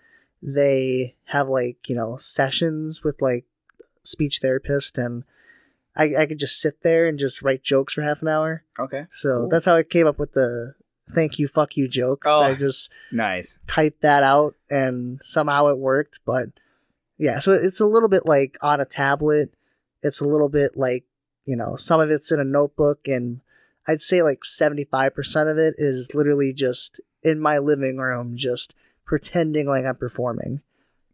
[0.41, 3.43] they have like, you know, sessions with like
[4.03, 5.25] speech therapist and
[5.95, 8.63] I, I could just sit there and just write jokes for half an hour.
[8.79, 9.07] okay.
[9.11, 9.49] So Cool.
[9.49, 10.73] that's how I came up with the
[11.13, 12.23] thank you, fuck you joke.
[12.25, 12.41] Oh.
[12.41, 13.59] I just Nice.
[13.67, 16.19] typed that out and somehow it worked.
[16.25, 16.49] But
[17.17, 19.53] yeah, so it's a little bit like on a tablet.
[20.01, 21.03] It's a little bit like,
[21.45, 23.41] you know, some of it's in a notebook and
[23.87, 28.73] I'd say like 75% of it is literally just in my living room, just
[29.05, 30.61] pretending like I'm performing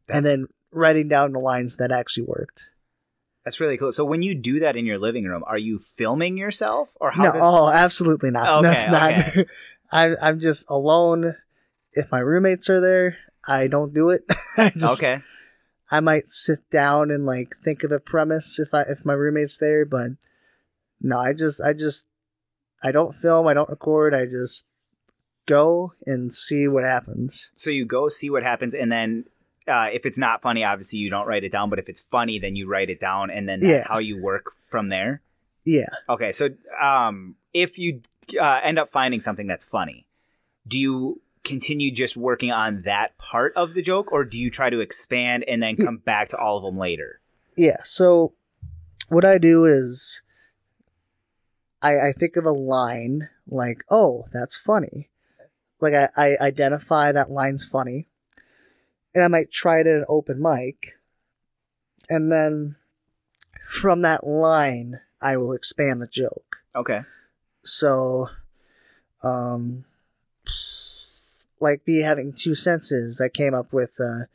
[0.07, 2.69] and then writing down the lines that actually worked.
[3.47, 3.93] That's really cool.
[3.93, 7.23] So when you do that in your living room, are you filming yourself or how
[7.23, 8.45] no, does oh, absolutely not.
[8.57, 9.27] Okay, That's not.
[9.29, 9.45] okay.
[9.91, 11.33] I'm I'm just alone.
[11.93, 14.25] If my roommates are there, I don't do it.
[14.57, 15.21] I just, Okay.
[15.89, 19.57] I might sit down and like think of a premise if I if my roommate's
[19.57, 20.09] there, but
[20.99, 22.05] no, I just I just
[22.83, 23.47] I don't film.
[23.47, 24.13] I don't record.
[24.13, 24.65] I just
[25.45, 27.53] go and see what happens.
[27.55, 29.23] So you go see what happens and then
[29.67, 32.39] uh, if it's not funny, obviously you don't write it down, but if it's funny,
[32.39, 33.87] then you write it down and then that's Yeah.
[33.87, 35.21] how you work from there.
[35.65, 35.89] Yeah.
[36.07, 36.49] Okay, so
[36.81, 38.01] um, if you
[38.39, 40.07] uh, end up finding something that's funny,
[40.67, 44.69] do you continue just working on that part of the joke, or do you try
[44.69, 47.19] to expand and then come back to all of them later?
[47.57, 47.77] Yeah.
[47.83, 48.33] So
[49.09, 50.21] what I do is
[51.81, 55.09] I I think of a line like, oh, that's funny.
[55.79, 58.07] Like I, I identify that line's funny.
[59.17, 60.99] And I might try it at an open mic.
[62.07, 62.75] And then
[63.65, 66.57] from that line I will expand the joke.
[66.75, 67.01] Okay.
[67.63, 68.27] So
[69.23, 69.85] um
[71.59, 74.25] like me having two senses, I came up with uh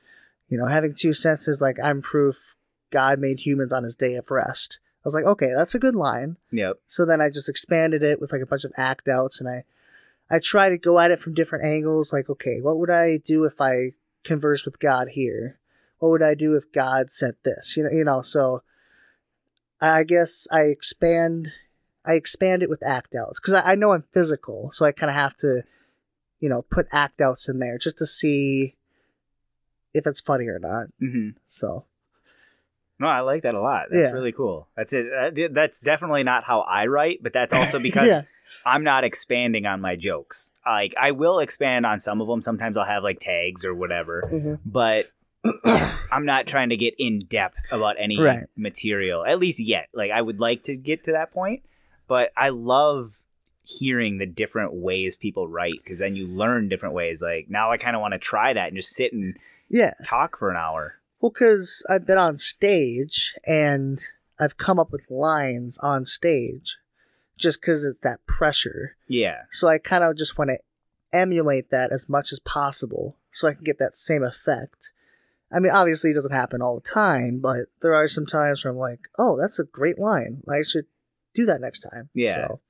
[0.48, 2.56] you know, having two senses like I'm proof
[2.90, 4.80] God made humans on his day of rest.
[4.82, 6.38] I was like, okay, that's a good line.
[6.50, 6.80] Yep.
[6.88, 9.62] So then I just expanded it with like a bunch of act outs and I
[10.28, 13.44] I try to go at it from different angles, like, okay, what would I do
[13.44, 13.92] if I
[14.24, 15.58] converse with God here?
[15.98, 17.76] What would I do if God said this?
[17.76, 18.62] You know, you know, so
[19.80, 21.48] I guess I expand
[22.04, 25.10] I expand it with act outs because I, I know I'm physical, so I kind
[25.10, 25.62] of have to,
[26.40, 28.74] you know, put act outs in there just to see
[29.94, 30.88] if it's funny or not.
[30.98, 31.84] hmm So
[32.98, 33.86] No, I like that a lot.
[33.90, 34.10] That's Yeah.
[34.12, 34.68] really cool.
[34.76, 35.52] That's it.
[35.54, 38.22] That's definitely not how I write, but that's also because Yeah.
[38.64, 40.52] I'm not expanding on my jokes.
[40.66, 42.42] Like I will expand on some of them.
[42.42, 44.60] Sometimes I'll have like tags or whatever, Mhm.
[44.64, 45.06] but
[46.12, 48.46] I'm not trying to get in depth about any Right.
[48.56, 49.24] material.
[49.24, 49.88] At least yet.
[49.92, 51.62] Like I would like to get to that point,
[52.08, 53.18] but I love
[53.64, 57.22] hearing the different ways people write because then you learn different ways.
[57.22, 59.36] Like now I kind of want to try that and just sit and
[59.68, 59.94] Yeah.
[60.04, 60.96] talk for an hour.
[61.20, 63.98] Well, because I've been on stage and
[64.40, 66.76] I've come up with lines on stage
[67.38, 68.96] just because of that pressure.
[69.08, 69.42] Yeah.
[69.50, 70.58] So I kind of just want to
[71.16, 74.92] emulate that as much as possible so I can get that same effect.
[75.54, 78.72] I mean, obviously it doesn't happen all the time, but there are some times where
[78.72, 80.42] I'm like, oh, that's a great line.
[80.48, 80.86] I should
[81.34, 82.08] do that next time.
[82.14, 82.34] Yeah.
[82.34, 82.60] So,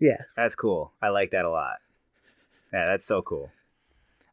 [0.00, 0.22] yeah.
[0.36, 0.92] That's cool.
[1.00, 1.76] I like that a lot.
[2.72, 3.50] Yeah, that's so cool.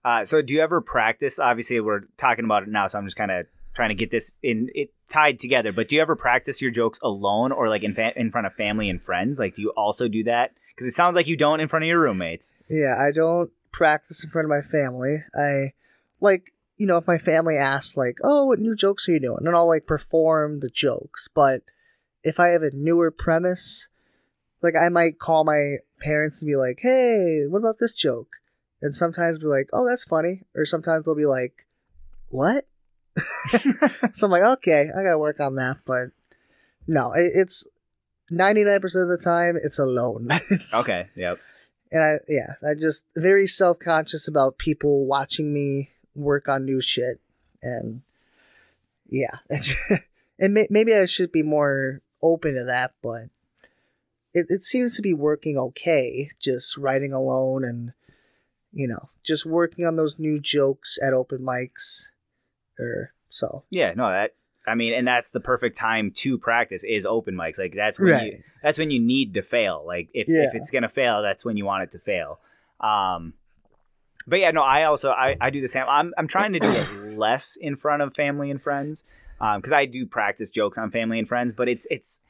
[0.04, 1.40] Uh, so, do you ever practice?
[1.40, 4.36] Obviously, we're talking about it now, so I'm just kind of trying to get this
[4.44, 5.72] in it tied together.
[5.72, 8.54] But do you ever practice your jokes alone or like in fa- in front of
[8.54, 9.38] family and friends?
[9.40, 10.52] Like, do you also do that?
[10.70, 12.54] Because it sounds like you don't in front of your roommates.
[12.70, 15.18] Yeah, I don't practice in front of my family.
[15.36, 15.74] I
[16.20, 19.44] like, you know, if my family asks like, "Oh, what new jokes are you doing?"
[19.44, 21.30] then I'll like perform the jokes.
[21.34, 21.62] But
[22.24, 23.90] if I have a newer premise,
[24.62, 28.38] like I might call my parents and be like, "Hey, what about this joke?"
[28.82, 31.68] And sometimes be like, "Oh, that's funny," or sometimes they'll be like,
[32.30, 32.66] "What?"
[34.14, 36.08] so I'm like, "Okay, I gotta work on that." But
[36.88, 37.68] no, it, it's
[38.30, 40.28] ninety nine percent of the time it's alone.
[40.32, 41.08] It's- Okay.
[41.16, 41.40] Yep.
[41.92, 46.82] and I yeah, I just very self conscious about people watching me work on new
[46.82, 47.20] shit,
[47.62, 48.02] and
[49.10, 49.38] yeah,
[50.40, 53.24] and may, maybe I should be more open to that, but
[54.34, 57.94] it it seems to be working okay, just writing alone and
[58.72, 62.10] you know just working on those new jokes at open mics,
[62.80, 63.94] or so Yeah.
[63.96, 64.10] No.
[64.10, 64.36] That.
[64.66, 67.60] I mean, and that's the perfect time to practice is open mics.
[67.60, 69.84] Like that's when you that's when you need to fail.
[69.86, 70.44] Like if, Yeah.
[70.48, 72.40] if it's gonna fail, that's when you want it to fail.
[72.80, 73.34] Um,
[74.26, 75.86] but yeah, no, I also I, I do the same.
[75.90, 79.04] I'm I'm trying to do it less in front of family and friends
[79.58, 82.22] because I do practice jokes on family and friends, but it's it's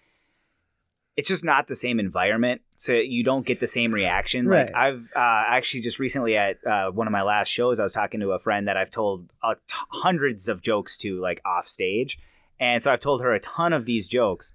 [1.16, 4.46] it's just not the same environment, so you don't get the same reaction.
[4.46, 7.94] Like I've uh, actually just recently at uh, one of my last shows, I was
[7.94, 11.68] talking to a friend that I've told uh, t- hundreds of jokes to, like off
[11.68, 12.20] stage,
[12.60, 14.54] and so I've told her a ton of these jokes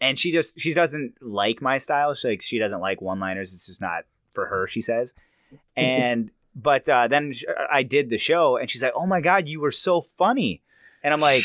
[0.00, 2.14] and she just she doesn't like my style.
[2.14, 3.52] She like she doesn't like one liners.
[3.52, 4.66] It's just not for her.
[4.66, 5.14] She says,
[5.76, 7.34] and but uh, then
[7.70, 10.62] I did the show, and she's like, "Oh my god, you were so funny,"
[11.02, 11.42] and I'm like,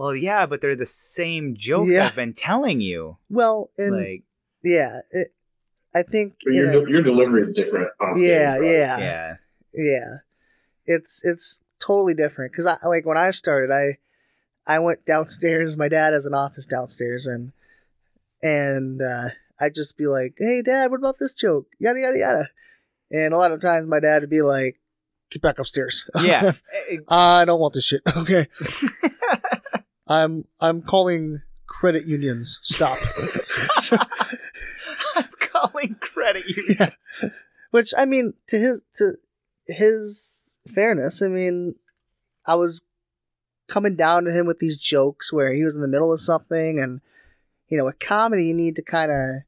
[0.00, 2.06] "Well, yeah, but they're the same jokes Yeah.
[2.06, 4.22] I've been telling you." well, and like,
[4.64, 5.28] yeah, it,
[5.94, 8.28] I think But your, a- your delivery is different on stage.
[8.28, 8.62] yeah, right?
[8.64, 9.36] yeah, yeah,
[9.74, 10.16] Yeah,
[10.86, 13.98] it's it's totally different because I like when I started, I
[14.66, 15.76] I went downstairs.
[15.76, 17.52] My dad has an office downstairs, and
[18.42, 22.48] and uh, I'd just be like, "Hey, Dad, what about this joke?" Yada yada yada.
[23.10, 24.78] And a lot of times, my dad would be like,
[25.30, 26.52] "Get back upstairs." yeah.
[26.72, 28.02] Eh, eh, uh, I don't want this shit.
[28.16, 28.46] Okay.
[30.10, 32.58] I'm I'm calling credit unions.
[32.62, 32.98] Stop.
[35.16, 36.74] I'm calling credit you.
[36.78, 36.90] yeah.
[37.70, 39.12] Which I mean, to his to
[39.66, 41.76] his fairness, I mean,
[42.46, 42.82] I was
[43.68, 46.80] coming down to him with these jokes where he was in the middle of something,
[46.80, 47.00] and
[47.68, 49.42] you know, with comedy, you need to kind of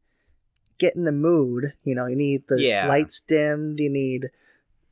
[0.79, 1.73] get in the mood.
[1.83, 2.87] You know, you need the Yeah.
[2.87, 3.81] lights dimmed.
[3.81, 4.31] You need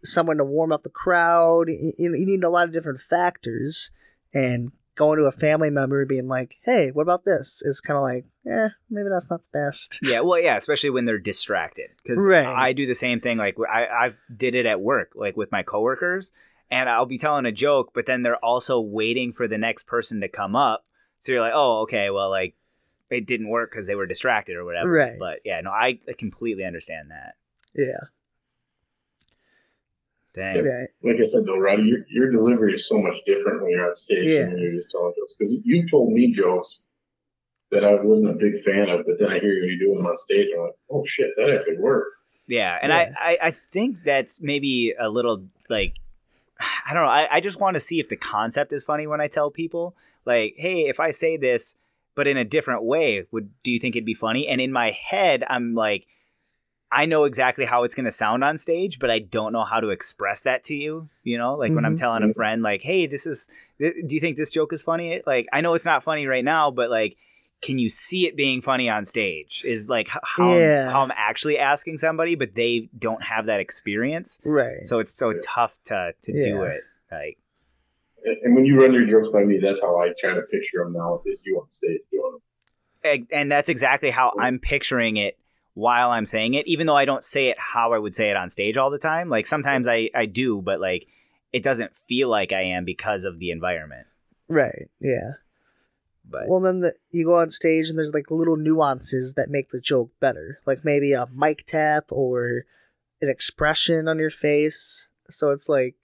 [0.02, 1.68] someone to warm up the crowd.
[1.68, 3.92] You, you you need a lot of different factors,
[4.34, 7.97] and going to a family member and being like, "Hey, what about this?" is kind
[7.97, 10.01] of like, eh, maybe that's not the best.
[10.03, 11.91] Yeah, well, yeah, especially when they're distracted.
[12.03, 12.47] Because Right.
[12.47, 13.39] I do the same thing.
[13.39, 16.33] Like I, I did it at work, like with my coworkers,
[16.71, 20.21] and I'll be telling a joke, but then they're also waiting for the next person
[20.21, 20.85] to come up.
[21.19, 22.55] So you're like, oh, okay, well, like
[23.11, 24.91] it didn't work because they were distracted or whatever.
[24.91, 25.19] Right.
[25.19, 27.35] But yeah, no, I completely understand that.
[27.75, 28.09] Yeah.
[30.35, 30.57] Dang.
[30.57, 30.85] Yeah.
[31.02, 33.94] Like I said though, Roddy, your, your delivery is so much different when you're on
[33.97, 34.43] stage Yeah.
[34.44, 35.35] than when you're just telling jokes.
[35.36, 36.82] Because you've told me jokes
[37.70, 40.16] that I wasn't a big fan of, but then I hear you do them on
[40.16, 42.15] stage, and I'm like, oh shit, that actually worked.
[42.47, 43.15] Yeah, and Yeah.
[43.19, 45.94] I, I, I think that's maybe a little like
[46.61, 47.09] I don't know.
[47.09, 49.97] I, I just want to see if the concept is funny when I tell people
[50.27, 51.77] like, hey, if I say this
[52.16, 54.47] but in a different way, would do you think it'd be funny?
[54.48, 56.07] And in my head, I'm like,
[56.93, 59.91] I know exactly how it's gonna sound on stage, but I don't know how to
[59.91, 61.09] express that to you.
[61.23, 62.01] You know, like when I'm Mhm.
[62.01, 63.49] telling a friend, like, hey, this is,
[63.79, 65.23] th- do you think this joke is funny?
[65.27, 67.17] Like, I know it's not funny right now, but like.
[67.62, 69.62] Can you see it being funny on stage?
[69.67, 70.87] Is like h- how, Yeah.
[70.87, 74.41] I'm, how I'm actually asking somebody, but they don't have that experience.
[74.47, 74.83] Right.
[74.83, 75.41] So it's so Yeah.
[75.45, 76.81] tough to to do it.
[77.12, 77.37] Like
[78.43, 80.95] And when you run your jokes by me, that's how I kind of picture them
[80.95, 81.21] now.
[81.27, 82.41] Is you on stage doing them.
[83.05, 85.37] And- and that's exactly how I'm picturing it
[85.74, 88.36] while I'm saying it, even though I don't say it how I would say it
[88.36, 89.28] on stage all the time.
[89.28, 91.06] Like sometimes I, I do, but like
[91.52, 94.06] it doesn't feel like I am because of the environment.
[94.48, 94.88] Right.
[95.01, 95.32] Yeah.
[96.28, 99.70] But Well, then the, you go on stage and there's like little nuances that make
[99.70, 102.66] the joke better, like maybe a mic tap or
[103.20, 105.09] an expression on your face.
[105.28, 105.97] So it's like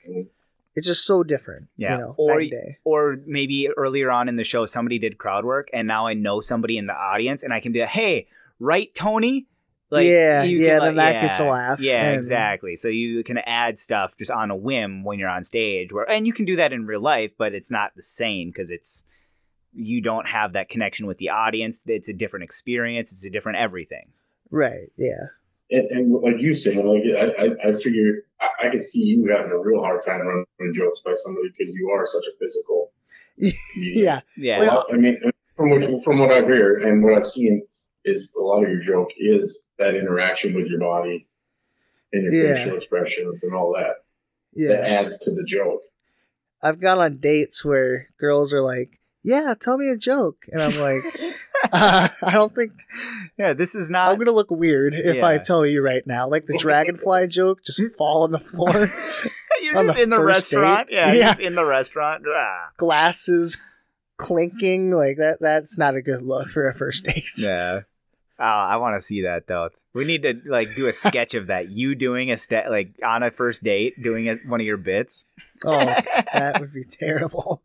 [0.74, 1.68] it's just so different.
[1.76, 1.94] Yeah.
[1.94, 2.40] You know, Or
[2.84, 6.40] or maybe earlier on in the show somebody did crowd work and now I know
[6.40, 8.26] somebody in the audience and I can be like, hey,
[8.58, 9.46] right, Tony?
[9.90, 12.76] Yeah, you yeah, can, then that gets a laugh, Yeah, and- exactly.
[12.76, 16.26] So you can add stuff just on a whim when you're on stage, where and
[16.26, 19.04] you can do that in real life, but it's not the same because it's
[19.72, 21.82] you don't have that connection with the audience.
[21.86, 23.12] It's a different experience.
[23.12, 24.12] It's a different everything.
[24.50, 24.90] Right.
[24.96, 25.26] Yeah.
[25.70, 29.28] And, and like you said, like I, I, I figure I, I could see you
[29.30, 32.92] having a real hard time running jokes by somebody because you are such a physical.
[33.76, 34.20] yeah.
[34.36, 34.60] Yeah.
[34.60, 35.18] Well, I mean,
[35.56, 37.66] from what, from what I've heard and what I've seen,
[38.06, 41.28] is a lot of your joke is that interaction with your body
[42.12, 42.54] and your Yeah.
[42.54, 43.96] facial expressions and all that.
[44.54, 44.68] Yeah.
[44.76, 45.82] That adds to the joke.
[46.62, 50.78] I've gone on dates where girls are like, "Yeah, tell me a joke," and I'm
[50.80, 51.02] like,
[51.72, 52.72] uh, "I don't think
[53.38, 53.52] Yeah.
[53.52, 54.18] This is I'm not.
[54.18, 58.22] gonna look weird if I tell you right now." Like the dragonfly joke, just fall
[58.22, 58.72] on the floor,
[59.60, 60.56] You're just the in the first date.
[60.56, 60.88] restaurant.
[60.90, 61.06] Yeah.
[61.08, 61.28] You're Yeah.
[61.30, 62.24] just in the restaurant.
[62.26, 62.70] Ah.
[62.78, 63.58] glasses
[64.16, 65.36] clinking, like that.
[65.40, 67.24] That's not a good look for a first date.
[67.36, 67.80] Yeah.
[68.38, 69.70] Oh, I want to see that though.
[69.94, 71.70] We need to like do a sketch of that.
[71.70, 75.24] You doing a step like on a first date, doing a, one of your bits.
[75.64, 75.78] Oh,
[76.34, 77.62] that would be terrible.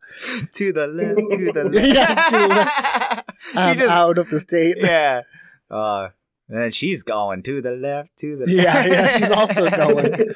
[0.54, 1.86] to the left, to the left.
[1.86, 3.30] Yeah, to the left.
[3.54, 4.76] I'm just- out of the state.
[4.80, 5.22] yeah.
[5.70, 6.08] Uh,
[6.48, 10.32] and then she's going to the left, to the Yeah, yeah, she's also going.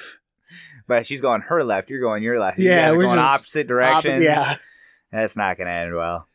[0.87, 1.91] but she's going her left.
[1.91, 2.59] You're going your left.
[2.59, 4.23] Yeah, we're going opposite directions.
[4.23, 4.55] yeah,
[5.13, 6.27] that's not gonna end well.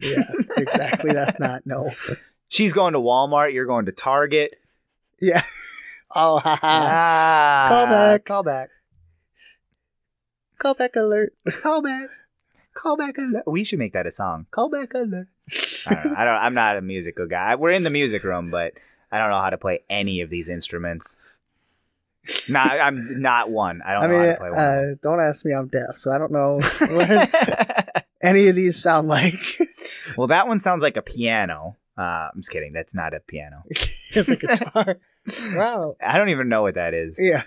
[0.00, 0.22] yeah,
[0.56, 1.12] exactly.
[1.12, 1.88] That's not no.
[2.48, 3.52] She's going to Walmart.
[3.52, 4.54] You're going to Target.
[5.20, 5.42] Yeah.
[6.16, 6.58] Oh, haha.
[6.62, 8.24] Ah, Call back.
[8.24, 8.70] Call back.
[10.58, 11.34] Call back alert.
[11.62, 12.08] Call back.
[12.72, 13.42] Call back alert.
[13.46, 14.46] We should make that a song.
[14.50, 15.28] Call back alert.
[15.86, 16.14] I don't know.
[16.16, 16.34] I don't.
[16.36, 17.56] I'm not a musical guy.
[17.56, 18.72] We're in the music room, but
[19.12, 21.20] I don't know how to play any of these instruments.
[22.48, 22.70] Not.
[22.80, 23.82] I'm not one.
[23.84, 24.58] I don't I know mean, how to play one.
[24.58, 25.52] uh, don't ask me.
[25.52, 29.34] I'm deaf, so I don't know what any of these sound like.
[30.16, 31.76] well, that one sounds like a piano.
[31.98, 32.72] Uh, I'm just kidding.
[32.72, 33.62] That's not a piano.
[33.68, 34.96] it's a guitar.
[35.52, 35.96] wow.
[36.00, 37.18] I don't even know what that is.
[37.20, 37.42] Yeah.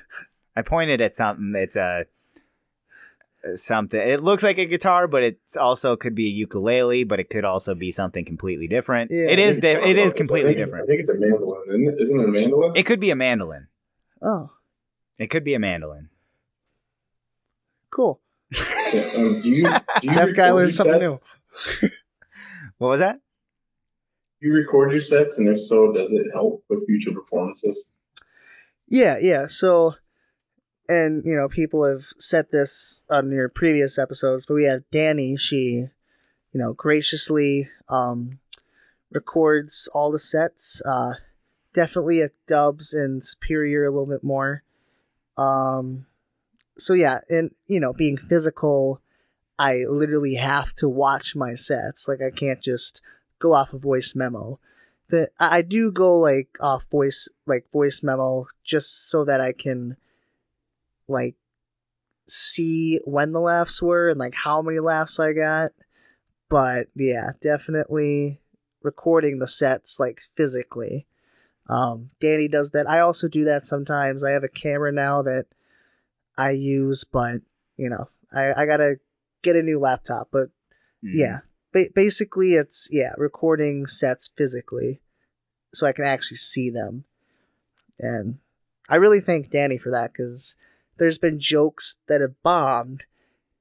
[0.56, 1.54] I pointed at something.
[1.56, 2.06] It's a
[3.56, 4.00] something.
[4.00, 7.06] It looks like a guitar, but it also could be a ukulele.
[7.06, 9.10] But it could also be something completely different.
[9.12, 9.28] Yeah.
[9.30, 9.60] it is.
[9.60, 10.14] I think Di- it's it is about this.
[10.14, 10.84] completely I different.
[10.84, 12.02] I think it's a mandolin, isn't it?
[12.02, 12.72] Isn't it a mandolin?
[12.76, 13.68] It could be a mandolin.
[14.22, 14.52] Oh,
[15.18, 16.10] It could be a mandolin.
[17.90, 18.20] cool.
[18.54, 19.72] Um, do you, do
[20.04, 21.02] you Deaf guy learned something sets?
[21.82, 21.90] new.
[22.78, 23.22] What was that?
[24.42, 27.92] You record your sets, and if so, does it help with future performances?
[28.88, 29.46] Yeah, yeah.
[29.46, 29.96] So,
[30.90, 35.38] and you know, people have said this on your previous episodes, but we have Danny.
[35.38, 35.86] She,
[36.52, 38.40] you know, graciously um,
[39.12, 40.82] records all the sets.
[40.86, 41.14] Uh,
[41.74, 44.64] definitely at Dubs and Superior a little bit more.
[45.38, 46.08] Um,
[46.78, 49.02] so yeah, and you know, being physical,
[49.60, 52.08] I literally have to watch my sets.
[52.08, 53.02] Like I can't just
[53.42, 54.60] go off a voice memo.
[55.10, 59.98] That I do go like off voice like voice memo just so that I can
[61.08, 61.36] like
[62.28, 65.72] see when the laughs were and like how many laughs I got.
[66.50, 68.40] But yeah, definitely
[68.82, 71.08] recording the sets like physically.
[71.68, 72.90] Um, Danny does that.
[72.90, 74.24] I also do that sometimes.
[74.24, 75.46] I have a camera now that
[76.38, 77.42] I use, but
[77.78, 78.96] you know, I, I gotta
[79.42, 80.30] get a new laptop.
[80.32, 80.50] But
[81.04, 81.10] Hmm.
[81.14, 81.40] yeah,
[81.72, 85.02] ba- basically it's yeah recording sets physically,
[85.74, 87.06] so I can actually see them,
[88.00, 88.40] and
[88.90, 90.56] I really thank Danny for that because
[90.98, 93.04] there's been jokes that have bombed,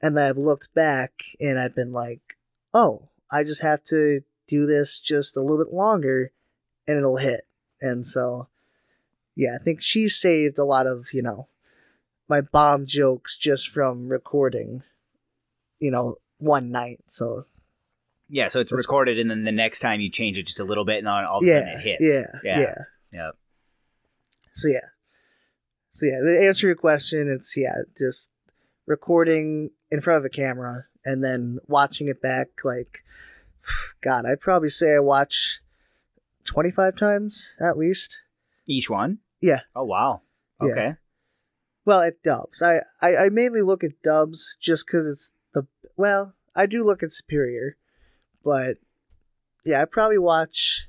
[0.02, 2.36] and I've looked back and I've been like,
[2.74, 6.32] oh, I just have to do this just a little bit longer,
[6.86, 7.42] and it'll hit,
[7.80, 8.48] and so
[9.36, 11.48] yeah, I think she saved a lot of you know
[12.30, 14.84] my bomb jokes just from recording,
[15.80, 17.00] you know, one night.
[17.06, 17.42] So
[18.32, 20.64] Yeah, so it's That's- recorded, and then the next time you change it just a
[20.64, 22.00] little bit, and all of a yeah, sudden it hits.
[22.00, 22.74] yeah, yeah, yeah,
[23.12, 23.34] Yep.
[24.52, 24.88] So yeah,
[25.90, 26.18] so yeah.
[26.20, 28.30] To answer your question, it's yeah, just
[28.86, 32.48] recording in front of a camera and then watching it back.
[32.64, 33.04] Like,
[34.02, 35.60] God, I'd probably say I watch
[36.44, 38.20] twenty five times at least.
[38.66, 39.18] Each one.
[39.40, 39.60] Yeah.
[39.74, 40.22] Oh wow.
[40.62, 40.68] Yeah.
[40.70, 40.94] Okay.
[41.84, 45.66] Well, at dubs, I, I I mainly look at dubs just because it's the
[45.96, 47.76] well, I do look at Superior,
[48.44, 48.76] but
[49.64, 50.88] yeah, I probably watch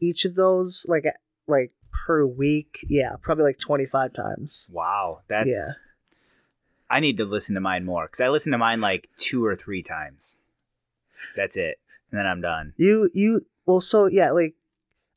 [0.00, 1.04] each of those like
[1.46, 1.72] like
[2.06, 2.84] per week.
[2.88, 4.68] Yeah, probably like twenty five times.
[4.72, 5.50] Wow, that's.
[5.50, 5.74] Yeah.
[6.90, 9.56] I need to listen to mine more because I listen to mine like two or
[9.56, 10.42] three times.
[11.36, 11.78] That's it,
[12.10, 12.74] and then I'm done.
[12.76, 14.56] You you well, so yeah, like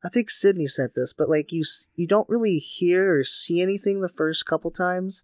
[0.03, 1.63] I think Sydney said this, but like you
[1.95, 5.23] you don't really hear or see anything the first couple times,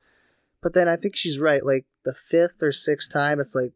[0.62, 1.66] but then I think she's right.
[1.66, 3.74] Like the fifth or sixth time, it's like,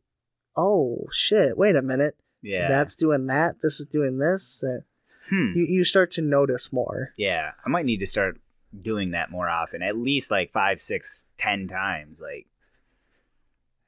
[0.57, 3.55] oh shit, wait a minute, Yeah, that's doing that.
[3.61, 4.63] This is doing this.
[4.63, 4.81] Uh,
[5.29, 5.51] hmm.
[5.55, 7.13] you you start to notice more.
[7.17, 8.39] Yeah, I might need to start
[8.81, 9.81] doing that more often.
[9.81, 12.19] At least like five, six, ten times.
[12.19, 12.47] Like,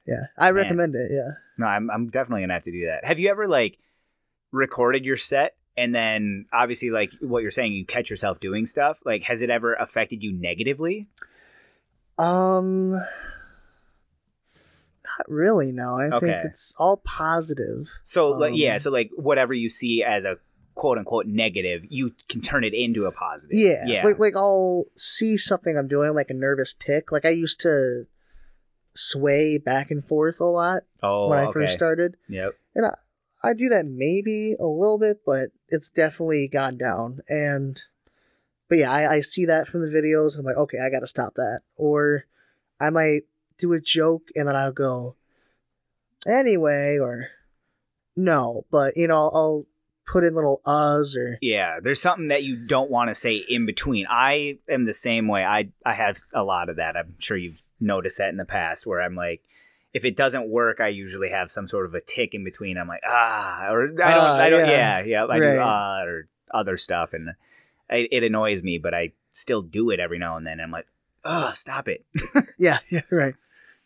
[0.06, 0.54] Yeah, I Man.
[0.54, 1.10] recommend it.
[1.12, 1.32] Yeah.
[1.58, 3.04] no, I'm I'm definitely gonna have to do that.
[3.04, 3.78] Have you ever like
[4.52, 9.00] recorded your set and then obviously like what you're saying, you catch yourself doing stuff?
[9.04, 11.06] Like, has it ever affected you negatively?
[12.18, 13.00] Um,
[15.18, 15.72] not really.
[15.72, 17.88] No, I think it's all positive.
[18.02, 20.36] So like, yeah, Um, so like whatever you see as a
[20.74, 23.56] quote unquote negative, you can turn it into a positive.
[23.56, 27.10] Yeah, yeah, Like like I'll see something I'm doing, like a nervous tic.
[27.12, 28.06] Like I used to
[28.94, 31.52] sway back and forth a lot oh, when I okay.
[31.52, 32.54] first started, Yep.
[32.74, 32.94] and I
[33.42, 37.20] I do that maybe a little bit, but it's definitely gone down.
[37.28, 37.80] And
[38.68, 40.36] but yeah, I, I see that from the videos.
[40.36, 41.60] And I'm like, okay, I got to stop that.
[41.76, 42.26] Or
[42.80, 43.22] I might
[43.58, 45.16] do a joke and then I'll go
[46.26, 47.28] anyway, or
[48.16, 49.66] no, but you know, I'll, I'll
[50.06, 53.66] put in little uhs or Yeah, there's something that you don't want to say in
[53.66, 54.06] between.
[54.08, 55.44] I am the same way.
[55.44, 56.96] I I have a lot of that.
[56.96, 59.42] I'm sure you've noticed that in the past where I'm like
[59.94, 62.76] if it doesn't work, I usually have some sort of a tic in between.
[62.76, 64.70] I'm like, ah, or I don't, Ah, I don't, yeah.
[64.70, 65.58] yeah, yeah, I do Right.
[65.58, 67.30] ah, or other stuff, and
[67.88, 70.60] it, it annoys me, but I still do it every now and then.
[70.60, 70.86] I'm like,
[71.24, 72.04] oh, stop it.
[72.58, 73.34] Yeah, yeah, right.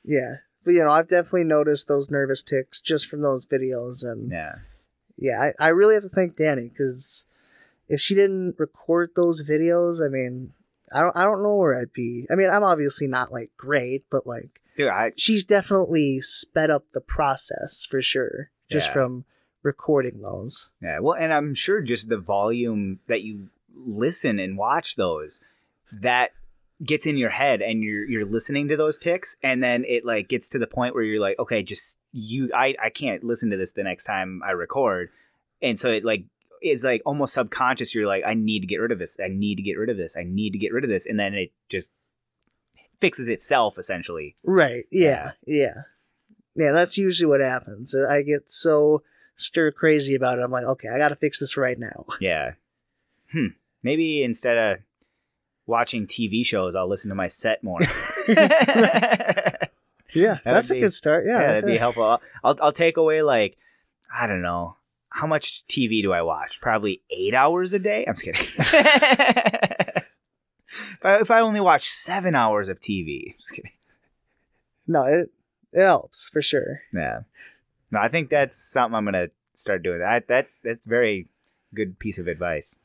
[0.05, 0.37] Yeah.
[0.65, 4.57] But you know, I've definitely noticed those nervous tics just from those videos and yeah,
[5.17, 7.27] Yeah, I, I really have to thank Danny cuz
[7.89, 10.53] if she didn't record those videos, I mean,
[10.95, 12.27] I don't I don't know where I'd be.
[12.31, 16.85] I mean, I'm obviously not like great, but like dude, I she's definitely sped up
[16.93, 18.93] the process for sure just Yeah.
[18.95, 19.25] from
[19.63, 20.71] recording those.
[20.81, 25.41] Yeah, well, and I'm sure just the volume that you listen and watch those,
[25.93, 26.33] that
[26.85, 30.29] gets in your head, and you're you're listening to those tics, and then it like
[30.29, 33.57] gets to the point where you're like, okay, just you, I I can't listen to
[33.57, 35.11] this the next time I record,
[35.61, 36.25] and so it like
[36.61, 37.95] it's like almost subconscious.
[37.95, 39.17] You're like, I need to get rid of this.
[39.23, 40.17] I need to get rid of this.
[40.17, 41.91] I need to get rid of this, and then it just
[43.01, 44.37] fixes itself essentially.
[44.45, 44.85] Right.
[44.91, 45.33] Yeah.
[45.47, 45.83] Yeah.
[46.55, 47.95] Yeah, that's usually what happens.
[47.95, 49.03] I get so
[49.37, 50.43] stir crazy about it.
[50.43, 52.07] I'm like, okay, I got to fix this right now.
[52.21, 52.53] Yeah.
[53.33, 53.47] Hmm.
[53.83, 54.79] Maybe instead of
[55.67, 57.79] watching TV shows, I'll listen to my set more.
[60.15, 61.25] Yeah, That that's would a good start.
[61.27, 62.05] Yeah, yeah, that'd be helpful.
[62.05, 63.57] I'll, I'll I'll take away like
[64.15, 64.77] I don't know
[65.09, 66.61] how much TV do I watch?
[66.61, 68.05] Probably eight hours a day.
[68.07, 68.43] I'm just kidding.
[70.69, 73.73] if, I, if I only watch seven hours of TV, just kidding.
[74.87, 75.31] No, it
[75.73, 76.83] it helps for sure.
[76.93, 77.21] Yeah,
[77.91, 80.01] no, I think that's something I'm gonna start doing.
[80.01, 81.29] That that that's very
[81.75, 82.79] good piece of advice.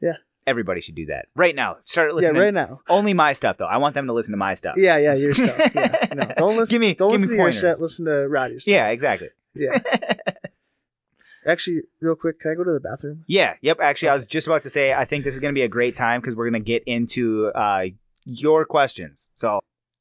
[0.00, 0.16] Yeah.
[0.48, 1.76] Everybody should do that right now.
[1.84, 2.36] Start listening.
[2.36, 2.80] Yeah, right now.
[2.88, 3.66] Only my stuff though.
[3.66, 4.74] I want them to listen to my stuff.
[4.76, 5.56] Yeah, yeah, your stuff.
[5.74, 6.74] Yeah, no, don't listen.
[6.74, 7.80] Give me- don't give listen me to your set.
[7.80, 8.62] Listen to Roddy's.
[8.62, 8.72] stuff.
[8.72, 9.28] Yeah, exactly.
[9.54, 9.78] yeah.
[11.46, 13.24] Actually, real quick, can I go to the bathroom?
[13.26, 13.78] Yeah, yep.
[13.80, 15.68] Actually, I was just about to say I think this is going to be a
[15.68, 17.84] great time because we're going to get into uh,
[18.24, 19.30] your questions.
[19.34, 19.60] So,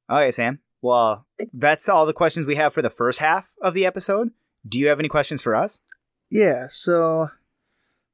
[0.10, 0.60] okay, Sam.
[0.82, 4.32] Well, that's all the questions we have for the first half of the episode.
[4.68, 5.82] Do you have any questions for us?
[6.30, 6.68] Yeah.
[6.70, 7.30] So,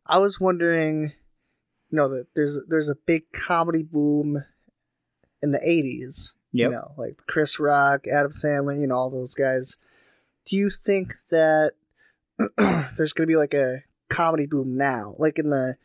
[0.06, 1.14] I was wondering,
[1.94, 4.44] you know, that there's there's a big comedy boom
[5.44, 6.34] in the '80s.
[6.52, 6.66] Yep.
[6.66, 9.78] You know, like Chris Rock, Adam Sandler, you know, all those guys.
[10.44, 11.74] Do you think that
[12.58, 15.76] there's going to be like a comedy boom now, like in the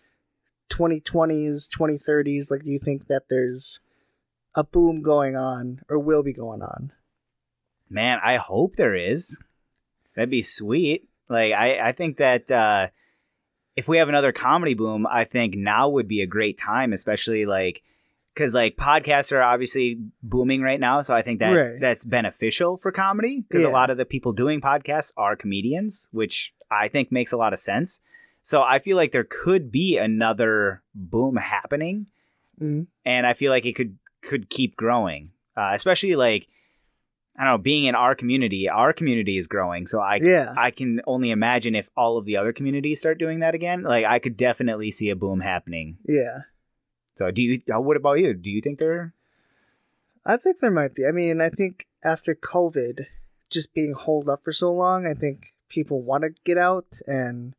[0.71, 2.51] 2020s, 2030s?
[2.51, 3.81] Like, do you think that there's
[4.55, 6.93] a boom going on or will be going on?
[7.91, 9.43] Man, I hope there is.
[10.17, 11.07] That'd be sweet.
[11.29, 12.89] Like I, I think that uh,
[13.79, 17.47] if we have another comedy boom, I think now would be a great time, especially
[17.47, 17.83] like
[18.35, 21.01] because like podcasts are obviously booming right now.
[21.01, 21.81] So I think that Right.
[21.81, 23.69] that's beneficial for comedy because Yeah.
[23.71, 27.53] a lot of the people doing podcasts are comedians, which I think makes a lot
[27.53, 28.01] of sense.
[28.43, 32.07] So I feel like there could be another boom happening
[32.61, 32.89] Mm.
[33.05, 36.49] and I feel like it could could keep growing, uh, especially like
[37.39, 38.69] I don't know, being in our community.
[38.69, 40.53] Our community is growing, so I Yeah.
[40.57, 43.83] I can only imagine if all of the other communities start doing that again.
[43.83, 45.99] Like I could definitely see a boom happening.
[46.05, 46.41] Yeah.
[47.15, 47.63] So do you?
[47.73, 48.35] uh, What about you?
[48.35, 49.15] Do you think there?
[50.27, 51.07] I think there might be.
[51.07, 53.07] I mean, I think after COVID,
[53.51, 57.55] just being holed up for so long, I think people want to get out and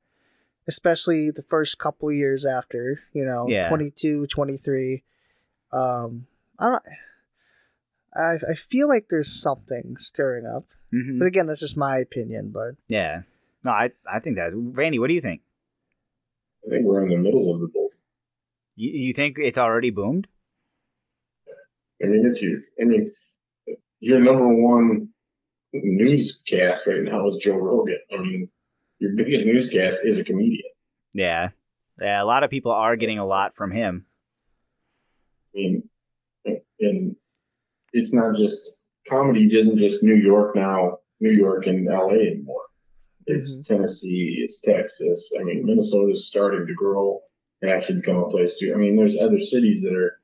[0.68, 3.69] especially the first couple years after, you know, Yeah.
[3.69, 5.03] 22, 23.
[5.72, 6.27] Um,
[6.60, 6.84] I don't
[8.15, 10.65] I, I feel like there's something stirring up.
[10.94, 11.19] Mhm.
[11.19, 13.23] But again, that's just my opinion, but Yeah.
[13.64, 14.52] No, I I think that.
[14.53, 15.41] Randy, what do you think?
[16.65, 17.94] I think we're in the middle of the both.
[18.76, 20.27] You, you think it's already boomed?
[22.02, 22.64] I mean, it's huge.
[22.81, 23.11] I mean,
[23.99, 25.10] your number one
[25.73, 27.99] newscast right now is Joe Rogan.
[28.11, 28.49] I mean,
[28.99, 30.72] your biggest newscast is a comedian.
[31.14, 31.49] Yeah.
[32.02, 34.06] Yeah, a lot of people are getting a lot from him.
[35.53, 35.90] I mean,
[36.80, 37.15] and
[37.94, 38.76] it's not just
[39.07, 42.64] comedy isn't just New York now, New York and LA anymore.
[43.26, 45.32] It's Tennessee, it's Texas.
[45.40, 47.22] I mean, Minnesota's starting to grow
[47.61, 48.74] and actually become a place too.
[48.74, 50.20] I mean, there's other cities that are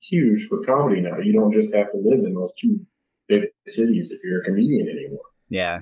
[0.00, 1.18] huge for comedy now.
[1.18, 2.84] You don't just have to live in those two
[3.28, 5.20] big cities if you're a comedian anymore.
[5.48, 5.80] Yeah.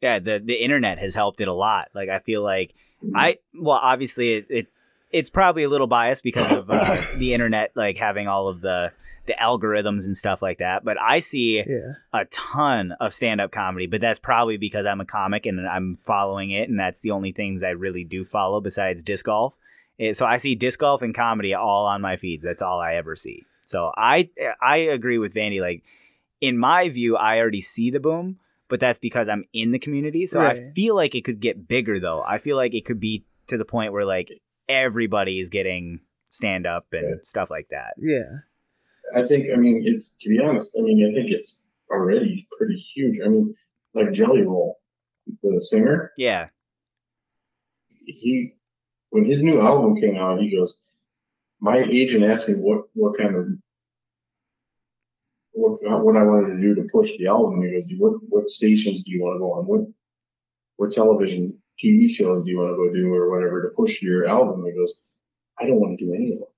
[0.00, 1.90] Yeah, the the internet has helped it a lot.
[1.94, 2.74] Like I feel like
[3.14, 4.66] I well, obviously it, it
[5.12, 8.90] it's probably a little biased because of uh, the internet like having all of the
[9.26, 10.84] the algorithms and stuff like that.
[10.84, 11.92] But I see yeah.
[12.12, 15.98] a ton of stand up comedy, but that's probably because I'm a comic and I'm
[16.04, 19.56] following it, and that's the only things I really do follow besides disc golf.
[20.00, 22.42] Eh, So I see disc golf and comedy all on my feeds.
[22.42, 23.44] That's all I ever see.
[23.64, 24.28] So I
[24.60, 25.60] I agree with Vandy.
[25.60, 25.84] Like
[26.40, 28.38] in my view, I already see the boom,
[28.68, 30.26] but that's because I'm in the community.
[30.26, 32.22] So I feel like it could get bigger though.
[32.26, 34.30] I feel like it could be to the point where like
[34.68, 37.14] everybody is getting stand up and Yeah.
[37.22, 37.94] stuff like that.
[37.98, 38.38] Yeah.
[39.14, 41.58] I think, I mean, it's, to be honest, I mean, I think it's
[41.90, 43.20] already pretty huge.
[43.24, 43.54] I mean,
[43.94, 44.78] like Jelly Roll,
[45.42, 46.48] the singer, Yeah.
[48.04, 48.54] he,
[49.10, 50.80] when his new album came out, he goes,
[51.60, 53.46] my agent asked me what, what kind of,
[55.52, 57.62] what, what I wanted to do to push the album.
[57.62, 59.64] He goes, what, what stations do you want to go on?
[59.66, 59.80] What,
[60.76, 64.26] what television TV shows do you want to go do or whatever to push your
[64.26, 64.64] album?
[64.64, 64.94] He goes,
[65.60, 66.48] I don't want to do any of them.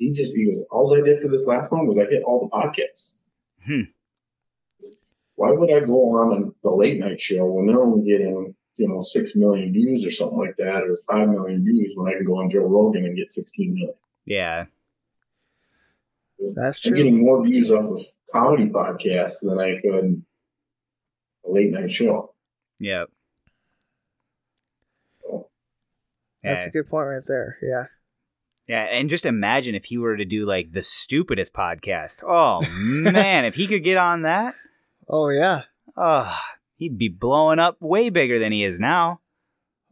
[0.00, 2.40] He just, he goes, all I did for this last one was I hit all
[2.40, 3.16] the podcasts.
[3.66, 3.82] Hmm.
[5.34, 9.02] Why would I go on the late night show when they're only getting, you know,
[9.02, 12.36] six million views or something like that, or five million views when I can go
[12.40, 13.94] on Joe Rogan and get 16 million?
[14.24, 14.64] Yeah.
[16.54, 16.96] That's I'm true.
[16.96, 18.00] getting more views off of
[18.32, 20.22] comedy podcasts than I could
[21.46, 22.32] a late night show.
[22.78, 23.04] Yeah.
[26.42, 26.68] That's Yeah.
[26.68, 27.58] a good point right there.
[27.62, 27.84] Yeah.
[28.70, 32.22] Yeah, and just imagine if he were to do like the stupidest podcast.
[32.24, 34.54] Oh man, if he could get on that,
[35.08, 35.62] Oh yeah.
[35.96, 36.38] oh,
[36.76, 39.18] he'd be blowing up way bigger than he is now.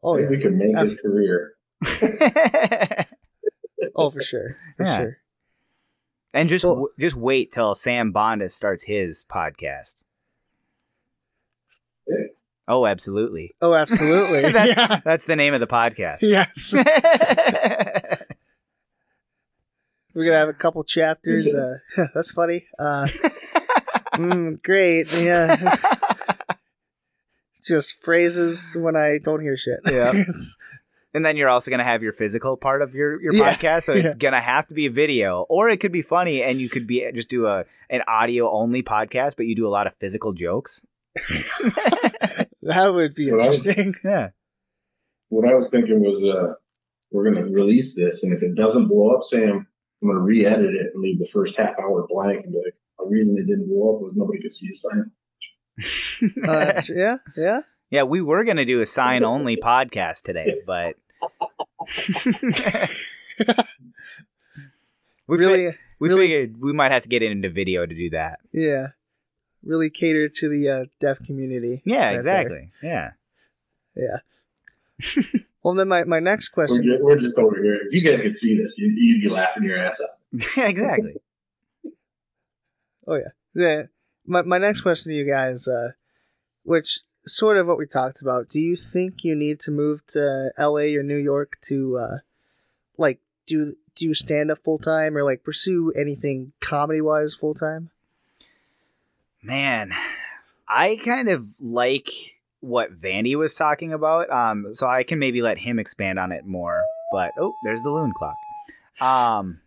[0.00, 0.30] Oh Maybe yeah.
[0.30, 1.54] we could make his career.
[3.96, 4.56] Oh for sure.
[4.76, 4.96] For Yeah.
[4.96, 5.16] sure.
[6.32, 10.04] and just Well- w- just wait till Sam Bondhus starts his podcast.
[12.06, 12.26] Yeah.
[12.68, 13.54] Oh, absolutely.
[13.60, 14.42] Oh absolutely.
[14.52, 15.00] That's, yeah.
[15.04, 16.18] that's the name of the podcast.
[16.22, 16.74] Yes.
[20.18, 21.46] We're gonna have a couple chapters.
[21.46, 21.76] Uh,
[22.12, 22.66] that's funny.
[22.76, 23.06] Uh,
[24.14, 25.06] mm, great.
[25.16, 25.76] Yeah.
[27.64, 29.78] Just phrases when I don't hear shit.
[29.88, 30.12] Yeah.
[31.14, 33.84] And then you're also going to have your physical part of your, your Yeah, podcast.
[33.84, 34.06] So yeah.
[34.06, 36.68] it's going to have to be a video or it could be funny and you
[36.68, 39.94] could be just do a an audio only podcast, but you do a lot of
[39.94, 40.84] physical jokes.
[42.62, 43.94] that would be Well, that was- interesting.
[44.04, 44.30] Yeah.
[45.28, 46.54] What I was thinking was, uh,
[47.12, 49.67] we're going to release this, and if it doesn't blow up, Sam,
[50.02, 52.74] I'm going to re-edit it and leave the first half hour blank and be like,
[52.98, 55.10] the reason it didn't blow up was nobody could see the sign.
[56.48, 57.16] Uh, yeah.
[57.36, 57.60] Yeah.
[57.90, 60.94] yeah, we were going to do a sign only podcast today, but
[62.16, 62.88] we fi-
[65.28, 65.74] really.
[65.98, 68.40] we really- figured we might have to get into video to do that.
[68.52, 68.88] Yeah.
[69.64, 71.82] Really cater to the uh, deaf community.
[71.84, 72.70] Yeah, right exactly.
[72.82, 73.10] Yeah.
[73.96, 74.18] Yeah.
[75.62, 76.84] Well, then my, my next We're question.
[76.84, 77.78] just, we're just over here.
[77.86, 80.10] If you guys could see this, you'd, you'd be laughing your ass off.
[80.56, 81.14] exactly.
[83.06, 83.30] Oh yeah.
[83.54, 83.82] Yeah.
[84.26, 85.92] My my next question to you guys, uh,
[86.62, 88.48] which sort of what we talked about.
[88.48, 90.94] Do you think you need to move to L.A.
[90.96, 92.18] or New York to, uh,
[92.96, 97.90] like, do do stand up full time or like pursue anything comedy wise full time?
[99.42, 99.92] Man,
[100.68, 102.10] I kind of like
[102.60, 104.30] what Vandy was talking about.
[104.30, 106.82] Um, so I can maybe let him expand on it more.
[107.12, 108.36] But oh, there's the loon clock.
[109.00, 109.60] Um,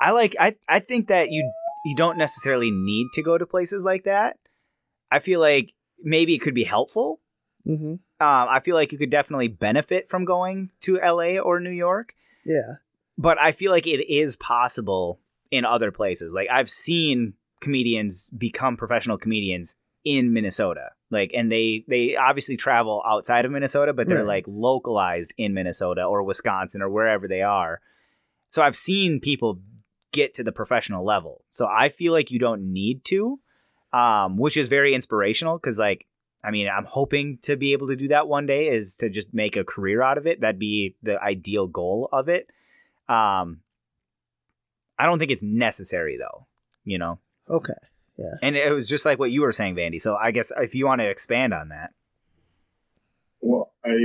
[0.00, 0.34] I like.
[0.38, 1.50] I I think that you
[1.86, 4.36] you don't necessarily need to go to places like that.
[5.10, 5.72] I feel like
[6.02, 7.20] maybe it could be helpful.
[7.66, 7.92] Mm-hmm.
[7.92, 12.14] Um, I feel like you could definitely benefit from going to LA or New York
[12.44, 12.76] Yeah.
[13.18, 15.20] but I feel like it is possible
[15.50, 16.32] in other places.
[16.32, 20.90] Like I've seen comedians become professional comedians in Minnesota.
[21.14, 24.44] Like, and they they obviously travel outside of Minnesota, but they're Right.
[24.44, 27.80] like localized in Minnesota or Wisconsin or wherever they are.
[28.50, 29.60] So I've seen people
[30.12, 31.44] get to the professional level.
[31.50, 33.40] So I feel like you don't need to,
[33.92, 36.06] um, which is very inspirational because, like,
[36.44, 38.68] I mean, I'm hoping to be able to do that one day.
[38.68, 40.40] Is to just make a career out of it.
[40.40, 42.50] That'd be the ideal goal of it.
[43.08, 43.60] Um,
[44.98, 46.46] I don't think it's necessary though.
[46.84, 47.18] You know,
[47.48, 47.72] Okay.
[48.42, 50.00] And it was just like what you were saying, Vandy.
[50.00, 51.92] So I guess if you want to expand on that,
[53.40, 53.96] Well, I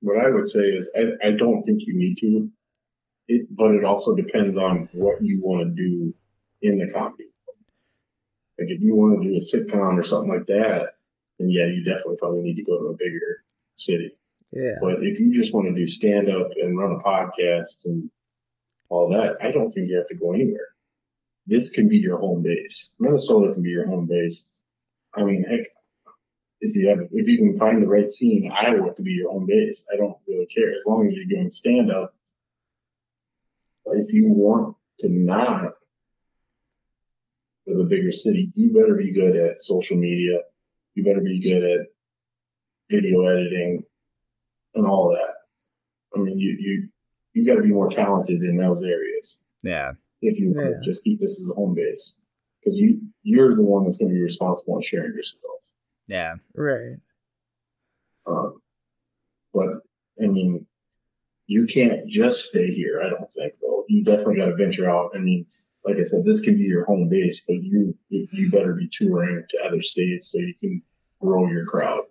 [0.00, 2.50] what I would say is I, I don't think you need to.
[3.30, 6.14] It, but it also depends on what you want to do
[6.62, 7.24] in the comedy.
[8.58, 10.94] Like if you want to do a sitcom or something like that,
[11.38, 14.16] then yeah, you definitely probably need to go to a bigger city.
[14.50, 14.76] Yeah.
[14.80, 18.10] But if you just want to do stand up and run a podcast and
[18.88, 20.68] all that, I don't think you have to go anywhere.
[21.48, 22.94] This can be your home base.
[23.00, 24.50] Minnesota can be your home base.
[25.14, 25.66] I mean, heck,
[26.60, 29.46] if you have, if you can find the right scene, Iowa could be your home
[29.46, 29.86] base.
[29.92, 32.14] I don't really care as long as you're doing stand up.
[33.86, 35.72] But if you want to not
[37.66, 40.40] with a bigger city, you better be good at social media.
[40.94, 41.86] You better be good at
[42.90, 43.84] video editing
[44.74, 45.34] and all that.
[46.14, 46.88] I mean, you you
[47.32, 49.92] you got to be more talented in those areas yeah,
[50.22, 50.80] if you Yeah.
[50.82, 52.18] just keep this as a home base
[52.60, 55.42] because you you're the one that's going to be responsible and sharing yourself.
[56.06, 56.96] yeah, Right.
[58.26, 58.60] Um,
[59.54, 59.80] but
[60.22, 60.66] I mean,
[61.46, 63.00] you can't just stay here.
[63.02, 63.84] I don't think though.
[63.88, 65.12] You definitely got to venture out.
[65.14, 65.46] I mean,
[65.84, 68.88] like I said, this can be your home base, but you you you better be
[68.92, 70.82] touring to other states so you can
[71.20, 72.04] grow your crowd.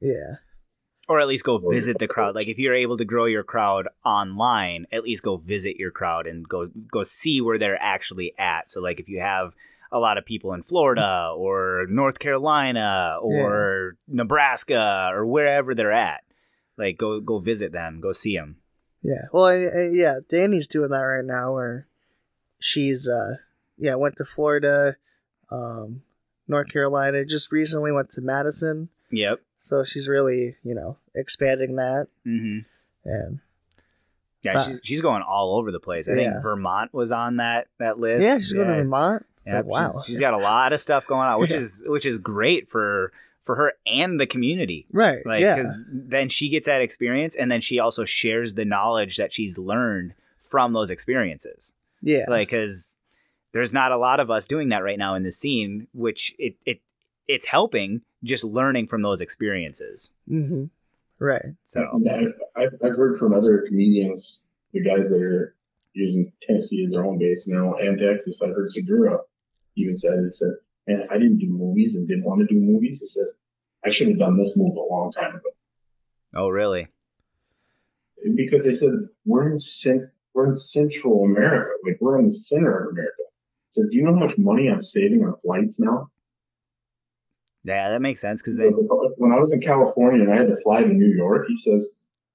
[0.00, 0.36] Yeah.
[1.08, 2.34] Or at least go visit the crowd.
[2.34, 6.26] Like if you're able to grow your crowd online, at least go visit your crowd
[6.26, 8.70] and go go see where they're actually at.
[8.70, 9.54] So like if you have
[9.92, 16.24] a lot of people in Florida or North Carolina or Nebraska or wherever they're at,
[16.76, 18.56] like go go visit them, go see them.
[19.04, 19.26] Yeah.
[19.32, 21.86] Well, I, I, yeah, Danny's doing that right now where
[22.58, 23.36] she's, uh,
[23.76, 24.96] yeah, went to Florida,
[25.50, 26.02] um,
[26.48, 28.88] North Carolina, just recently went to Madison.
[29.10, 29.42] Yep.
[29.64, 32.08] So she's really, you know, expanding that.
[32.22, 32.58] hmm
[33.02, 33.38] And
[34.42, 36.06] Yeah, she's she's going all over the place.
[36.06, 38.26] I think Vermont was on that that list.
[38.26, 39.24] yeah, she's going to Vermont.
[39.46, 39.80] Yeah, like, wow.
[39.90, 41.56] she's- she's got a lot of stuff going on, which Yeah.
[41.56, 43.10] is which is great for
[43.40, 44.86] for her and the community.
[44.92, 45.24] right.
[45.24, 45.56] Like, yeah.
[45.56, 49.56] because then she gets that experience, and then she also shares the knowledge that she's
[49.58, 51.72] learned from those experiences.
[52.02, 52.24] Yeah.
[52.28, 52.98] Like, because
[53.52, 56.56] there's not a lot of us doing that right now in the scene, which it
[56.66, 56.80] it
[57.28, 60.12] it's helping just learning from those experiences.
[60.28, 60.64] hmm
[61.18, 61.54] Right.
[61.64, 62.20] So Yeah,
[62.56, 65.54] I- I've, I've heard from other comedians, the guys that are
[65.92, 68.42] using Tennessee as their home base now and Texas.
[68.42, 69.18] I heard Segura
[69.76, 70.50] even said, he said,
[70.86, 73.26] man, if I didn't do movies and didn't want to do movies, he said,
[73.84, 75.50] I should have done this move a long time ago.
[76.34, 76.88] oh really?
[78.34, 78.90] Because they said,
[79.26, 81.70] we're in, cent- we're in Central America.
[81.84, 83.22] Like, we're in the center of America.
[83.70, 86.10] So do you know how much money I'm saving on flights now?
[87.64, 90.56] Yeah, that makes sense because they When I was in California and I had to
[90.62, 91.88] fly to New York, he says,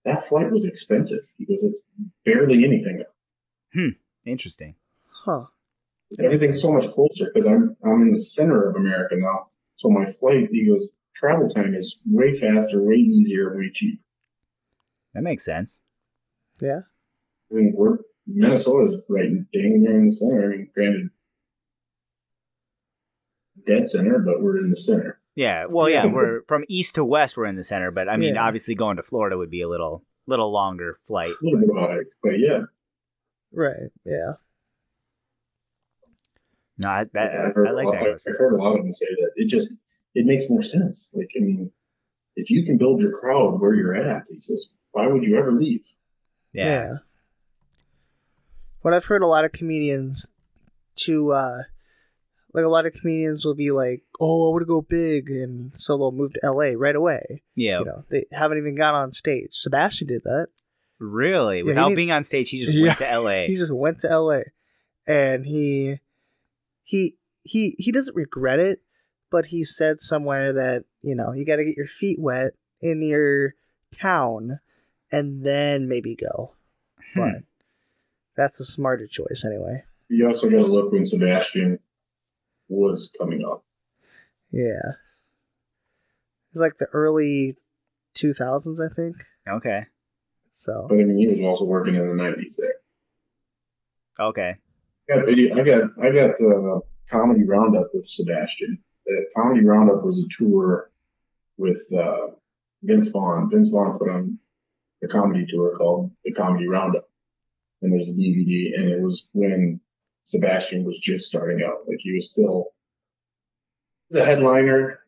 [0.05, 1.85] that flight was expensive because it's
[2.25, 3.03] barely anything.
[3.73, 3.89] Hmm.
[4.25, 4.75] Interesting.
[5.07, 5.45] Huh.
[6.19, 9.49] Everything's so much closer because I'm I'm in the center of America now.
[9.75, 14.01] So my flight, he goes, travel time is way faster, way easier, way cheap.
[15.13, 15.79] That makes sense.
[16.59, 16.81] Yeah.
[17.51, 20.45] I mean, we're Minnesota's right in- dang near in the center.
[20.45, 21.09] I mean, granted,
[23.67, 25.18] dead center, but we're in the center.
[25.35, 25.65] Yeah.
[25.69, 27.37] Well, yeah, we're from east to west.
[27.37, 28.45] We're in the center, but I mean, Yeah.
[28.45, 31.31] obviously, going to Florida would be a little little longer flight.
[31.41, 32.61] A little bit of a hike, but yeah.
[33.51, 33.89] Right.
[34.05, 34.33] Yeah.
[36.77, 38.09] No, I, that, I've heard, I like a that.
[38.09, 39.31] lot, I've heard a lot of them say that.
[39.35, 39.67] It just
[40.15, 41.11] it makes more sense.
[41.15, 41.71] Like, I mean,
[42.35, 45.51] if you can build your crowd where you're at, he says, why would you ever
[45.51, 45.81] leave?
[46.53, 46.97] Yeah.
[48.81, 50.27] But I've heard a lot of comedians
[50.95, 51.63] to uh
[52.59, 55.73] like a lot of comedians will be like, "Oh, I want to go big," and
[55.73, 56.75] so they'll move to L.A.
[56.75, 57.43] right away.
[57.55, 57.79] Yeah.
[57.79, 59.49] You know, they haven't even got on stage.
[59.51, 60.47] Sebastian did that.
[60.99, 61.57] Really?
[61.57, 62.87] he Without did- being on stage, he just Yeah.
[62.87, 63.43] went to LA.
[63.47, 64.43] He just went to L.A.
[65.07, 65.99] and he
[66.83, 67.13] he
[67.43, 68.81] he he doesn't regret it,
[69.31, 73.01] but he said somewhere that you know you got to get your feet wet in
[73.01, 73.55] your
[73.93, 74.59] town
[75.11, 76.53] and then maybe go.
[77.13, 77.19] Hmm.
[77.19, 77.43] But
[78.35, 79.83] that's a smarter choice anyway.
[80.09, 81.79] You also got to look when Sebastian
[82.69, 83.63] was coming up.
[84.51, 84.93] Yeah.
[86.51, 87.55] It's like the early
[88.15, 89.15] 2000s, I think.
[89.47, 89.85] Okay.
[90.53, 92.73] So, But I mean, he was also working in the 90s there.
[94.19, 94.55] Okay.
[95.09, 95.55] I got video.
[95.57, 96.79] I got I got uh,
[97.09, 98.77] comedy roundup with Sebastian.
[99.05, 100.91] The comedy roundup was a tour
[101.57, 102.27] with uh,
[102.83, 103.49] Vince Vaughn.
[103.49, 104.37] Vince Vaughn put on
[105.03, 107.09] a comedy tour called the Comedy Roundup,
[107.81, 109.79] and there's a DVD, and it was when
[110.23, 111.87] Sebastian was just starting out.
[111.87, 112.67] Like he was still
[114.09, 114.99] the headliner,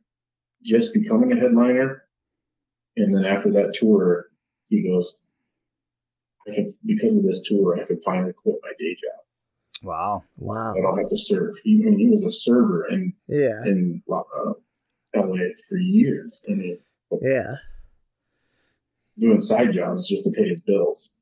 [0.64, 2.04] just becoming a headliner,
[2.98, 4.28] and then after that tour,
[4.70, 5.18] he goes,
[6.48, 9.20] I can because of this tour, I could finally quit my day job.
[9.84, 10.24] Wow.
[10.38, 10.74] Wow.
[10.78, 11.56] I don't have to serve.
[11.64, 13.64] He, I mean, he was a server in Yeah.
[13.66, 14.54] in uh,
[15.16, 16.42] LA for years.
[16.48, 16.78] I mean,
[17.22, 17.56] Yeah.
[19.18, 21.16] doing side jobs just to pay his bills.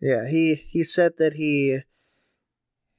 [0.00, 0.28] Yeah.
[0.28, 1.80] He he said that he,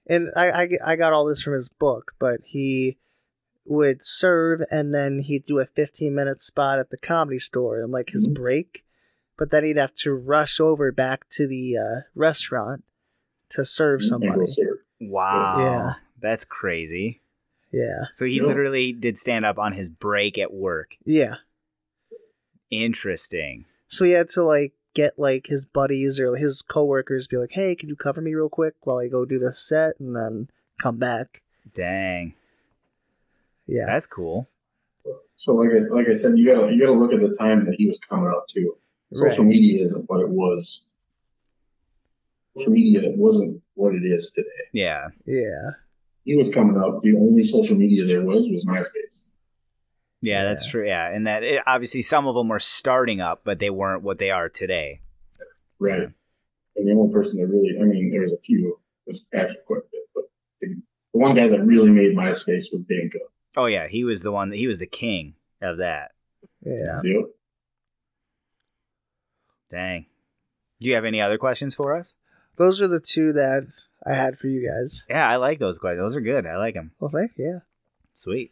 [0.07, 2.97] and I I, I got all this from his book, but he
[3.65, 7.91] would serve and then he'd do a 15 minute spot at the comedy store and
[7.91, 8.35] like his Mhm.
[8.35, 8.85] break,
[9.37, 12.83] but then he'd have to rush over back to the uh, restaurant
[13.49, 14.55] to serve somebody.
[15.01, 15.57] Wow.
[15.59, 15.93] Yeah.
[16.21, 17.21] That's crazy.
[17.71, 18.05] Yeah.
[18.13, 18.43] So he Yeah.
[18.43, 20.95] literally did stand up on his break at work.
[21.03, 21.35] Yeah.
[22.69, 23.65] Interesting.
[23.87, 27.75] So he had to like get like his buddies or his coworkers be like, "Hey,
[27.75, 30.49] can you cover me real quick while I go do this set and then
[30.79, 31.43] come back?"
[31.75, 32.33] Dang.
[33.67, 33.85] Yeah.
[33.85, 34.47] That's cool.
[35.35, 37.75] So like I like I said, you gotta you gotta look at the time that
[37.77, 38.75] he was coming up too.
[39.13, 39.49] Social Right.
[39.53, 40.89] media isn't what it was.
[42.57, 44.47] Social media wasn't what it is today.
[44.73, 45.09] Yeah.
[45.25, 45.71] Yeah.
[46.23, 47.01] He was coming up.
[47.03, 49.25] The only social media there was was MySpace.
[50.21, 50.87] Yeah, that's true.
[50.87, 51.07] Yeah.
[51.09, 54.31] And that it, obviously some of them were starting up, but they weren't what they
[54.31, 55.01] are today.
[55.79, 56.09] Right.
[56.75, 59.79] And the only person that really, I mean, there was a few, there's actually quite
[59.79, 60.23] a bit, but
[60.61, 60.67] the,
[61.13, 63.31] the one guy that really made MySpace was Dane Cook.
[63.55, 63.87] Oh, yeah.
[63.87, 66.11] He was the one, he was the king of that.
[66.61, 67.01] Yeah.
[67.03, 67.25] Yep.
[69.69, 70.05] Dang.
[70.79, 72.15] Do you have any other questions for us?
[72.57, 73.67] Those are the two that
[74.05, 75.05] I had for you guys.
[75.09, 76.01] Yeah, I like those questions.
[76.01, 76.45] Those are good.
[76.45, 76.91] I like them.
[76.99, 77.45] Well, thank you.
[77.45, 77.59] Yeah.
[78.13, 78.51] Sweet.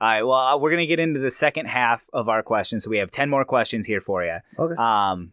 [0.00, 0.22] All right.
[0.22, 2.84] Well, uh, we're going to get into the second half of our questions.
[2.84, 4.38] So we have 10 more questions here for you.
[4.58, 4.74] Okay.
[4.76, 5.32] Um,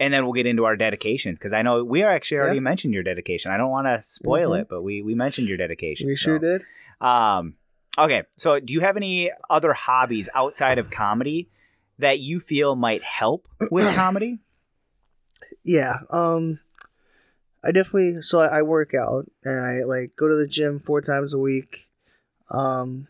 [0.00, 2.60] and then we'll get into our dedication because I know we are actually already Yeah.
[2.60, 3.50] mentioned your dedication.
[3.50, 4.60] I don't want to spoil Mhm.
[4.62, 6.06] it, but we, we mentioned your dedication.
[6.06, 6.58] we sure so.
[6.58, 6.62] did.
[7.00, 7.54] Um,
[7.98, 8.22] okay.
[8.36, 11.50] So do you have any other hobbies outside of comedy
[11.98, 14.38] that you feel might help with comedy?
[15.64, 15.96] Yeah.
[16.10, 16.60] Um,
[17.62, 18.22] I definitely.
[18.22, 21.38] So I, I work out and I like go to the gym four times a
[21.38, 21.90] week.
[22.50, 23.08] Um,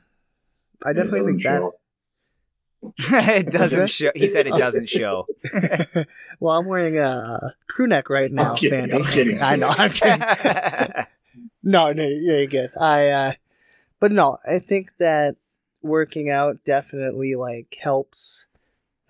[0.84, 1.62] I definitely think that.
[2.98, 4.10] it doesn't show.
[4.14, 5.26] He said it doesn't show.
[6.40, 8.94] Well, I'm wearing a crew neck right now, I'm kidding, Vandy.
[8.94, 9.42] I'm kidding.
[9.42, 9.68] I know.
[9.68, 11.06] I'm kidding.
[11.62, 12.70] No, no, you're good.
[12.80, 13.32] I, uh,
[14.00, 15.36] but no, I think that
[15.82, 18.46] working out definitely like helps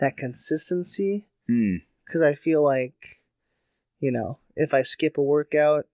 [0.00, 1.76] that consistency Hmm.
[2.04, 3.20] because I feel like,
[4.00, 5.86] you know, if I skip a workout,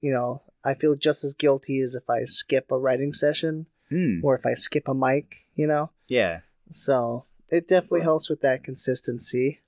[0.00, 4.20] you know, I feel just as guilty as if I skip a writing session Hmm.
[4.22, 5.90] or if I skip a mic, you know?
[6.08, 6.40] Yeah.
[6.70, 9.60] So it definitely helps with that consistency.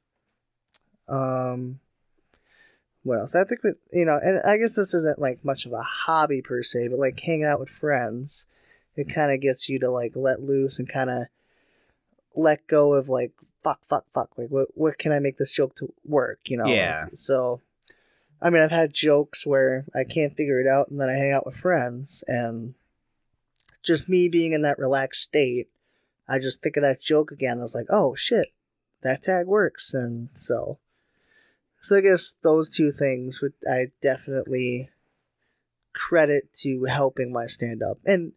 [1.09, 1.81] Um,
[3.03, 3.35] what else?
[3.35, 6.43] I think with you know, and I guess this isn't like much of a hobby
[6.43, 8.47] per se, but like hanging out with friends,
[8.97, 11.27] it kind of gets you to like let loose and kind of
[12.35, 13.33] let go of like
[13.63, 14.31] fuck, fuck, fuck.
[14.37, 16.41] Like, what what can I make this joke to work?
[16.47, 16.67] You know?
[16.67, 17.07] Yeah.
[17.15, 17.61] So,
[18.41, 21.33] I mean, I've had jokes where I can't figure it out, and then I hang
[21.33, 22.75] out with friends, and
[23.83, 25.69] just me being in that relaxed state,
[26.29, 27.59] I just think of that joke again.
[27.59, 28.49] I was like, oh shit,
[29.03, 30.79] that tag works, and so,
[31.81, 34.91] so I guess those two things would I definitely
[35.95, 38.33] credit to helping my stand up and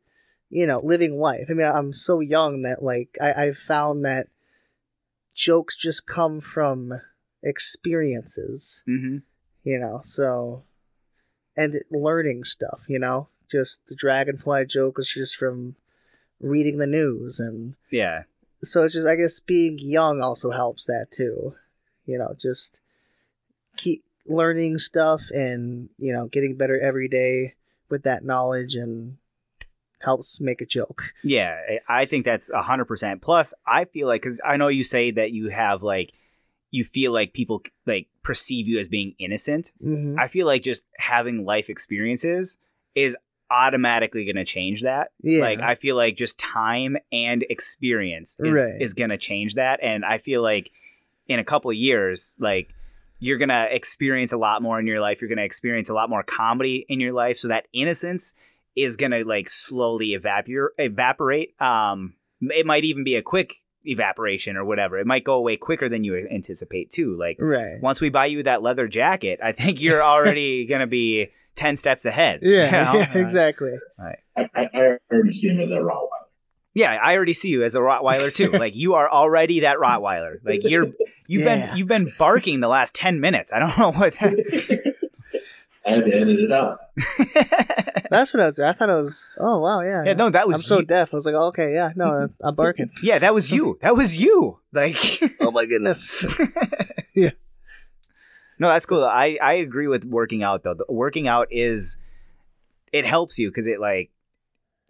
[0.49, 1.47] you know living life.
[1.49, 4.27] I mean, I'm so young that like I I've found that
[5.34, 7.01] jokes just come from
[7.43, 9.18] experiences Mm-hmm.
[9.63, 10.63] you know so
[11.55, 15.76] and learning stuff you know just the dragonfly joke was just from
[16.40, 18.23] reading the news and Yeah.
[18.61, 21.56] so it's just i guess being young also helps that too
[22.06, 22.80] you know just
[23.78, 27.53] keep learning stuff and you know getting better every day
[27.90, 29.18] with that knowledge and
[30.02, 33.22] helps make a joke Yeah, I think that's a hundred percent.
[33.22, 36.11] Plus, I feel like because I know you say that you have like
[36.72, 39.72] you feel like people like perceive you as being innocent.
[39.84, 40.18] mm-hmm.
[40.19, 42.57] I feel like just having life experiences
[42.95, 43.15] is
[43.52, 45.11] automatically going to change that.
[45.22, 48.82] yeah Like I feel like just time and experience is, Right.
[48.82, 50.72] is going to change that, and I feel like
[51.28, 52.73] in a couple of years, like
[53.19, 55.22] you're going to experience a lot more in your life.
[55.22, 58.34] You're going to experience a lot more comedy in your life, so that innocence
[58.76, 60.72] is going to like slowly evaporate.
[60.80, 61.53] Evaporate.
[61.61, 64.98] Um, it might even be a quick evaporation or whatever.
[64.99, 67.15] It might go away quicker than you anticipate too.
[67.18, 67.82] Like Right.
[67.82, 72.06] once we buy you that leather jacket, I think you're already gonna be ten steps
[72.06, 72.40] ahead.
[72.41, 72.99] Yeah, you know?
[73.15, 73.73] yeah, exactly.
[73.99, 76.07] I, I, I already see him as a Rottweiler.
[76.73, 78.49] Yeah, I already see you as a Rottweiler too.
[78.57, 80.38] like you are already that Rottweiler.
[80.44, 80.88] Like you're
[81.28, 81.68] you've Yeah.
[81.68, 83.52] been you've been barking the last ten minutes.
[83.53, 84.15] I don't know what.
[85.84, 86.80] I had to edit it out.
[88.11, 88.60] That's what I was.
[88.60, 89.32] I thought I was.
[89.40, 90.03] Oh wow, yeah.
[90.06, 91.14] Yeah, no, that was I'm so deaf.
[91.14, 92.91] I was like, oh, okay, yeah, no, I'm barking.
[93.02, 93.78] yeah, that was you.
[93.82, 94.60] That was you.
[94.72, 94.95] Like.
[95.41, 96.23] oh my goodness.
[98.62, 99.04] No, that's cool.
[99.04, 100.76] I I agree with working out though.
[100.76, 101.98] The working out is
[102.94, 104.12] it helps you because it like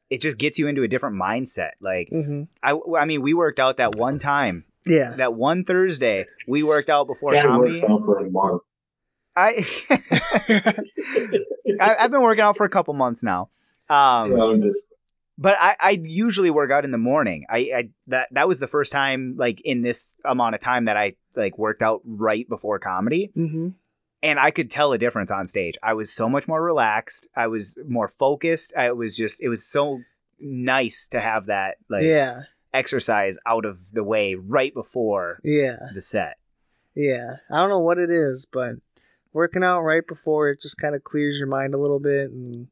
[0.10, 1.72] it just gets you into a different mindset.
[1.80, 5.16] Like hmm I I mean, we worked out that one time, Yeah.
[5.16, 6.26] that one Thursday.
[6.50, 7.80] We worked out before Guy comedy.
[7.80, 8.62] works out for a month.
[9.38, 9.66] I,
[11.80, 13.50] I I've been working out for a couple months now.
[13.90, 14.82] Um, I'm just
[15.42, 17.46] but I, I usually work out in the morning.
[17.50, 20.98] I, I that that was the first time like in this amount of time that
[20.98, 23.32] I like worked out right before comedy.
[23.34, 23.70] hmm
[24.24, 25.80] and I could tell a difference on stage.
[25.82, 27.28] I was so much more relaxed.
[27.36, 28.72] I was more focused.
[28.78, 30.02] I was just it was so
[30.40, 32.42] nice to have that like yeah.
[32.72, 35.78] exercise out of the way right before Yeah.
[35.96, 36.38] the set.
[36.96, 37.38] Yeah.
[37.50, 38.76] I don't know what it is, but
[39.34, 42.68] working out right before it just kind of clears your mind a little bit, and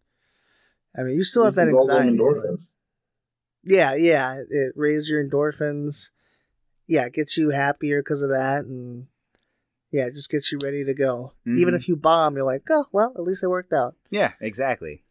[0.99, 2.17] I mean, you still have this that is all them anxiety.
[2.17, 2.73] endorphins.
[3.63, 4.41] Yeah, yeah.
[4.49, 6.09] It raises your endorphins.
[6.87, 9.07] Yeah, it gets you happier because of that, and
[9.91, 11.33] yeah, it just gets you ready to go.
[11.45, 11.77] Even Mhm.
[11.77, 13.95] if you bomb, you're like, oh well, at least it worked out.
[14.09, 15.03] Yeah, exactly.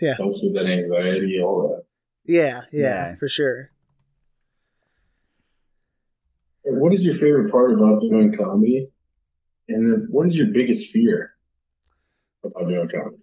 [0.00, 1.84] Helps with that anxiety, all that.
[2.24, 2.80] Yeah, yeah,
[3.12, 3.14] Yeah.
[3.16, 3.70] for sure.
[6.64, 8.90] What is your favorite part about doing comedy?
[9.68, 11.32] And what is your biggest fear
[12.44, 13.22] about doing comedy?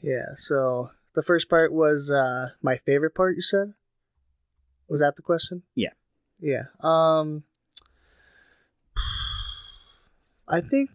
[0.00, 0.34] Yeah.
[0.36, 3.34] So the first part was uh my favorite part.
[3.34, 3.74] You said
[4.88, 5.62] was that the question?
[5.74, 5.94] Yeah.
[6.38, 6.64] Yeah.
[6.80, 7.42] Um.
[10.48, 10.90] I think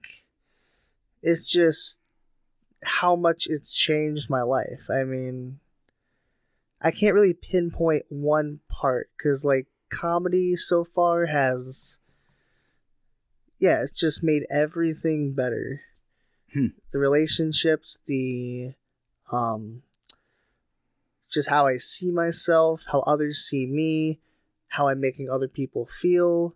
[1.21, 1.99] it's just
[2.83, 4.87] how much it's changed my life.
[4.89, 5.59] I mean,
[6.81, 11.99] I can't really pinpoint one part because, like, comedy so far has,
[13.59, 15.81] yeah, it's just made everything better.
[16.53, 16.67] Hmm.
[16.91, 18.75] The relationships, the,
[19.33, 19.83] um,
[21.31, 24.19] just how I see myself, how others see me,
[24.69, 26.55] how I'm making other people feel.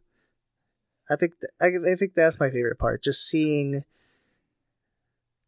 [1.10, 3.04] I think th- I, I think that's my favorite part.
[3.04, 3.84] Just seeing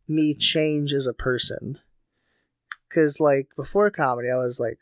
[0.08, 1.80] me change as a person.
[2.94, 4.80] Cause like before comedy, I was like,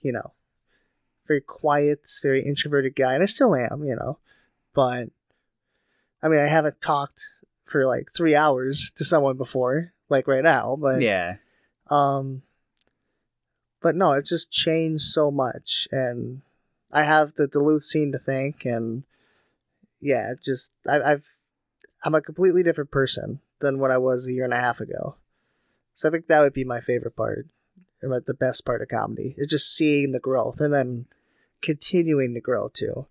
[0.00, 0.32] you know,
[1.26, 4.18] very quiet, very introverted guy, and I still am, you know.
[4.74, 5.10] But
[6.22, 7.30] I mean, I haven't talked
[7.64, 10.76] for like three hours to someone before, like right now.
[10.80, 11.36] But Yeah.
[11.88, 12.42] um,
[13.80, 16.42] but no, it's just changed so much, and
[16.92, 19.04] I have the Duluth scene to thank, and
[20.00, 21.24] yeah, just I, I've
[22.04, 25.16] I'm a completely different person than what I was a year and a half ago.
[25.92, 27.46] So I think that would be my favorite part,
[28.02, 31.06] or the best part of comedy is just seeing the growth and then
[31.60, 33.06] continuing to grow too,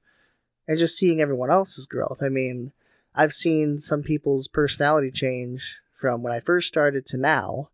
[0.67, 2.19] and just seeing everyone else's growth.
[2.21, 2.71] I mean,
[3.13, 7.69] I've seen some people's personality change from when I first started to now,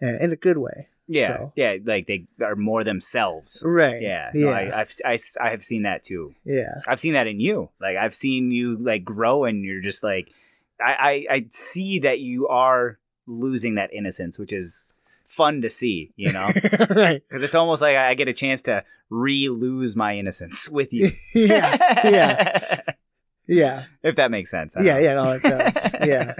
[0.00, 0.89] and in a good way.
[1.10, 1.26] Yeah.
[1.36, 1.76] So- Yeah.
[1.84, 3.62] Like they are more themselves.
[3.66, 4.00] Right.
[4.00, 4.30] Yeah.
[4.34, 4.44] Yeah.
[4.44, 6.34] No, I, I've I, I have seen that too.
[6.44, 6.80] yeah.
[6.86, 7.70] I've seen that in you.
[7.80, 10.30] Like I've seen you like grow, and you're just like,
[10.80, 14.92] I I, I see that you are losing that innocence, which is
[15.24, 16.12] fun to see.
[16.16, 16.50] You know.
[16.90, 17.22] right.
[17.28, 21.10] Because it's almost like I get a chance to re-lose my innocence with you.
[21.34, 22.08] yeah.
[22.08, 22.80] Yeah.
[23.48, 23.84] Yeah.
[24.04, 24.74] if that makes sense.
[24.78, 24.94] Yeah.
[24.94, 24.98] know.
[24.98, 25.14] Yeah.
[25.14, 25.90] No, it does.
[26.06, 26.34] yeah.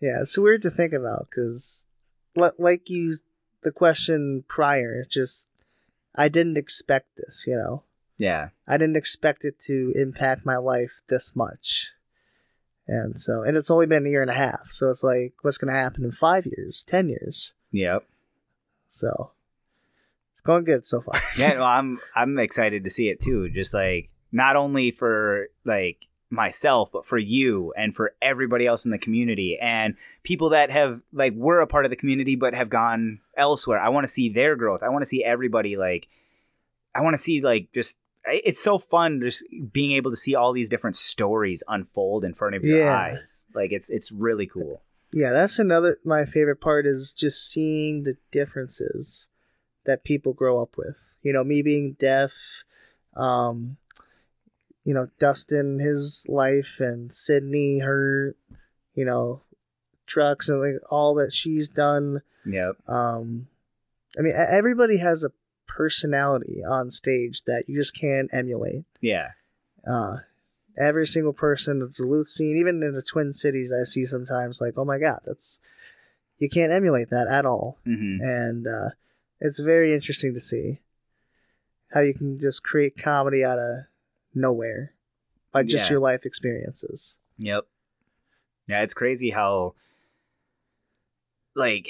[0.00, 0.22] Yeah.
[0.22, 1.86] It's weird to think about because,
[2.34, 3.14] like you,
[3.62, 5.48] the question prior, it's just,
[6.14, 7.84] I didn't expect this, you know?
[8.18, 8.48] Yeah.
[8.66, 11.92] I didn't expect it to impact my life this much.
[12.86, 14.68] And so, and it's only been a year and a half.
[14.68, 17.54] So it's like, what's going to happen in five years, 10 years?
[17.70, 18.04] Yep.
[18.88, 19.32] So
[20.32, 21.20] it's going good so far.
[21.38, 21.54] Yeah.
[21.54, 23.48] Well, I'm I'm excited to see it too.
[23.48, 28.90] Just like not only for like myself, but for you and for everybody else in
[28.90, 32.70] the community and people that have like were a part of the community but have
[32.70, 33.78] gone elsewhere.
[33.78, 34.82] I want to see their growth.
[34.82, 36.08] I want to see everybody like.
[36.94, 37.98] I want to see like just.
[38.24, 39.42] It's so fun just
[39.72, 42.96] being able to see all these different stories unfold in front of your Yeah.
[42.96, 43.46] eyes.
[43.54, 44.82] Like it's it's really cool.
[45.12, 49.28] Yeah, that's another my favorite part is just seeing the differences
[49.84, 50.96] that people grow up with.
[51.22, 52.64] You know, me being deaf,
[53.16, 53.76] um,
[54.84, 58.34] you know, Dustin his life and Sydney her,
[58.94, 59.42] you know,
[60.06, 62.22] trucks and like all that she's done.
[62.44, 62.76] Yep.
[62.88, 63.48] Um,
[64.18, 65.32] I mean, everybody has a
[65.66, 68.84] personality on stage that you just can't emulate.
[69.00, 69.30] Yeah.
[69.88, 70.18] Uh,
[70.78, 74.60] every single person of the Duluth scene, even in the Twin Cities, I see sometimes
[74.60, 75.60] like, oh my god, that's
[76.38, 78.90] you can't emulate that at all, hmm and uh,
[79.40, 80.80] it's very interesting to see
[81.92, 83.84] how you can just create comedy out of
[84.34, 84.94] nowhere
[85.52, 85.94] by just Yeah.
[85.94, 87.18] your life experiences.
[87.38, 87.66] Yep.
[88.68, 89.74] Yeah, it's crazy how
[91.54, 91.88] like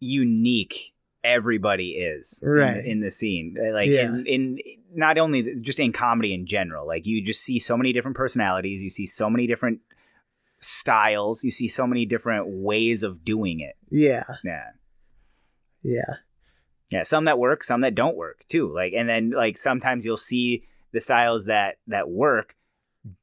[0.00, 0.94] unique
[1.24, 2.84] everybody is in the- Right.
[2.84, 3.56] in, the scene.
[3.58, 4.06] Uh, Like Yeah.
[4.06, 4.58] in, in
[4.94, 6.86] not only just in comedy in general.
[6.86, 9.80] Like you just see so many different personalities, you see so many different
[10.60, 13.76] styles, you see so many different ways of doing it.
[13.90, 14.70] Yeah, Yeah.
[15.82, 16.16] yeah,
[16.90, 18.72] Yeah, some that work, some that don't work too.
[18.72, 22.54] Like and then like sometimes you'll see the styles that that work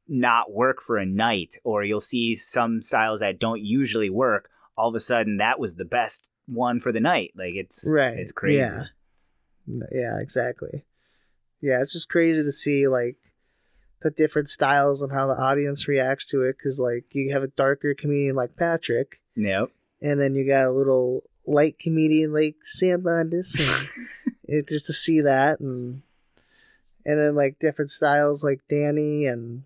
[0.08, 4.90] not work for a night or you'll see some styles that don't usually work all
[4.90, 7.32] of a sudden that was the best one for the night.
[7.36, 8.18] Like it's right.
[8.18, 8.58] it's crazy.
[8.58, 8.84] Yeah,
[9.92, 10.86] yeah, exactly.
[11.62, 13.18] Yeah, it's just crazy to see like
[14.02, 16.58] the different styles and how the audience reacts to it.
[16.58, 19.70] Because like you have a darker comedian like Patrick, Yep.
[20.02, 24.94] and then you got a little light comedian like Sam Bondhus, and it, just to
[24.94, 26.04] see that, and
[27.06, 29.64] and then like different styles like Danny and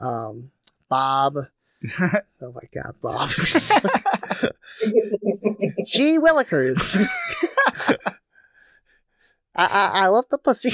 [0.00, 0.50] um
[0.88, 1.36] Bob.
[2.40, 3.28] Oh my God, Bob!
[5.86, 6.96] Gee Willikers.
[9.56, 10.70] I, I I love the pussy.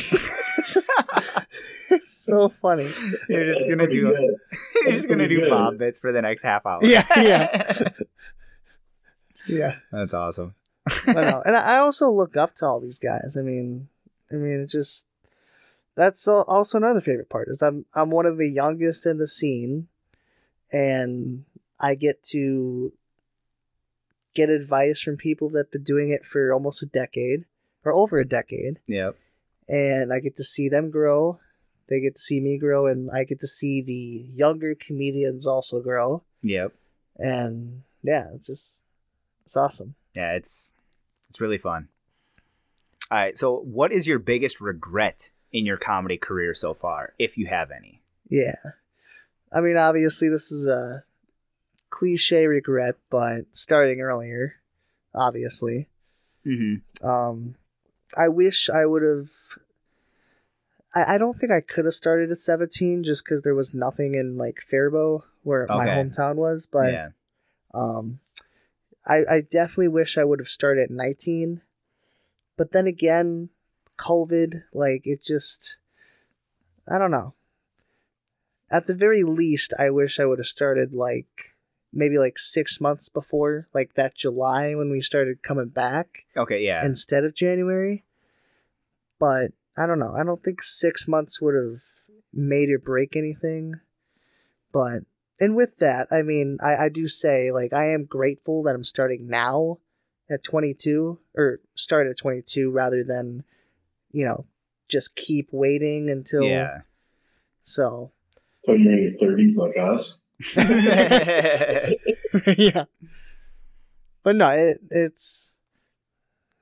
[1.90, 2.86] it's so funny.
[3.28, 4.36] You're just gonna do good.
[4.84, 5.50] you're just gonna do good.
[5.50, 6.78] Bob bits for the next half hour.
[6.82, 7.72] Yeah, yeah.
[9.48, 10.54] Yeah, That's awesome.
[11.06, 13.36] I know, and I also look up to all these guys.
[13.38, 13.88] I mean,
[14.30, 15.06] I mean, it just
[15.96, 19.88] that's also another favorite part is I'm I'm one of the youngest in the scene,
[20.72, 21.44] and
[21.78, 22.92] I get to
[24.34, 27.44] get advice from people that've been doing it for almost a decade
[27.84, 28.78] or over a decade.
[28.86, 29.16] Yep.
[29.68, 31.40] and I get to see them grow.
[31.88, 35.80] They get to see me grow, and I get to see the younger comedians also
[35.80, 36.22] grow.
[36.42, 36.72] Yep.
[37.16, 38.68] And yeah, it's just
[39.44, 39.96] it's awesome.
[40.14, 40.74] Yeah, it's
[41.28, 41.88] it's really fun.
[43.10, 47.36] All right, so what is your biggest regret in your comedy career so far, if
[47.36, 48.02] you have any?
[48.28, 48.54] Yeah,
[49.52, 51.04] I mean, obviously, this is a
[51.90, 54.56] cliche regret, but starting earlier,
[55.14, 55.88] obviously,
[56.46, 57.06] Mm-hmm.
[57.06, 57.56] um,
[58.16, 59.28] I wish I would have.
[60.94, 64.14] I, I don't think I could have started at seventeen just because there was nothing
[64.14, 66.92] in like Faribault where my hometown was, but.
[66.92, 67.08] yeah.
[67.72, 68.18] Um,
[69.06, 71.62] I I definitely wish I would have started at 19,
[72.56, 73.48] but then again,
[74.00, 75.78] COVID, like it just,
[76.88, 77.34] I don't know.
[78.70, 81.56] At the very least, I wish I would have started like
[81.92, 86.84] maybe like six months before, like that July when we started coming back Okay, yeah.
[86.84, 88.04] instead of January.
[89.18, 90.14] But I don't know.
[90.16, 91.82] I don't think six months would have
[92.32, 93.74] made or break anything.
[94.72, 95.00] But
[95.40, 98.84] and with that, I mean, I, I do say like I am grateful that I'm
[98.84, 99.78] starting now
[100.30, 103.44] at 22 or start at 22 rather than
[104.12, 104.46] you know
[104.88, 106.80] just keep waiting until yeah.
[107.62, 108.12] so
[108.64, 110.26] So you're in your thirties like us.
[112.56, 112.84] yeah.
[114.22, 115.54] But no, it it's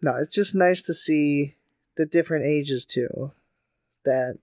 [0.01, 1.57] no, it's just nice to see
[1.97, 3.33] the different ages too
[4.05, 4.39] that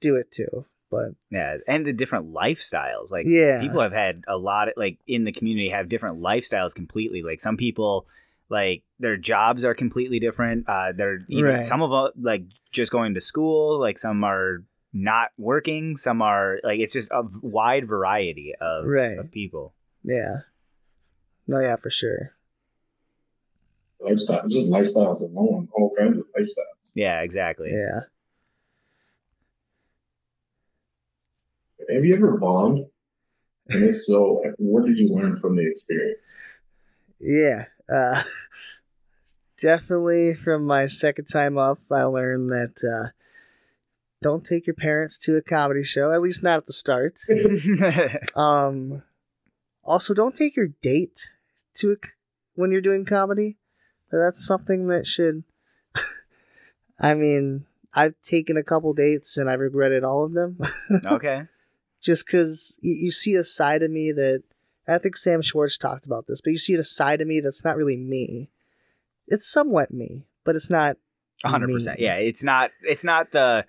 [0.00, 0.66] do it too.
[0.90, 3.10] But yeah, and the different lifestyles.
[3.10, 3.60] Like Yeah.
[3.60, 7.22] people have had a lot of like in the community have different lifestyles completely.
[7.22, 8.06] Like some people
[8.48, 10.64] like their jobs are completely different.
[10.68, 11.66] Uh they're even, Right.
[11.66, 14.64] some of them like just going to school, like some are
[14.94, 19.18] not working, some are like it's just a wide variety of, Right.
[19.18, 19.74] of people.
[20.04, 20.36] yeah.
[21.46, 22.34] No, yeah, for sure.
[24.00, 26.92] Lifestyle, just lifestyles alone, all kinds of lifestyles.
[26.94, 27.70] Yeah, exactly.
[27.72, 28.00] Yeah.
[31.92, 32.86] Have you ever bombed?
[33.68, 36.36] And if so, what did you learn from the experience?
[37.20, 37.66] Yeah.
[37.92, 38.22] Uh
[39.62, 43.12] definitely from my second time up, I learned that uh
[44.20, 47.20] don't take your parents to a comedy show, at least not at the start.
[48.36, 49.02] Um,
[49.84, 51.32] also, don't take your date
[51.74, 51.96] to a,
[52.54, 53.56] when you're doing comedy.
[54.12, 55.42] That's something that should.
[57.00, 60.58] I mean, I've taken a couple dates and I've regretted all of them,
[61.04, 61.46] okay.
[62.00, 64.44] just because you, you see a side of me that
[64.86, 67.64] I think Sam Schwartz talked about this, but you see a side of me that's
[67.64, 68.50] not really me.
[69.32, 70.96] It's somewhat me, but it's not.
[71.44, 71.98] Hundred percent.
[71.98, 72.70] Yeah, it's not.
[72.82, 73.66] It's not the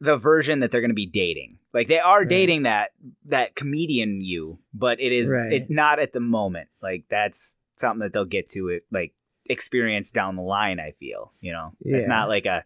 [0.00, 1.58] the version that they're going to be dating.
[1.72, 2.28] Like they are Right.
[2.28, 2.90] dating that
[3.26, 5.52] that comedian you, but it is Right.
[5.52, 6.68] it's not at the moment.
[6.82, 9.14] Like that's something that they'll get to it like
[9.48, 10.80] experience down the line.
[10.80, 12.64] I feel you know it's not like a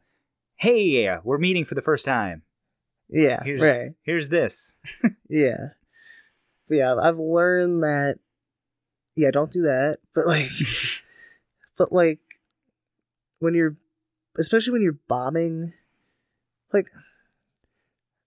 [0.56, 2.42] hey we're meeting for the first time.
[3.10, 3.90] Yeah, Here's right.
[4.02, 4.76] here's this.
[5.28, 5.68] Yeah.
[6.68, 8.18] But yeah, I've learned that
[9.16, 9.98] yeah, don't do that.
[10.14, 10.48] But like
[11.76, 12.20] but like
[13.38, 13.76] when you're
[14.36, 15.72] especially when you're bombing
[16.72, 16.86] like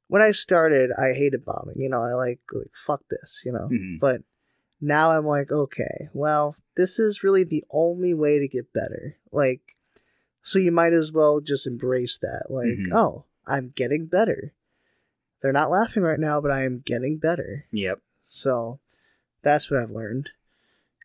[0.07, 3.67] when I started I hated bombing, you know, I like like fuck this, you know.
[3.71, 3.99] Mhm.
[3.99, 4.21] But
[4.79, 9.17] now I'm like, okay, well, this is really the only way to get better.
[9.31, 9.75] Like
[10.41, 12.45] so you might as well just embrace that.
[12.49, 12.93] Like, Mhm.
[12.93, 14.53] oh, I'm getting better.
[15.41, 17.65] They're not laughing right now, but I am getting better.
[17.71, 17.99] Yep.
[18.25, 18.79] So
[19.41, 20.29] that's what I've learned.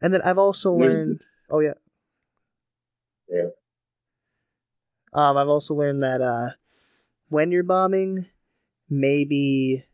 [0.00, 1.74] And then I've also learned oh yeah.
[3.32, 3.48] Yeah.
[5.14, 6.50] Um I've also learned that uh
[7.28, 8.26] when you're bombing,
[8.90, 9.84] maybe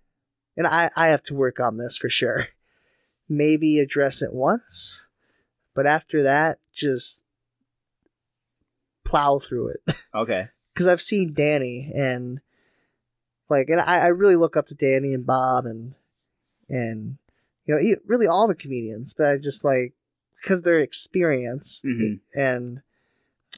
[0.57, 2.49] and I, I have to work on this for sure.
[3.29, 5.09] Maybe address it once,
[5.75, 7.23] but after that, just
[9.05, 9.81] plow through it.
[10.15, 10.49] Okay.
[10.73, 12.41] because I've seen Danny and
[13.51, 15.95] like, and I, I really look up to Danny and Bob and
[16.69, 17.19] and
[17.67, 19.93] you know really all the comedians, but I just like
[20.43, 22.21] because they're experienced Mhm.
[22.35, 22.83] and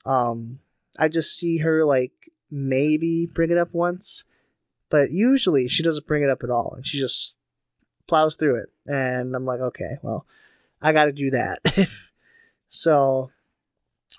[0.05, 0.61] um
[0.99, 2.13] I just see her like
[2.51, 4.25] maybe bring it up once,
[4.89, 7.37] but usually she doesn't bring it up at all, and she just
[8.07, 10.27] plows through it, and I'm like, okay, well,
[10.83, 11.59] I got to do that.
[12.69, 13.31] so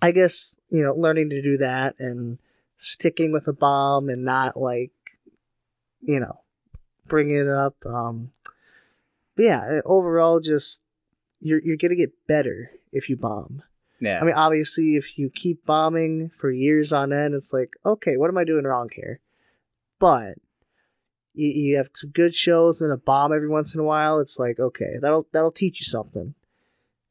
[0.02, 2.40] I guess you know learning to do that and
[2.78, 4.92] sticking with a bomb and not like
[6.02, 6.42] you know
[7.08, 8.32] bringing it up um
[9.36, 10.82] but yeah overall just
[11.40, 13.62] you're you're gonna get better if you bomb
[14.02, 14.20] Yeah.
[14.20, 18.30] i mean obviously if you keep bombing for years on end it's like okay what
[18.30, 19.20] am i doing wrong here
[20.00, 20.36] but
[21.34, 24.38] you, you have some good shows and a bomb every once in a while it's
[24.40, 26.34] like okay that'll that'll teach you something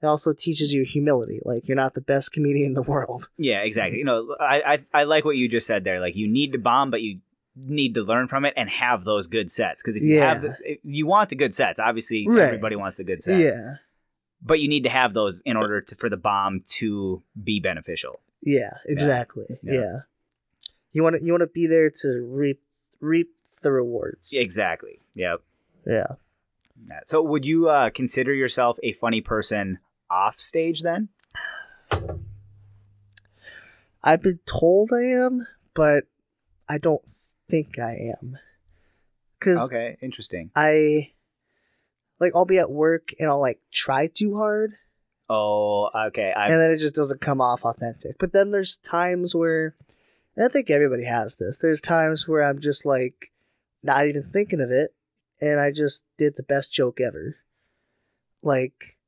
[0.02, 3.60] it also teaches you humility like you're not the best comedian in the world Yeah,
[3.62, 3.98] exactly.
[3.98, 4.62] You know, I,
[4.92, 6.00] I I like what you just said there.
[6.00, 7.20] Like you need to bomb, but you
[7.54, 9.82] need to learn from it and have those good sets.
[9.82, 11.78] Because if you have, the, if you want the good sets.
[11.78, 12.44] Obviously, Right.
[12.44, 13.54] everybody wants the good sets.
[13.54, 13.74] yeah
[14.42, 18.20] But you need to have those in order to for the bomb to be beneficial.
[18.42, 19.58] Yeah, exactly.
[19.62, 19.72] Yeah.
[19.74, 19.98] Yeah.
[20.92, 22.60] You want to you want to be there to reap
[23.00, 24.32] reap the rewards.
[24.32, 25.00] Exactly.
[25.14, 25.42] Yep.
[25.86, 26.06] Yeah.
[26.88, 27.00] Yeah.
[27.06, 29.78] So, would you uh, consider yourself a funny person
[30.10, 31.08] off stage then?
[34.02, 36.04] I've been told I am, but
[36.68, 37.02] I don't
[37.48, 38.38] think I am.
[39.40, 40.50] Cuz Okay, interesting.
[40.56, 41.12] I
[42.20, 44.74] like I'll be at work and I'll like try too hard
[45.32, 46.32] Oh, okay.
[46.36, 48.18] I and then it just doesn't come off authentic.
[48.18, 49.76] But then there's times where
[50.34, 51.58] and I think everybody has this.
[51.58, 53.30] There's times where I'm just like
[53.80, 54.92] not even thinking of it
[55.40, 57.36] and I just did the best joke ever.
[58.42, 58.98] Like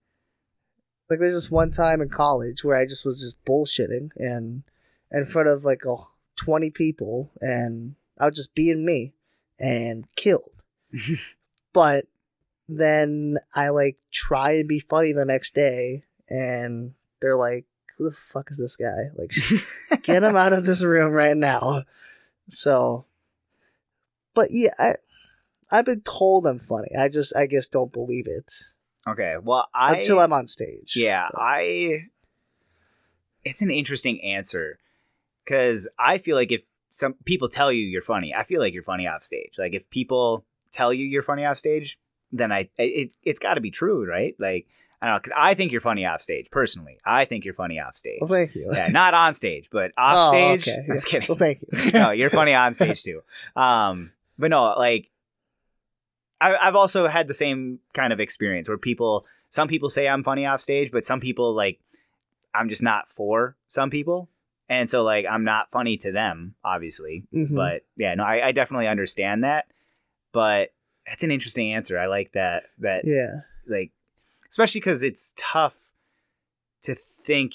[1.10, 4.62] like there's this one time in college where I just was just bullshitting and
[5.10, 9.12] in front of like oh, 20 people and I was just being me
[9.58, 10.62] and killed.
[11.72, 12.04] but
[12.76, 17.66] then I like try and be funny the next day and they're like,
[17.96, 19.10] who the fuck is this guy?
[19.16, 19.32] Like,
[20.02, 21.84] get him out of this room right now.
[22.48, 23.06] So,
[24.34, 24.94] but yeah, I,
[25.70, 26.88] I've been told I'm funny.
[26.98, 28.52] I just, I guess, don't believe it
[29.06, 29.36] okay.
[29.42, 30.94] Well, I until I'm on stage.
[30.96, 32.08] Yeah, I.
[33.44, 34.78] It's an interesting answer
[35.44, 38.84] because I feel like if some people tell you you're funny, I feel like you're
[38.84, 39.54] funny off stage.
[39.58, 41.98] Like if people tell you you're funny off stage,
[42.32, 44.34] then I it it's got to be true, right?
[44.38, 44.66] Like
[45.00, 46.48] I don't know because I think you're funny off stage.
[46.50, 48.18] Personally, I think you're funny off stage.
[48.20, 48.70] Well, thank you.
[48.72, 50.68] yeah, not on stage, but off Oh, stage.
[50.68, 50.84] okay.
[50.88, 51.26] I'm just kidding.
[51.28, 51.90] Well, thank you.
[51.94, 53.22] no, you're funny on stage too.
[53.56, 55.10] Um, but no, like
[56.40, 60.24] I, I've also had the same kind of experience where people, some people say I'm
[60.24, 61.78] funny off stage, but some people like
[62.54, 64.28] I'm just not for some people,
[64.68, 67.24] and so like I'm not funny to them, obviously.
[67.34, 67.54] Mhm.
[67.54, 69.66] But yeah, no, I, I definitely understand that.
[70.32, 70.72] But
[71.06, 71.98] that's an interesting answer.
[71.98, 72.64] I like that.
[72.78, 73.90] That yeah, like
[74.48, 75.92] especially because it's tough
[76.82, 77.54] to think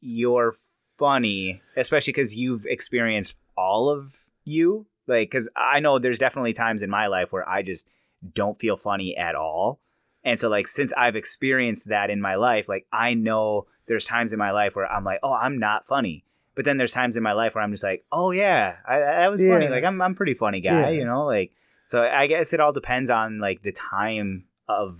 [0.00, 0.52] you're
[0.98, 6.82] funny especially because you've experienced all of you like because i know there's definitely times
[6.82, 7.88] in my life where i just
[8.32, 9.80] don't feel funny at all
[10.22, 14.32] and so like since i've experienced that in my life like i know there's times
[14.32, 16.24] in my life where i'm like oh i'm not funny
[16.54, 19.30] but then there's times in my life where i'm just like oh yeah I, that
[19.32, 20.88] was funny like i'm, I'm a pretty funny guy Yeah.
[20.90, 21.50] you know like
[21.86, 24.98] so i guess it all depends on like the time of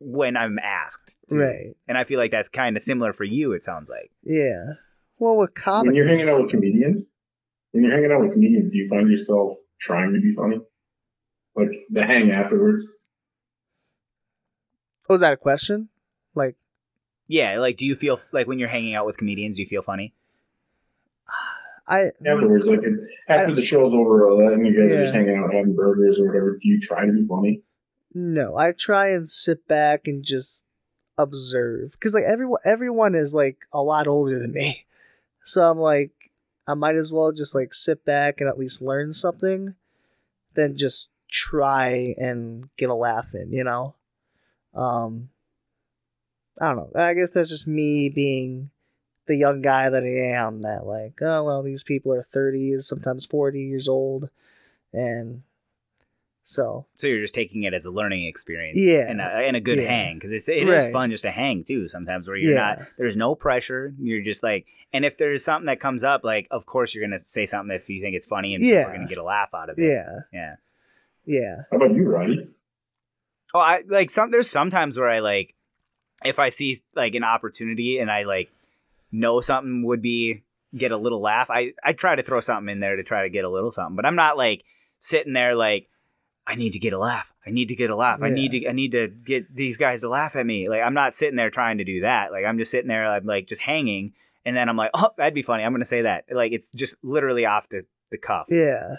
[0.00, 1.36] when i'm asked to.
[1.36, 1.74] right.
[1.88, 4.74] and i feel like that's kind of similar for you it sounds like Yeah.
[5.20, 5.88] Well, with comedy.
[5.88, 7.06] When you're hanging out with comedians,
[7.72, 10.60] when you're hanging out with comedians, do you find yourself trying to be funny?
[11.56, 12.86] Like the hang afterwards?
[15.08, 15.88] Oh, was that a question?
[16.36, 16.56] Like,
[17.26, 19.82] Yeah, like do you feel like when you're hanging out with comedians, do you feel
[19.82, 20.14] funny?
[21.88, 22.80] I Afterwards, like
[23.28, 26.26] after the show's over, uh, and you guys are just hanging out having burgers or
[26.26, 27.62] whatever, do you try to be funny?
[28.14, 30.64] no, I try and sit back and just
[31.16, 34.86] observe because like everyone everyone is like a lot older than me,
[35.42, 36.12] so I'm like
[36.66, 39.74] I might as well just like sit back and at least learn something,
[40.54, 43.94] than just try and get a laugh in, you know.
[44.74, 45.30] Um,
[46.60, 46.90] I don't know.
[47.00, 48.70] I guess that's just me being
[49.28, 50.62] the young guy that I am.
[50.62, 54.30] That like, oh well, these people are thirties, sometimes forty years old,
[54.92, 55.42] and
[56.42, 59.06] so So you're just taking it as a learning experience, Yeah.
[59.10, 59.88] and a, and a good Yeah.
[59.88, 60.92] hang because it's it is Right.
[60.92, 61.88] fun just to hang too.
[61.88, 62.76] Sometimes where you're Yeah.
[62.78, 63.92] not, there's no pressure.
[64.00, 67.18] You're just like, and if there's something that comes up, like of course you're gonna
[67.18, 68.86] say something if you think it's funny and people Yeah.
[68.88, 69.82] are gonna get a laugh out of it.
[69.82, 70.56] yeah, yeah.
[71.26, 72.48] yeah, How about you, Roddy?
[73.52, 74.30] Oh, I like some.
[74.30, 75.54] There's sometimes where I like,
[76.24, 78.50] if I see like an opportunity and I like
[79.12, 80.44] know something would be
[80.76, 81.48] get a little laugh.
[81.50, 83.96] I I try to throw something in there to try to get a little something,
[83.96, 84.64] but I'm not like
[84.98, 85.88] sitting there like
[86.46, 87.32] I need to get a laugh.
[87.46, 88.22] I need to get a laugh.
[88.22, 90.68] I need to I need to get these guys to laugh at me.
[90.68, 92.32] Like I'm not sitting there trying to do that.
[92.32, 93.06] Like I'm just sitting there.
[93.06, 94.12] I'm like just hanging,
[94.44, 95.62] and then I'm like, oh, that'd be funny.
[95.64, 96.24] I'm gonna say that.
[96.30, 98.46] Like it's just literally off the the cuff.
[98.48, 98.94] yeah.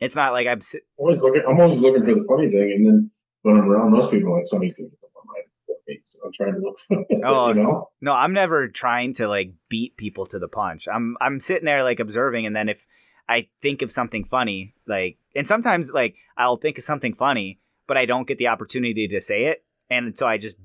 [0.00, 0.60] It's not like I'm.
[0.60, 1.42] sit- Always looking.
[1.48, 3.10] I'm always looking for the funny thing, and then
[3.42, 5.93] when I'm around those people, like somebody's gonna get the one right before me.
[6.04, 7.90] So I'm trying to look for Oh, you know.
[8.00, 10.86] No, I'm never trying to like beat people to the punch.
[10.92, 12.86] I'm I'm sitting there like observing and then if
[13.28, 17.96] I think of something funny, like and sometimes like I'll think of something funny, but
[17.96, 20.58] I don't get the opportunity to say it and so I just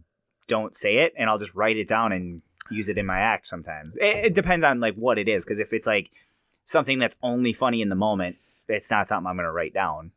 [0.48, 3.48] don't say it and I'll just write it down and use it in my act
[3.48, 3.96] sometimes.
[3.96, 6.12] It, it depends on like what it is because if it's like
[6.66, 8.36] something that's only funny in the moment,
[8.68, 10.12] it's not something I'm going to write down.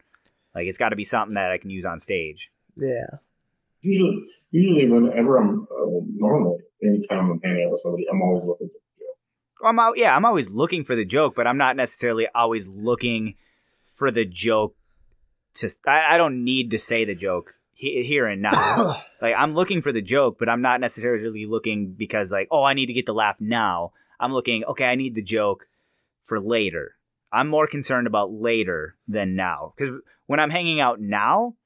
[0.55, 2.51] Like it's got to be something that I can use on stage.
[2.77, 3.19] Yeah.
[3.83, 8.69] Usually, usually whenever I'm uh, normally, anytime I'm hanging out with somebody, I'm always looking
[8.69, 9.69] for the joke.
[9.69, 13.35] I'm out, yeah, I'm always looking for the joke, but I'm not necessarily always looking
[13.83, 14.77] for the joke
[15.55, 15.69] to.
[15.87, 19.03] I, I don't need to say the joke he, here and now.
[19.21, 22.75] like I'm looking for the joke, but I'm not necessarily looking because like, oh, I
[22.75, 23.93] need to get the laugh now.
[24.21, 25.67] I'm looking, okay, I need the joke
[26.23, 26.95] for later.
[27.33, 29.93] I'm more concerned about later than now because
[30.27, 31.57] when I'm hanging out now,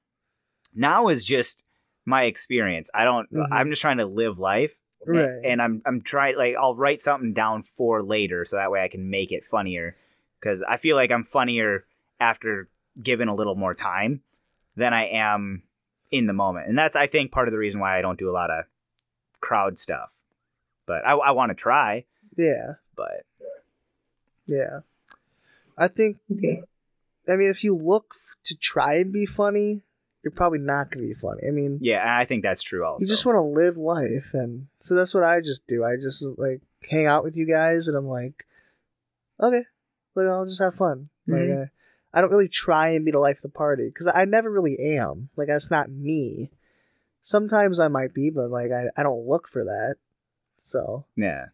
[0.74, 1.64] now is just
[2.06, 2.88] my experience.
[2.94, 3.30] I don't.
[3.32, 3.48] Mhm.
[3.50, 5.40] I'm just trying to live life Right.
[5.44, 8.88] and I'm I'm trying like I'll write something down for later so that way I
[8.88, 9.96] can make it funnier
[10.40, 11.84] because I feel like I'm funnier
[12.18, 12.68] after
[13.02, 14.22] given a little more time
[14.76, 15.62] than I am
[16.10, 18.30] in the moment, and that's I think part of the reason why I don't do
[18.30, 18.64] a lot of
[19.40, 20.14] crowd stuff.
[20.86, 22.04] But I, I want to try,
[22.36, 22.74] yeah.
[22.96, 23.26] but
[24.46, 24.80] Yeah.
[25.76, 26.62] I think Okay.
[27.28, 29.82] I mean if you look f- to try and be funny,
[30.26, 31.42] you're probably not going to be funny.
[31.46, 32.84] I mean, yeah, I think that's true.
[32.84, 35.84] Also, you just want to live life and so that's what I just do.
[35.84, 38.44] I just like hang out with you guys and I'm like
[39.40, 39.62] okay,
[40.16, 41.10] like I'll just have fun.
[41.28, 41.62] Like Mhm.
[41.62, 41.66] uh,
[42.12, 44.76] I don't really try and be the life of the party cuz I never really
[44.80, 45.28] am.
[45.36, 46.50] Like that's not me.
[47.20, 49.94] Sometimes I might be, but like I I don't look for that.
[50.58, 51.50] So, yeah.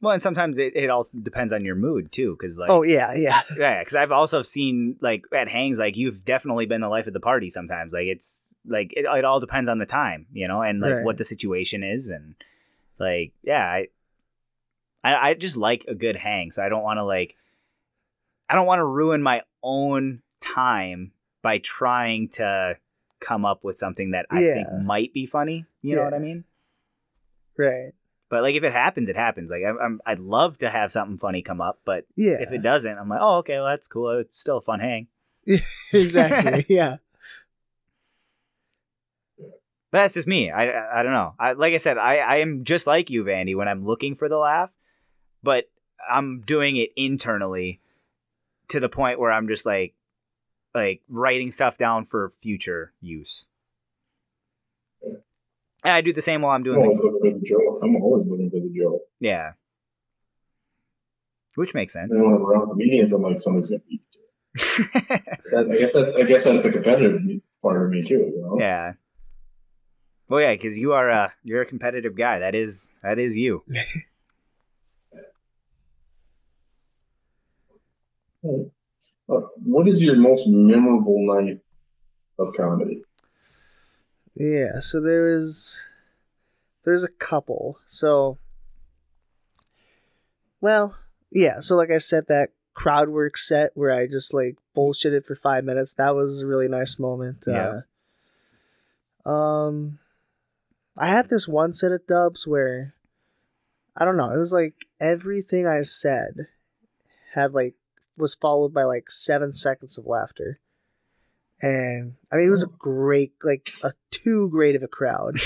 [0.00, 3.14] Well, and sometimes it, it also depends on your mood too, because like oh yeah,
[3.14, 3.42] yeah.
[3.56, 7.14] Yeah, because I've also seen like at hangs, like you've definitely been the life of
[7.14, 7.48] the party.
[7.48, 10.96] Sometimes, like it's like it, it all depends on the time, you know, and like
[10.96, 11.04] Right.
[11.04, 12.34] what the situation is, and
[12.98, 13.88] like yeah, I,
[15.02, 17.36] I I just like a good hang, so I don't want to like,
[18.48, 22.76] I don't want to ruin my own time by trying to
[23.20, 25.64] come up with something that I think might be funny.
[25.80, 26.44] You know what I mean?
[27.56, 27.92] Right.
[28.34, 29.48] But like if it happens, it happens.
[29.48, 32.38] Like I'm, I'm I'd love to have something funny come up, but Yeah.
[32.40, 34.10] if it doesn't, I'm like, oh okay, well that's cool.
[34.18, 35.06] It's still a fun hang.
[35.92, 36.66] exactly.
[36.74, 36.96] yeah.
[39.38, 39.52] But
[39.92, 40.50] that's just me.
[40.50, 41.34] I, I, I don't know.
[41.38, 44.28] I, like I said, I, I am just like you, Vandy, when I'm looking for
[44.28, 44.76] the laugh,
[45.44, 45.70] but
[46.10, 47.80] I'm doing it internally
[48.66, 49.94] to the point where I'm just like,
[50.74, 53.46] like writing stuff down for future use.
[55.84, 56.76] And I do the same while I'm doing.
[56.76, 57.80] I'm doing always the, looking for the joke.
[57.82, 59.02] I'm always looking for the joke.
[59.20, 59.52] yeah,
[61.56, 62.14] which makes sense.
[62.14, 64.00] And when I'm around comedians, I'm like, somebody's gonna beat.
[65.50, 67.20] That, I guess that's I guess that's the competitive
[67.62, 68.14] part of me too.
[68.14, 68.56] You know.
[68.58, 68.94] yeah.
[70.28, 72.38] Well, yeah, because you are a you're a competitive guy.
[72.38, 73.62] That is that is you.
[79.26, 81.58] Uh, what is your most memorable night
[82.38, 83.02] of comedy?
[84.34, 85.88] Yeah, so there is
[86.84, 87.78] there's a couple.
[87.86, 88.38] So
[90.60, 90.96] well,
[91.30, 95.36] yeah, so like I said that crowd work set where I just like bullshitted for
[95.36, 95.94] 5 minutes.
[95.94, 97.44] That was a really nice moment.
[97.46, 97.82] Yeah.
[99.24, 99.98] Uh um
[100.96, 102.94] I had this one set of dubs where
[103.96, 106.48] I don't know, it was like everything I said
[107.34, 107.74] had like
[108.16, 110.60] was followed by like seven seconds of laughter.
[111.62, 115.36] And I mean it was a great like a too great of a crowd.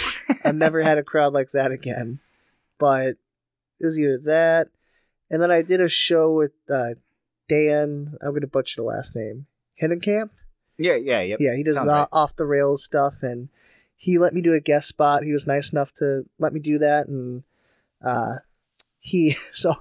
[0.44, 2.20] I've never had a crowd like that again.
[2.78, 3.16] But
[3.80, 4.68] it was either that
[5.30, 6.94] and then I did a show with uh,
[7.48, 9.46] Dan I'm gonna butcher the last name.
[9.80, 10.30] Hinnenkamp?
[10.78, 11.36] Yeah, yeah, yeah.
[11.40, 12.08] Yeah, he does Sounds right.
[12.12, 13.48] off the rails stuff, and
[13.96, 15.24] he let me do a guest spot.
[15.24, 17.42] He was nice enough to let me do that, and
[18.02, 18.36] uh,
[19.00, 19.74] he so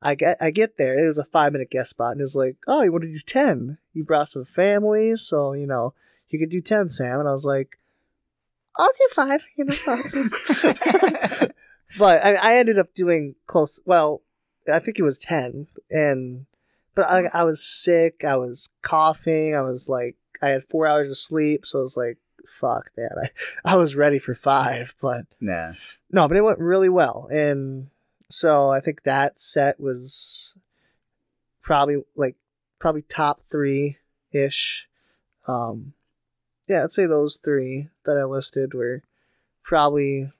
[0.00, 0.98] I get I get there.
[0.98, 3.12] It was a five minute guest spot, and it was like, oh, you want to
[3.12, 3.78] do ten?
[3.98, 5.92] You brought some families, so you know
[6.28, 7.18] you could do ten, Sam.
[7.18, 7.78] And I was like,
[8.76, 9.44] I'll do five.
[9.56, 9.74] You know,
[11.98, 13.80] but I, I ended up doing close.
[13.84, 14.22] Well,
[14.72, 16.46] I think it was ten, and
[16.94, 18.24] but I I was sick.
[18.24, 19.56] I was coughing.
[19.56, 23.10] I was like I had four hours of sleep, so I was like, fuck, man.
[23.20, 25.72] I I was ready for five, but yeah.
[26.12, 27.88] no, but it went really well, and
[28.28, 30.54] so I think that set was
[31.62, 32.36] probably like
[32.78, 33.98] probably top three
[34.32, 34.88] ish.
[35.46, 35.94] Um,
[36.68, 39.02] yeah, I'd say those three that I listed were
[39.62, 40.30] probably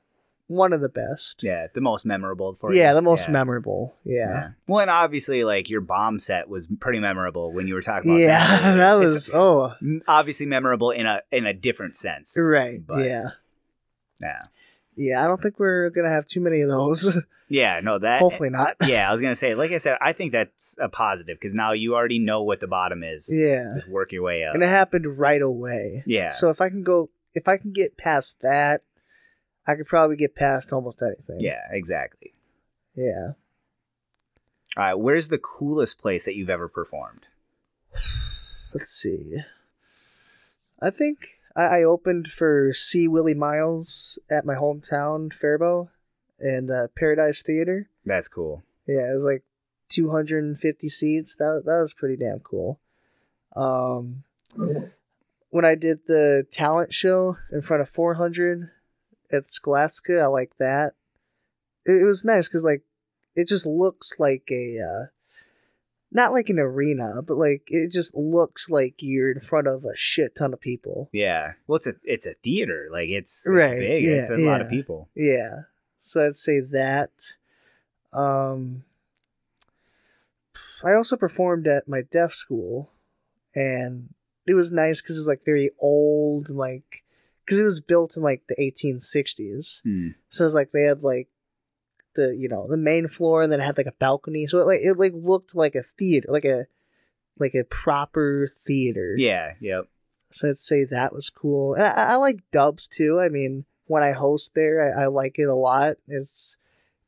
[0.46, 1.42] one of the best.
[1.42, 2.78] Yeah, the most memorable for you.
[2.78, 3.32] Yeah, the most Yeah.
[3.32, 3.94] memorable.
[4.04, 4.14] Yeah.
[4.30, 4.48] Yeah.
[4.66, 8.20] Well, and obviously, like your bomb set was pretty memorable when you were talking about
[8.20, 8.74] Yeah, that.
[8.76, 9.74] that was oh
[10.06, 12.36] obviously memorable in a in a different sense.
[12.38, 12.86] right.
[12.86, 13.30] But- yeah,
[14.20, 14.40] Yeah.
[14.96, 15.24] yeah.
[15.24, 17.22] I don't think we're gonna have too many of those.
[17.48, 17.80] Yeah.
[17.82, 18.20] No, that.
[18.20, 18.74] Hopefully not.
[18.86, 21.72] Yeah, I was gonna say, like I said, I think that's a positive because now
[21.72, 23.28] you already know what the bottom is.
[23.32, 24.54] Yeah, Just work your way up.
[24.54, 26.02] and it happened right away.
[26.06, 26.30] Yeah.
[26.30, 28.82] So if I can go, if I can get past that,
[29.66, 31.40] I could probably get past almost anything.
[31.40, 32.32] yeah, exactly.
[32.94, 33.32] Yeah.
[34.76, 37.26] All right, where's the coolest place that you've ever performed?
[38.74, 39.38] Let's see.
[40.80, 43.08] I think I, I opened for C.
[43.08, 45.90] Willy Myles at my hometown, Faribault,
[46.40, 47.88] and uh, Paradise Theater.
[48.04, 48.62] That's cool.
[48.86, 49.44] Yeah, it was like
[49.90, 51.36] 250 seats.
[51.36, 52.80] That that was pretty damn cool.
[53.56, 54.24] Um,
[55.50, 58.70] when I did the talent show in front of 400
[59.32, 60.92] at Scholastica, I like that.
[61.84, 62.82] It, it was nice because like
[63.34, 65.06] it just looks like a uh,
[66.10, 69.96] not like an arena, but like it just looks like you're in front of a
[69.96, 71.08] shit ton of people.
[71.12, 71.52] Yeah.
[71.66, 72.88] Well, it's a it's a theater.
[72.90, 74.04] Like it's, it's Right, big.
[74.04, 75.08] yeah, it's a lot of people.
[75.14, 75.62] Yeah.
[75.98, 77.36] So I'd say that.
[78.12, 78.84] Um
[80.84, 82.90] I also performed at my deaf school
[83.54, 84.14] and
[84.46, 87.04] it was nice cuz it was like very old like
[87.46, 89.82] cuz it was built in like the 1860s.
[89.82, 90.08] Hmm.
[90.30, 91.28] So it was like they had like
[92.14, 94.46] the you know, the main floor and then it had like a balcony.
[94.46, 96.66] So it like it like looked like a theater, like a
[97.38, 99.14] like a proper theater.
[99.16, 99.54] Yeah.
[99.60, 99.88] Yep.
[100.30, 101.74] So I'd say that was cool.
[101.74, 103.18] And I, I like dubs too.
[103.20, 105.96] I mean, when I host there, I, I like it a lot.
[106.06, 106.56] It's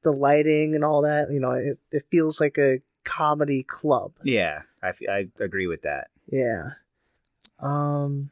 [0.02, 1.28] the lighting and all that.
[1.30, 4.12] You know, it, it feels like a comedy club.
[4.24, 4.62] Yeah.
[4.82, 6.08] I, f- I agree with that.
[6.26, 6.70] Yeah.
[7.60, 8.30] Um.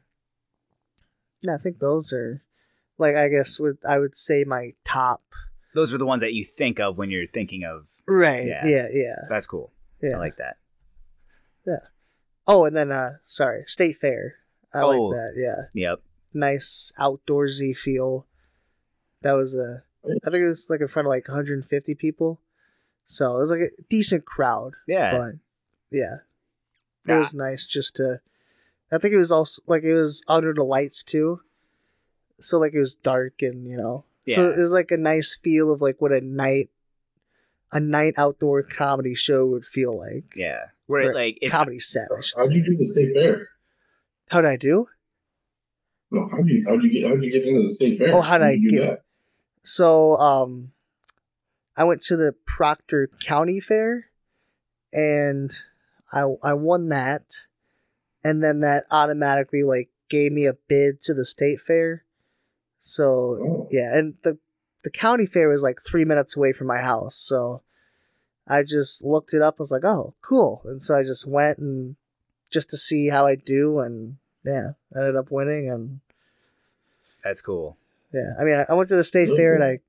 [1.41, 2.43] Yeah, I think those are,
[2.97, 5.21] like, I guess would I would say my top.
[5.73, 7.87] Those are the ones that you think of when you're thinking of.
[8.07, 8.45] Right.
[8.47, 8.65] Yeah.
[8.65, 8.87] Yeah.
[8.91, 9.15] Yeah.
[9.29, 9.71] That's cool.
[10.01, 10.15] Yeah.
[10.15, 10.57] I like that.
[11.65, 11.85] Yeah.
[12.47, 14.35] Oh, and then uh, sorry, State Fair.
[14.73, 14.87] I Oh.
[14.89, 15.33] like that.
[15.37, 15.89] Yeah.
[15.89, 16.01] Yep.
[16.33, 18.25] Nice outdoorsy feel.
[19.21, 19.83] That was a.
[20.05, 22.39] I think it was like in front of like 150 people.
[23.03, 24.73] So it was like a decent crowd.
[24.87, 25.11] Yeah.
[25.17, 25.31] But
[25.91, 26.15] yeah.
[27.05, 27.17] It Yeah.
[27.19, 28.19] was nice just to
[28.91, 31.41] I think it was also like it was under the lights too.
[32.39, 34.05] So like it was dark and you know.
[34.29, 36.69] So it was like a nice feel of like what a night
[37.71, 40.33] a night outdoor comedy show would feel like.
[40.35, 40.67] yeah.
[40.87, 42.07] Where it, Or like it's comedy set.
[42.11, 42.69] I How'd you say.
[42.69, 43.49] do the state fair?
[44.29, 44.87] How'd I do?
[46.11, 48.15] No, how'd you how'd you get how'd you get into the state fair?
[48.15, 49.03] Oh, how'd I you do get- that?
[49.61, 50.71] So um
[51.75, 54.07] I went to the Proctor County Fair
[54.91, 55.49] and
[56.11, 57.47] I I won that
[58.23, 62.03] and then that automatically like gave me a bid to the state fair.
[62.79, 63.67] So Oh.
[63.71, 64.37] yeah, and the
[64.83, 67.15] the county fair was like 3 minutes away from my house.
[67.15, 67.61] So
[68.47, 71.59] I just looked it up I was like, "Oh, cool." And so I just went
[71.59, 71.95] and
[72.49, 75.99] just to see how I do and yeah, ended up winning and
[77.23, 77.77] that's cool.
[78.13, 79.79] Yeah, I mean, I- I went to the state fair and I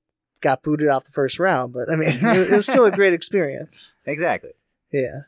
[0.41, 2.23] got booted off the first round, but I mean, it,
[2.53, 3.95] it was still a great experience.
[4.07, 4.51] Exactly.
[4.93, 5.23] Yeah.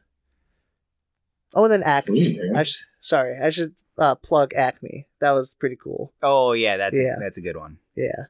[1.54, 2.34] Oh, and then Acme.
[2.34, 2.40] Sweet.
[2.56, 5.06] I sh- sorry, I should uh, plug Acme.
[5.20, 6.12] That was pretty cool.
[6.22, 7.16] Oh yeah, that's Yeah.
[7.16, 7.78] A, that's a good one.
[7.94, 8.24] Yeah.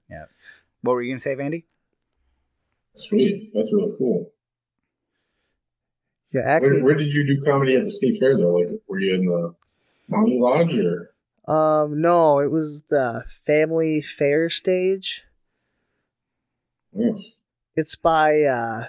[0.82, 1.64] What were you gonna say, Vandy?
[2.94, 3.52] Sweet.
[3.54, 4.32] That's really cool.
[6.32, 6.68] Yeah, Acme.
[6.70, 8.54] Where, where did you do comedy at the state fair though?
[8.56, 9.54] Like, were you in the
[10.08, 11.11] Mountain Lodge or?
[11.46, 15.24] Um, no, it was the family fair stage.
[16.94, 17.30] Yes.
[17.76, 18.86] It's by uh,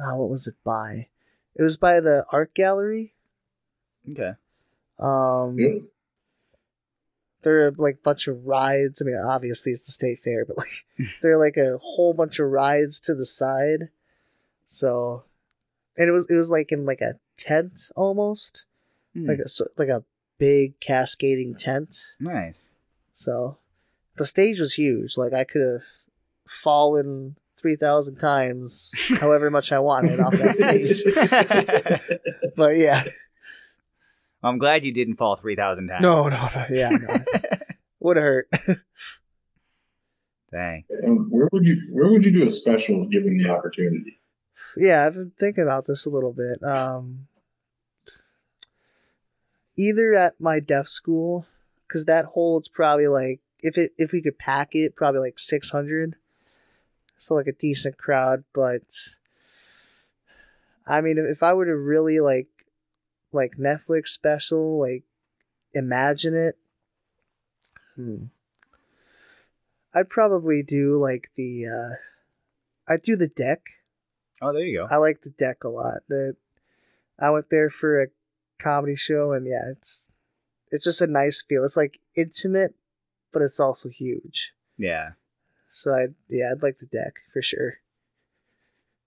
[0.00, 1.08] oh, what was it by?
[1.56, 3.14] It was by the art gallery.
[4.10, 4.32] Okay.
[4.98, 5.78] Um, Yeah.
[7.42, 9.00] there are like a bunch of rides.
[9.00, 10.84] I mean, obviously it's a state fair, but like
[11.22, 13.88] there are like a whole bunch of rides to the side.
[14.66, 15.24] So,
[15.96, 18.66] and it was it was like in like a tent almost,
[19.14, 19.26] Hmm.
[19.28, 20.04] like a so- like a
[20.40, 22.16] big cascading tent.
[22.18, 22.70] Nice.
[23.14, 23.58] So,
[24.16, 25.16] the stage was huge.
[25.16, 25.82] Like I could have
[26.48, 28.90] fallen three thousand times,
[29.20, 31.04] however much I wanted off that stage.
[32.56, 33.04] But yeah,
[34.42, 36.02] I'm glad you didn't fall three thousand times.
[36.02, 37.18] no, no, no, yeah, no,
[38.00, 38.48] would have hurt.
[40.50, 40.84] Dang.
[40.88, 44.18] And where would you where would you do a special if given the opportunity?
[44.76, 46.62] Yeah, I've been thinking about this a little bit.
[46.62, 47.28] Um,
[49.80, 51.46] either at my deaf school,
[51.86, 55.70] because that holds probably like if it if we could pack it, probably like six
[55.70, 56.16] hundred.
[57.16, 59.16] So like a decent crowd, but
[60.86, 62.48] I mean, if I were to really like
[63.32, 65.04] like Netflix special, like
[65.72, 66.56] imagine it.
[67.96, 68.24] Hmm.
[69.94, 73.62] I'd probably do like the uh I'd do the deck.
[74.42, 74.88] Oh, there you go.
[74.90, 76.02] I like the deck a lot.
[76.08, 76.36] that
[77.18, 78.08] I went there for a
[78.62, 80.10] comedy show, and yeah, it's
[80.70, 81.64] it's just a nice feel.
[81.64, 82.74] It's like intimate,
[83.32, 84.52] but it's also huge.
[84.78, 85.10] Yeah.
[85.70, 87.78] So I yeah, I'd like the deck for sure.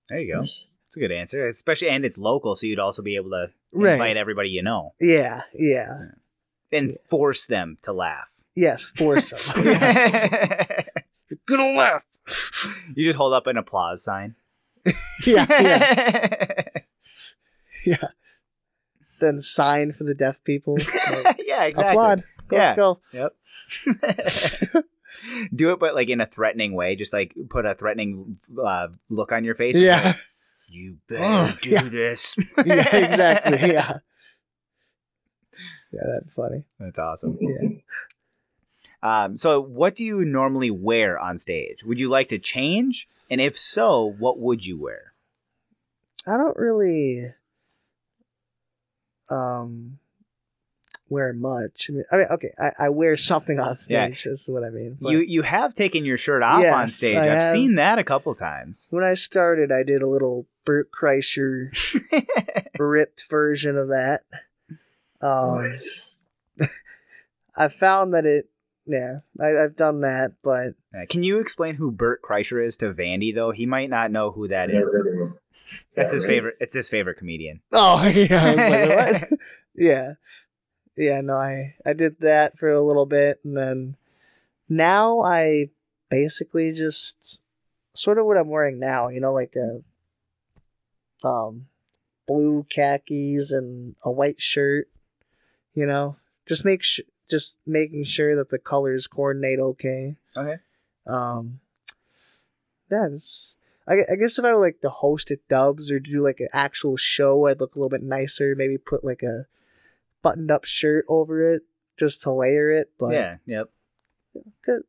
[0.10, 0.40] There you go.
[0.42, 1.48] That's a good answer.
[1.48, 3.94] Especially and it's local, so you'd also be able to Right.
[3.94, 6.10] invite everybody you know Yeah, yeah,
[6.72, 8.30] and force them to laugh.
[8.56, 9.66] yes, force them.
[11.30, 12.06] You're gonna laugh.
[12.96, 14.36] you just hold up an applause sign.
[15.26, 16.62] yeah, yeah,
[17.86, 17.96] yeah.
[19.24, 20.78] Then sign for the deaf people.
[21.24, 21.92] Like, yeah, exactly.
[21.92, 22.24] Applaud.
[22.52, 22.60] Yeah.
[22.60, 23.00] Let's go.
[24.74, 24.84] Yep.
[25.56, 26.96] Do it, but like in a threatening way.
[26.96, 29.76] Just like put a threatening uh, look on your face.
[29.78, 30.02] Yeah.
[30.04, 30.16] Like,
[30.68, 31.82] you better do yeah.
[31.84, 32.36] this.
[32.66, 33.74] yeah, exactly.
[33.74, 33.94] Yeah.
[35.92, 36.64] Yeah, that's funny.
[36.80, 37.38] That's awesome.
[37.40, 37.68] Yeah.
[39.04, 41.84] Um, so, what do you normally wear on stage?
[41.84, 43.08] Would you like to change?
[43.30, 45.14] And if so, what would you wear?
[46.26, 47.34] I don't really
[49.34, 50.00] um
[51.10, 51.88] wear much.
[51.90, 53.92] I mean, I mean okay, I, I wear something on stage.
[53.94, 54.06] Yeah.
[54.08, 54.24] stage.
[54.26, 54.98] That's what I mean.
[55.00, 57.16] But you you have taken your shirt off on stage.
[57.16, 57.54] I I've have.
[57.54, 58.88] seen that a couple times.
[58.92, 61.70] when I started, I did a little Bert Kreischer
[62.80, 64.22] ripped version of that.
[65.22, 66.18] Um, Nice.
[67.56, 68.50] I found that it,
[68.86, 72.86] yeah, I, I've done that, but Uh, Can you explain who Bert Kreischer is to
[72.94, 73.52] Vandy though?
[73.52, 74.76] He might not know who that is.
[74.76, 74.98] Never is.
[74.98, 75.40] heard of him.
[75.96, 76.28] That's his right.
[76.28, 76.56] favorite.
[76.60, 77.62] It's his favorite comedian.
[77.72, 79.30] oh yeah, like,
[79.76, 80.14] yeah,
[80.98, 81.22] yeah.
[81.22, 83.96] No, I I did that for a little bit, and then
[84.68, 85.70] now I
[86.10, 87.40] basically just
[87.94, 89.08] sort of what I'm wearing now.
[89.10, 89.82] You know, like a
[91.28, 91.68] um
[92.28, 94.90] blue khakis and a white shirt.
[95.74, 97.00] You know, just make sh-
[97.34, 100.16] just making sure that the colors coordinate okay.
[100.38, 100.58] Okay.
[101.08, 101.60] Um,
[102.92, 103.56] yeah, it's,
[103.88, 106.50] I, I guess if I were like to host at Dubs or do like an
[106.54, 108.56] actual show, I'd look a little bit nicer.
[108.56, 109.48] Maybe put like a
[110.22, 111.64] buttoned up shirt over it
[111.98, 112.92] just to layer it.
[113.00, 113.38] But yeah.
[113.48, 113.70] Yep.
[114.64, 114.84] good-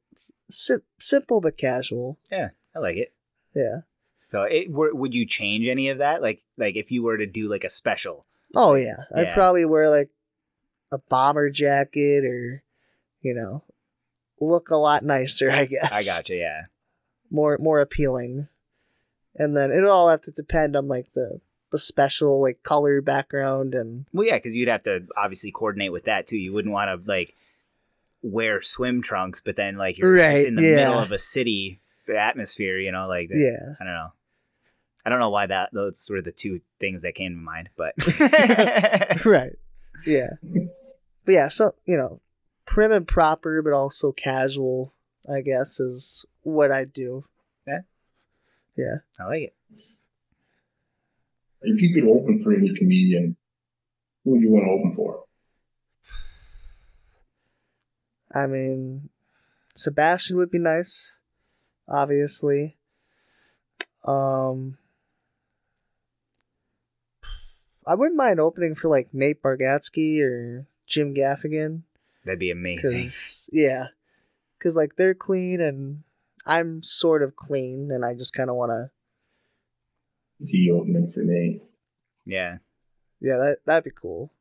[0.49, 2.19] sim- simple but casual.
[2.31, 3.13] Yeah, I like it.
[3.55, 3.81] Yeah.
[4.29, 6.21] So, it, would you change any of that?
[6.21, 8.27] Like, like if you were to do like a special?
[8.57, 10.11] Oh yeah, I'd probably wear like
[10.95, 12.63] a bomber jacket or,
[13.21, 13.63] you know,
[14.41, 15.51] look a lot nicer.
[15.51, 15.91] I guess.
[15.93, 16.35] I gotcha.
[16.35, 16.63] Yeah.
[17.31, 18.49] more more appealing.
[19.37, 21.41] And then it'll all have to depend on like the
[21.73, 26.05] the special like color background and Well, yeah, because you'd have to obviously coordinate with
[26.05, 26.41] that too.
[26.41, 27.35] You wouldn't want to like
[28.23, 30.77] wear swim trunks, but then like you're just Right, in the yeah.
[30.77, 31.81] middle of a city
[32.15, 32.79] atmosphere.
[32.79, 33.75] You know, like yeah.
[33.81, 34.13] I don't know.
[35.07, 37.95] I don't know why that those were the two things that came to mind, but
[39.27, 39.53] right.
[40.07, 40.31] Yeah.
[41.25, 42.21] But yeah, so you know,
[42.67, 44.93] prim and proper but also casual,
[45.31, 47.25] I guess, is what I do.
[47.67, 47.81] Yeah.
[48.77, 48.97] Yeah.
[49.19, 49.55] I like it.
[51.63, 53.37] If you could open for any comedian,
[54.23, 55.25] who would you want to open for?
[58.33, 59.11] I mean
[59.75, 61.19] Sebastian would be nice,
[61.89, 62.77] obviously.
[64.05, 64.77] Um
[67.87, 71.83] I wouldn't mind opening for like Nate Bargatze or Jim Gaffigan.
[72.25, 73.05] That'd be amazing.
[73.05, 73.89] Cause, yeah.
[74.59, 76.03] Because, like, they're clean and
[76.47, 78.91] I'm sort of clean and I just kind of want to.
[80.41, 81.61] Is he opening for me?
[82.25, 82.59] Yeah.
[83.21, 84.33] Yeah, that, that'd be cool.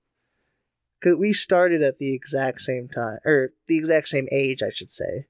[0.99, 4.89] Because we started at the exact same time, or the exact same age, I should
[4.89, 5.25] say.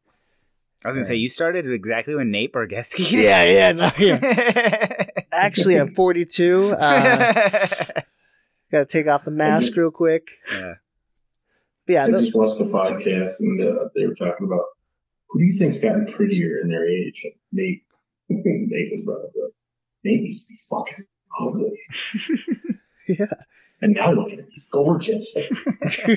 [0.85, 3.09] I was gonna say you started exactly when Nate Bargatze.
[3.11, 5.06] Yeah, yeah, no, yeah.
[5.32, 6.72] Actually, I'm 42.
[6.74, 7.33] Uh,
[8.72, 10.27] gotta take off the mask real quick.
[10.51, 10.74] yeah.
[11.85, 14.65] But yeah, I the- just watched the podcast and uh, they were talking about
[15.29, 17.21] who do you think's gotten prettier in their age?
[17.23, 17.83] And Nate,
[18.29, 19.31] Nate was brought up.
[19.35, 19.53] Like,
[20.03, 21.05] Nate used to be fucking
[21.39, 21.79] ugly,
[23.07, 23.25] yeah,
[23.81, 25.35] and now look at him, he's gorgeous.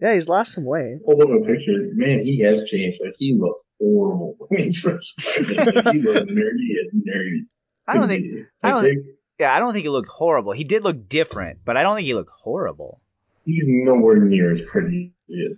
[0.00, 0.98] yeah, he's lost some weight.
[1.04, 2.24] Hold up a picture, man.
[2.24, 3.00] He has changed.
[3.04, 5.56] Like he looked horrible when he first started.
[5.56, 7.40] Like, he looked nerdy as nerdy.
[7.86, 8.46] I don't think.
[8.62, 8.96] I don't- they-
[9.38, 10.52] Yeah, I don't think he looked horrible.
[10.52, 13.00] He did look different, but I don't think he looked horrible.
[13.44, 15.14] He's nowhere near as pretty.
[15.20, 15.56] as he is.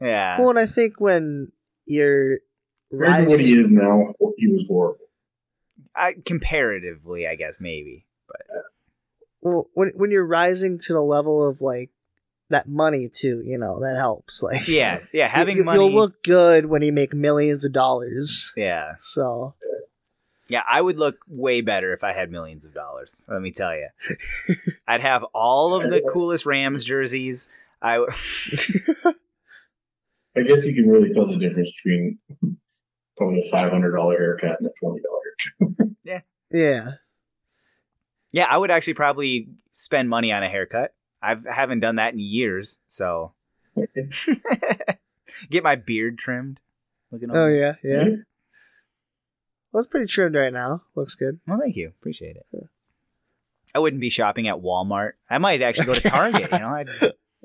[0.00, 0.38] Yeah.
[0.38, 1.52] Well, and I think when
[1.86, 2.38] you're
[2.90, 4.98] Compared to what he is now, he was horrible.
[5.94, 8.06] I, comparatively, I guess maybe.
[8.26, 8.40] But
[9.42, 11.90] well, when when you're rising to the level of like
[12.50, 14.42] that money too, you know, that helps.
[14.48, 15.28] Like, Yeah, yeah.
[15.28, 15.78] Having you, money.
[15.80, 18.52] you'll look good when you make millions of dollars.
[18.56, 19.54] yeah, So
[20.48, 20.62] yeah.
[20.68, 23.26] I would look way better if I had millions of dollars.
[23.28, 23.88] Let me tell you,
[24.88, 27.48] I'd have all of the coolest Rams jerseys.
[27.80, 27.94] I.
[27.94, 28.12] w-
[30.36, 32.18] I guess you can really tell the difference between
[33.16, 35.94] probably a five hundred dollar haircut and a twenty dollar.
[36.04, 36.20] yeah,
[36.50, 36.92] Yeah,
[38.32, 40.94] Yeah, I would actually probably spend money on a haircut.
[41.20, 43.32] I've haven't done that in years, so
[45.50, 46.60] get my beard trimmed.
[47.10, 47.54] Looking oh over.
[47.54, 48.04] yeah, yeah.
[49.72, 50.82] Well, it's pretty trimmed right now.
[50.94, 51.40] Looks good.
[51.46, 51.88] Well, thank you.
[51.88, 52.46] Appreciate it.
[53.74, 55.12] I wouldn't be shopping at Walmart.
[55.28, 56.50] I might actually go to Target.
[56.52, 56.88] you know, I'd,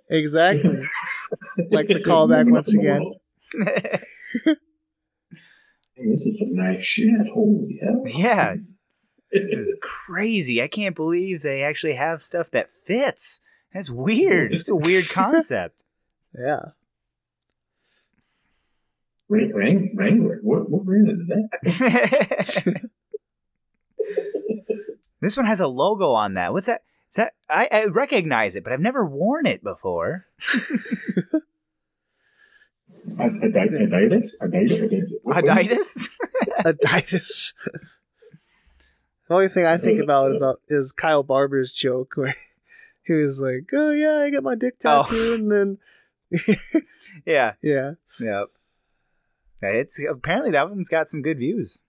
[0.09, 0.83] Exactly.
[1.71, 3.13] Like the callback once again.
[5.95, 7.27] Hey, this is some nice shit.
[7.33, 8.03] Holy hell!
[8.07, 8.55] yeah,
[9.31, 10.61] this is crazy.
[10.61, 13.41] I can't believe they actually have stuff that fits.
[13.73, 14.53] That's weird.
[14.53, 15.83] It's a weird concept.
[16.37, 16.59] Yeah.
[19.29, 20.39] Wrang- Wrang- Wrangler.
[20.43, 21.49] What what brand is that?
[25.21, 26.53] this one has a logo on that.
[26.53, 26.83] What's that?
[27.09, 30.25] Is that I, I recognize it, but I've never worn it before.
[33.19, 34.33] Ad- Adi- Adidas.
[34.41, 35.09] Adidas.
[35.23, 36.09] What- what- Adidas?
[36.59, 37.53] Adidas.
[39.27, 42.35] the only thing I think about about is Kyle Barber's joke where
[43.03, 45.03] he was like, "Oh yeah, I got my dick Oh.
[45.03, 45.77] tattooed," and then
[47.25, 47.53] yeah.
[47.61, 48.47] yeah, Yep.
[49.61, 51.83] Yeah, It's apparently that one's got some good views.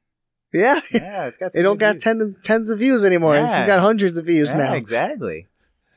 [0.53, 0.81] yeah.
[0.93, 1.53] Yeah, it's got.
[1.53, 2.03] Some They don't good got views.
[2.05, 3.35] ten, tens of views anymore.
[3.37, 3.63] Yeah.
[3.63, 4.75] You got hundreds of views Yeah, now.
[4.75, 5.47] exactly.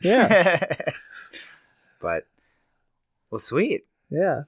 [0.02, 0.64] Yeah,
[2.02, 2.24] but
[3.32, 3.86] well, sweet.
[4.10, 4.42] yeah.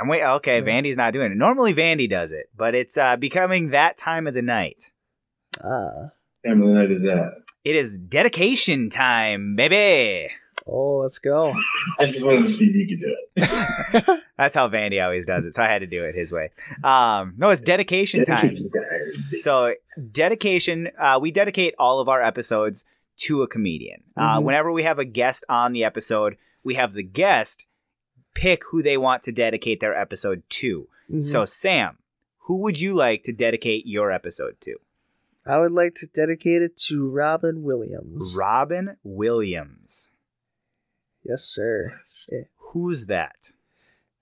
[0.00, 0.22] I'm wait.
[0.24, 0.64] Okay, Yeah.
[0.64, 1.36] Vandy's not doing it.
[1.36, 4.90] Normally, Vandy does it, but it's uh, becoming that time of the night.
[5.62, 6.12] Ah,
[6.46, 7.42] time of the night is that?
[7.64, 10.30] It is dedication time, baby.
[10.66, 11.52] Oh, let's go.
[11.98, 14.20] I just wanted to see if you could do it.
[14.36, 16.50] That's how Vandy always does it, so I had to do it his way.
[16.84, 18.56] Um, no, it's dedication time.
[19.42, 19.74] So
[20.12, 22.84] dedication, uh, we dedicate all of our episodes
[23.18, 24.02] to a comedian.
[24.16, 24.44] Uh, Mhm.
[24.44, 27.66] whenever we have a guest on the episode, we have the guest
[28.34, 30.88] pick who they want to dedicate their episode to.
[31.10, 31.22] Mhm.
[31.22, 31.98] So Sam,
[32.46, 34.76] who would you like to dedicate your episode to?
[35.46, 38.34] I would like to dedicate it to Robin Williams.
[38.38, 40.12] Robin Williams.
[41.24, 42.00] Yes, sir.
[42.72, 43.36] Who's that?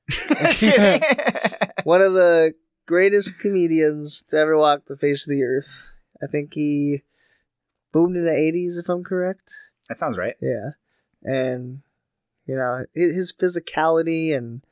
[1.85, 2.55] One of the
[2.87, 5.95] greatest comedians to ever walk the face of the earth.
[6.23, 7.03] I think he
[7.93, 9.53] boomed in the '80s, if I'm correct.
[9.89, 10.35] that sounds right.
[10.41, 10.71] Yeah,
[11.23, 11.83] and
[12.47, 14.63] you know his his physicality and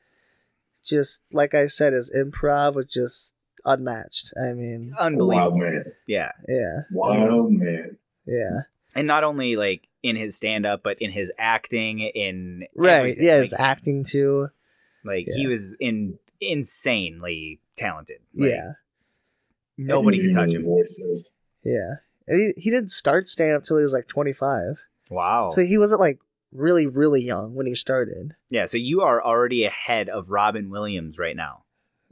[0.83, 4.33] just like I said, his improv was just unmatched.
[4.41, 5.57] I mean, Wild Unbelievable.
[5.57, 5.85] man.
[6.07, 6.31] Yeah.
[6.47, 7.97] yeah, Wild man.
[8.25, 8.61] yeah,
[8.95, 12.91] And not only like in his stand up, but in his acting, in right.
[12.91, 13.23] everything.
[13.25, 14.49] Yeah, Like, his acting too.
[15.03, 18.17] Like he was in insanely talented.
[18.35, 18.71] Like, yeah,
[19.77, 20.63] nobody can touch him.
[20.65, 21.31] voice is-
[21.63, 21.95] yeah.
[22.27, 25.49] And he he didn't start stand up till he was like 25, Wow.
[25.49, 26.19] so he wasn't like
[26.51, 28.35] really really young when he started.
[28.49, 31.63] yeah, so you are already ahead of Robin Williams right now.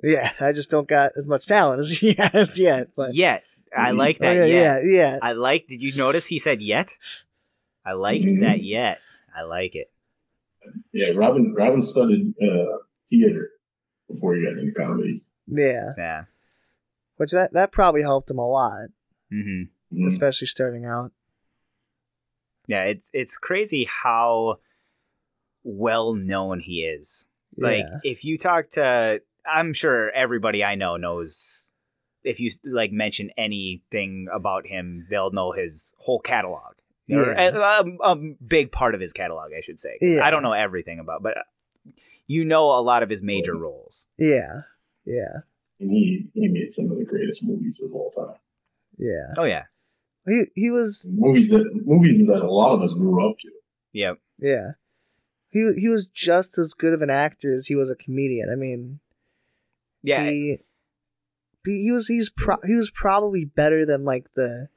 [0.03, 2.89] Yeah, I just don't got as much talent as he has yet.
[2.95, 3.43] But Yet,
[3.75, 4.35] I like Oh, that.
[4.35, 4.79] yeah, yet.
[4.85, 5.19] yeah, yeah.
[5.21, 5.67] I like.
[5.67, 6.97] Did you notice he said yet?
[7.85, 8.41] I liked Mhm.
[8.41, 8.99] that yet.
[9.35, 9.91] I like it.
[10.91, 11.53] Yeah, Robin.
[11.53, 12.77] Robin studied uh,
[13.09, 13.51] theater
[14.09, 15.23] before he got into comedy.
[15.47, 16.23] Yeah, Yeah.
[17.17, 18.89] which that that probably helped him a lot,
[19.29, 20.07] hmm Mm.
[20.07, 21.11] especially starting out.
[22.67, 22.85] Yeah.
[22.85, 24.59] It's it's crazy how
[25.63, 27.27] well known he is.
[27.57, 31.71] Like yeah, if you talk to, I'm sure everybody I know knows.
[32.23, 36.74] If you like mention anything about him, they'll know his whole catalog.
[37.09, 37.49] Or Yeah.
[37.49, 39.97] a, a, uh, um, a big part of his catalog, I should say.
[40.01, 40.25] Yeah.
[40.25, 41.41] I don't know everything about, but uh,
[42.27, 44.07] you know a lot of his major roles.
[44.17, 44.61] Yeah,
[45.05, 45.41] yeah,
[45.79, 48.35] And he he made some of the greatest movies of all time.
[48.97, 49.33] yeah.
[49.37, 49.65] Oh yeah,
[50.25, 53.49] He he was Movies that movies that a lot of us grew up to.
[53.93, 54.17] yep.
[54.39, 54.71] yeah.
[55.51, 58.49] He he was just as good of an actor as he was a comedian.
[58.51, 58.99] I mean,
[60.01, 60.57] Yeah, he
[61.65, 64.69] he, he was he's pro- he was probably better than like the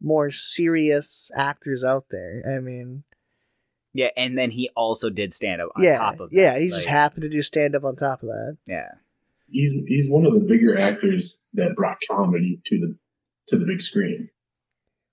[0.00, 2.42] more serious actors out there.
[2.46, 3.04] I mean,
[3.92, 6.36] yeah, and then he also did stand up on yeah, top of that.
[6.36, 6.58] yeah.
[6.58, 8.56] He just happened to do stand up on top of that.
[8.66, 8.90] yeah,
[9.48, 12.96] He's he's one of the bigger actors that brought comedy to the
[13.48, 14.30] to the big screen.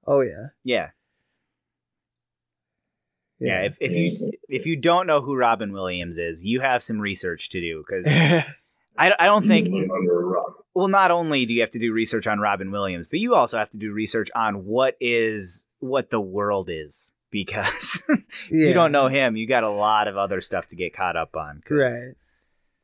[0.08, 0.90] Oh yeah, yeah,
[3.40, 3.62] yeah.
[3.62, 7.50] If if you if you don't know who Robin Williams is, you have some research
[7.52, 8.08] to do because
[8.98, 9.68] I I don't think
[10.76, 11.02] Living under a rock.
[11.04, 13.58] well, not only do you have to do research on Robin Williams, but you also
[13.58, 18.02] have to do research on what is what the world is because
[18.52, 18.68] yeah.
[18.68, 19.36] you don't know him.
[19.36, 21.62] You got a lot of other stuff to get caught up on.
[21.66, 22.16] 'cause- right?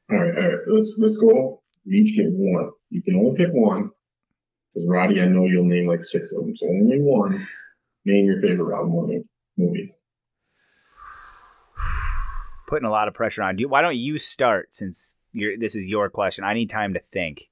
[0.09, 0.59] All right, all right.
[0.67, 1.61] Let's let's go.
[1.85, 2.71] You each get one.
[2.89, 3.91] You can only pick one.
[4.73, 6.55] Because Roddy, I know you'll name like six of them.
[6.55, 7.45] So only one.
[8.05, 9.25] Name your favorite Robin Williams
[9.57, 9.93] movie.
[12.67, 13.69] Putting a lot of pressure on you.
[13.69, 16.43] Why don't you start since you're, this is your question?
[16.43, 17.49] I need time to think.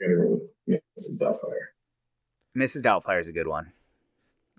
[0.00, 1.20] Gotta with Mrs.
[1.20, 1.66] Doubtfire.
[2.56, 2.82] Mrs.
[2.82, 3.72] Doubtfire is a good one.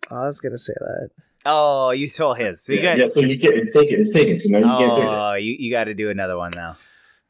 [0.10, 1.10] I was gonna say that.
[1.46, 2.64] Oh, you stole his.
[2.64, 4.00] So you Yeah, got, yeah, so you get it's taken.
[4.00, 4.38] It's taken.
[4.38, 6.76] So now you can't oh, you, you got to do another one now.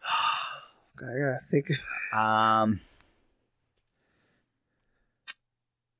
[1.00, 1.68] I gotta think.
[2.16, 2.80] Um,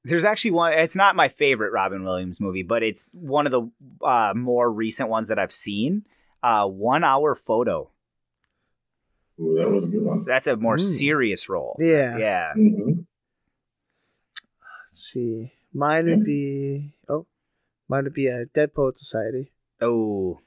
[0.04, 0.74] there's actually one.
[0.74, 3.70] It's not my favorite Robin Williams movie, but it's one of the
[4.06, 6.06] uh, more recent ones that I've seen.
[6.42, 7.92] Uh, one hour photo.
[9.40, 10.26] Ooh, that was a good one.
[10.26, 10.80] That's a more Ooh.
[10.80, 11.76] serious role.
[11.80, 12.18] Yeah.
[12.18, 12.54] Yeah.
[12.54, 13.02] hmm
[14.90, 15.54] Let's see.
[15.74, 17.28] Mine would be oh,
[17.88, 19.52] mine would be a Dead Poet Society.
[19.80, 20.40] Oh,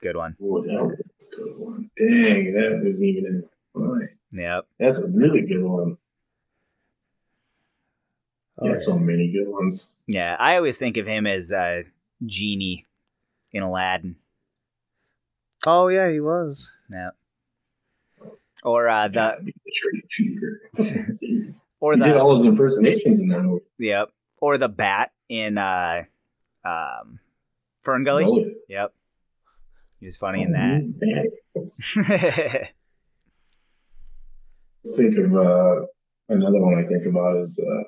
[0.00, 0.36] good one.
[0.42, 1.90] Ooh, that was a good one.
[1.96, 4.08] Dang, that wasn't even in my mind.
[4.32, 4.66] Yep.
[4.80, 5.98] That's a really good one.
[8.58, 9.92] Oh, yeah, so many good ones.
[10.06, 10.36] Yeah.
[10.38, 11.82] I always think of him as uh,
[12.24, 12.86] genie
[13.52, 14.16] in Aladdin.
[15.66, 16.74] oh yeah, he was.
[16.90, 17.14] Yep.
[18.62, 23.64] Or uh, the Yeah, the trade or did the all his impersonations in that movie.
[23.78, 24.10] yep
[24.40, 26.02] or the bat in uh,
[26.64, 27.20] um,
[27.82, 28.24] Fern Gully.
[28.24, 28.54] Really?
[28.68, 28.92] Yep.
[30.00, 30.82] He was funny in that.
[34.84, 35.86] Let's think of uh,
[36.28, 37.82] another one I think about is uh,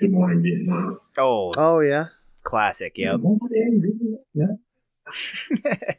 [0.00, 0.98] Good Morning Vietnam.
[1.16, 2.06] oh, Oh yeah.
[2.42, 2.98] classic.
[2.98, 3.12] Yep.
[3.12, 4.58] Good Morning Vietnam.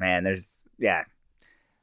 [0.00, 1.04] Man, there's yeah.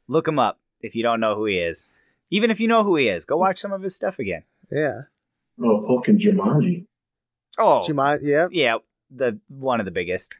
[0.07, 1.93] Look him up if you don't know who he is.
[2.29, 4.43] Even if you know who he is, go watch some of his stuff again.
[4.71, 5.01] Yeah.
[5.63, 6.85] Oh, Hook and Jumanji.
[7.57, 8.19] Oh, Jumanji.
[8.23, 8.47] Yeah.
[8.51, 8.77] yeah,
[9.09, 10.39] the one of the biggest.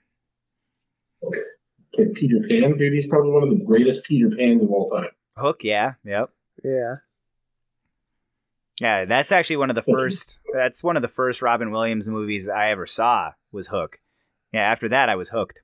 [1.23, 5.09] Okay, Peter Pan, dude, he's probably one of the greatest Peter Pans of all time.
[5.37, 6.29] Hook, yeah, yep.
[6.63, 6.95] Yeah.
[8.81, 10.41] Yeah, that's actually one of the first.
[10.53, 13.31] That's one of the first Robin Williams movies I ever saw.
[13.51, 13.99] Was Hook.
[14.51, 15.61] Yeah, after that I was hooked.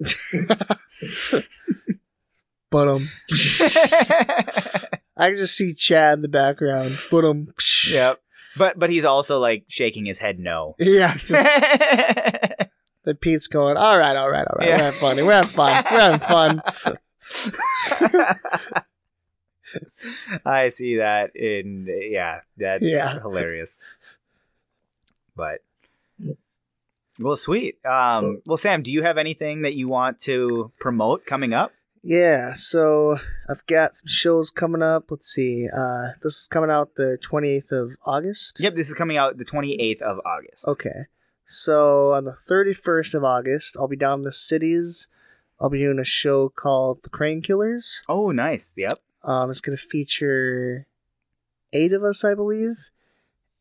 [2.70, 3.02] But um,
[5.16, 6.90] I can just see Chad in the background.
[7.10, 7.48] But um,
[7.90, 8.20] yep.
[8.56, 10.74] But but he's also like shaking his head no.
[10.78, 11.14] yeah.
[13.02, 13.76] The Pete's going.
[13.76, 14.68] All right, all right, all right.
[14.68, 14.76] Yeah.
[14.76, 15.16] We're having fun.
[15.26, 15.84] We're having fun.
[15.90, 16.62] We're having fun.
[20.44, 23.20] I see that in yeah, that's Yeah.
[23.20, 23.78] hilarious.
[25.36, 25.60] But
[27.18, 27.78] well, sweet.
[27.84, 31.72] Um, well, Sam, do you have anything that you want to promote coming up?
[32.02, 35.10] Yeah, so I've got some shows coming up.
[35.10, 35.68] Let's see.
[35.68, 38.58] Uh, this is coming out the 28th of August.
[38.60, 40.66] Yep, this is coming out the twenty eighth of August.
[40.66, 41.06] Okay.
[41.44, 45.08] So on the 31st of August, I'll be down in the cities.
[45.60, 48.02] I'll be doing a show called The Crane Killers.
[48.08, 48.72] Oh, nice.
[48.76, 49.00] Yep.
[49.24, 50.86] Um, it's going to feature
[51.72, 52.90] eight of us, I believe.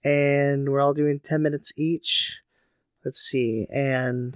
[0.04, 2.42] And we're all doing 10 minutes each.
[3.04, 3.66] Let's see.
[3.74, 4.34] And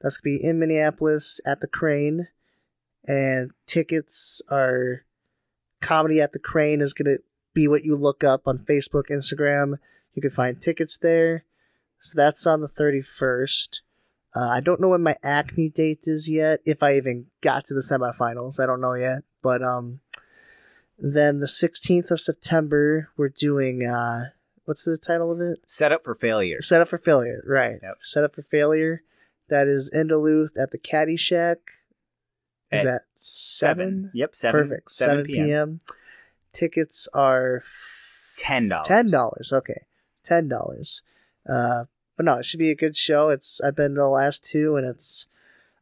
[0.00, 2.28] that's going to be in Minneapolis at the Crane.
[3.06, 5.04] And tickets are
[5.80, 7.22] Comedy at the Crane is going to
[7.54, 9.78] be what you look up on Facebook, Instagram.
[10.14, 11.44] You can find tickets there.
[12.00, 13.80] So that's on the 31st.
[14.34, 16.60] Uh, I don't know when my Acme date is yet.
[16.64, 19.24] If I even got to the semifinals, I don't know yet.
[19.42, 20.00] But um,
[20.98, 24.26] then the 16th of September, we're doing uh,
[24.64, 25.58] what's the title of it?
[25.66, 26.62] Set up for failure.
[26.62, 27.42] Set up for failure.
[27.46, 27.80] Right.
[27.82, 27.98] Yep.
[28.02, 29.02] Set up for failure.
[29.48, 31.58] That is in Duluth at the Caddy Shack.
[32.72, 34.10] Is At that seven?
[34.14, 34.34] Yep.
[34.34, 34.62] Seven.
[34.62, 34.90] Perfect.
[34.92, 35.80] 7 p.m.
[36.52, 38.86] Tickets are f- Ten dollars.
[38.86, 39.52] Ten dollars.
[39.52, 39.82] Okay,
[40.24, 41.02] ten dollars.
[41.48, 41.84] Uh,
[42.16, 43.28] but no, it should be a good show.
[43.28, 45.26] It's I've been to the last two, and it's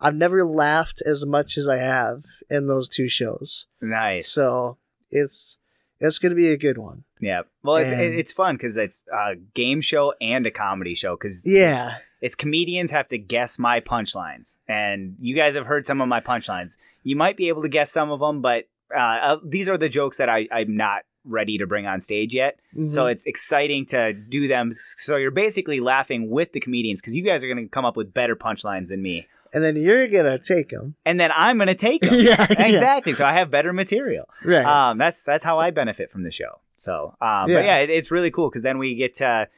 [0.01, 3.67] I've never laughed as much as I have in those two shows.
[3.81, 4.29] Nice.
[4.29, 4.77] So
[5.11, 5.59] it's
[6.01, 7.05] it's gonna be a good one.
[7.21, 7.43] yeah.
[7.63, 11.17] Well, it's And- it's fun because it's a game show and a comedy show.
[11.17, 16.01] Because Yeah, it's comedians have to guess my punchlines, and you guys have heard some
[16.01, 16.77] of my punchlines.
[17.03, 19.89] You might be able to guess some of them, but uh, uh, these are the
[19.89, 22.59] jokes that I, I'm not ready to bring on stage yet.
[22.89, 23.13] So Mhm.
[23.13, 24.73] it's exciting to do them.
[24.73, 27.99] So you're basically laughing with the comedians because you guys are going to come up
[27.99, 30.95] with better punchlines than me, and then you're gonna take them.
[31.05, 32.15] and then I'm going to take them.
[32.17, 33.13] yeah, yeah, exactly.
[33.15, 34.29] So I have better material.
[34.45, 34.65] right.
[34.65, 36.61] Um, that's that's how I benefit from the show.
[36.77, 37.57] So, um, Yeah.
[37.57, 39.49] but yeah, it, it's really cool because then we get to,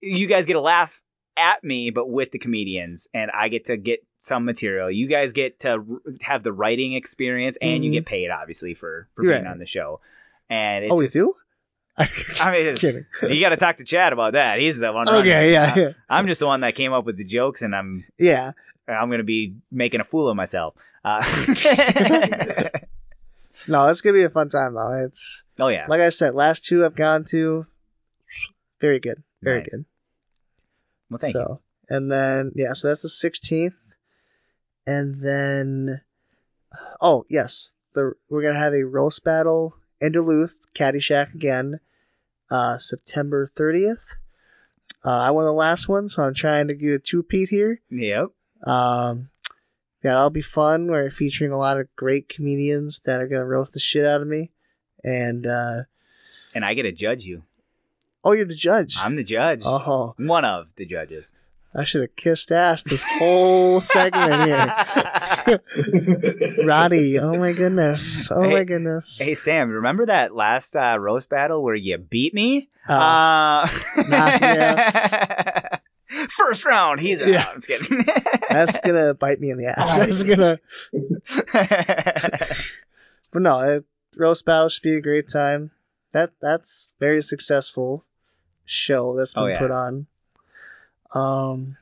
[0.00, 1.02] you guys get a laugh
[1.36, 4.90] at me, but with the comedians, and I get to get some material.
[4.90, 5.84] You guys get to r-
[6.22, 7.94] have the writing experience, and you Mhm.
[7.94, 9.46] get paid obviously for for being Right.
[9.50, 10.00] on the show.
[10.48, 11.34] And it's oh, we do.
[12.40, 13.06] I mean, kidding.
[13.22, 14.58] you got to talk to Chad about that.
[14.58, 15.08] He's the one.
[15.08, 18.04] Okay, yeah, yeah, I'm just the one that came up with the jokes, and I'm
[18.18, 18.52] yeah.
[18.88, 20.74] I'm gonna be making a fool of myself.
[21.04, 21.22] Uh,
[23.68, 24.92] No, it's gonna be a fun time though.
[24.92, 27.66] It's oh yeah, like I said, last two I've gone to,
[28.80, 29.68] very good, very Nice.
[29.70, 29.84] good.
[31.10, 31.96] well thank so, you.
[31.96, 33.74] and then yeah, so that's the sixteenth,
[34.86, 36.00] and then
[37.00, 41.80] oh yes, the we're gonna have a roast battle in Duluth, Caddyshack again,
[42.50, 44.16] uh, September thirtieth.
[45.04, 47.80] Uh, I won the last one, so I'm trying to do a two peat here.
[47.90, 48.28] Yep.
[48.64, 49.30] Um,
[50.04, 50.88] yeah, that'll be fun.
[50.88, 54.28] We're featuring a lot of great comedians that are gonna roast the shit out of
[54.28, 54.50] me,
[55.04, 55.82] and uh,
[56.54, 57.44] And I get to judge you.
[58.24, 58.96] oh, you're the judge.
[59.00, 59.62] I'm the judge.
[59.64, 61.34] Oh, One of the judges.
[61.72, 65.60] I should have kissed ass this whole segment here.
[66.64, 68.28] Roddy, oh my goodness.
[68.30, 69.18] Oh Hey- my goodness.
[69.20, 72.68] Hey Sam, remember that last uh, roast battle where you beat me?
[72.88, 72.92] Uh,
[73.96, 75.76] Uh, yeah.
[76.28, 77.28] First round, he's out.
[77.28, 77.44] Yeah.
[77.48, 78.04] I'm just kidding.
[78.50, 79.96] that's gonna bite me in the ass.
[79.96, 80.58] That's gonna.
[83.32, 83.84] But no, it,
[84.16, 85.70] roast battle should be a great time.
[86.12, 88.04] That that's very successful
[88.64, 89.58] show that's been Oh, yeah.
[89.60, 90.06] put on.
[91.12, 91.76] Um,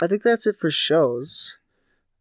[0.00, 1.58] I think that's it for shows.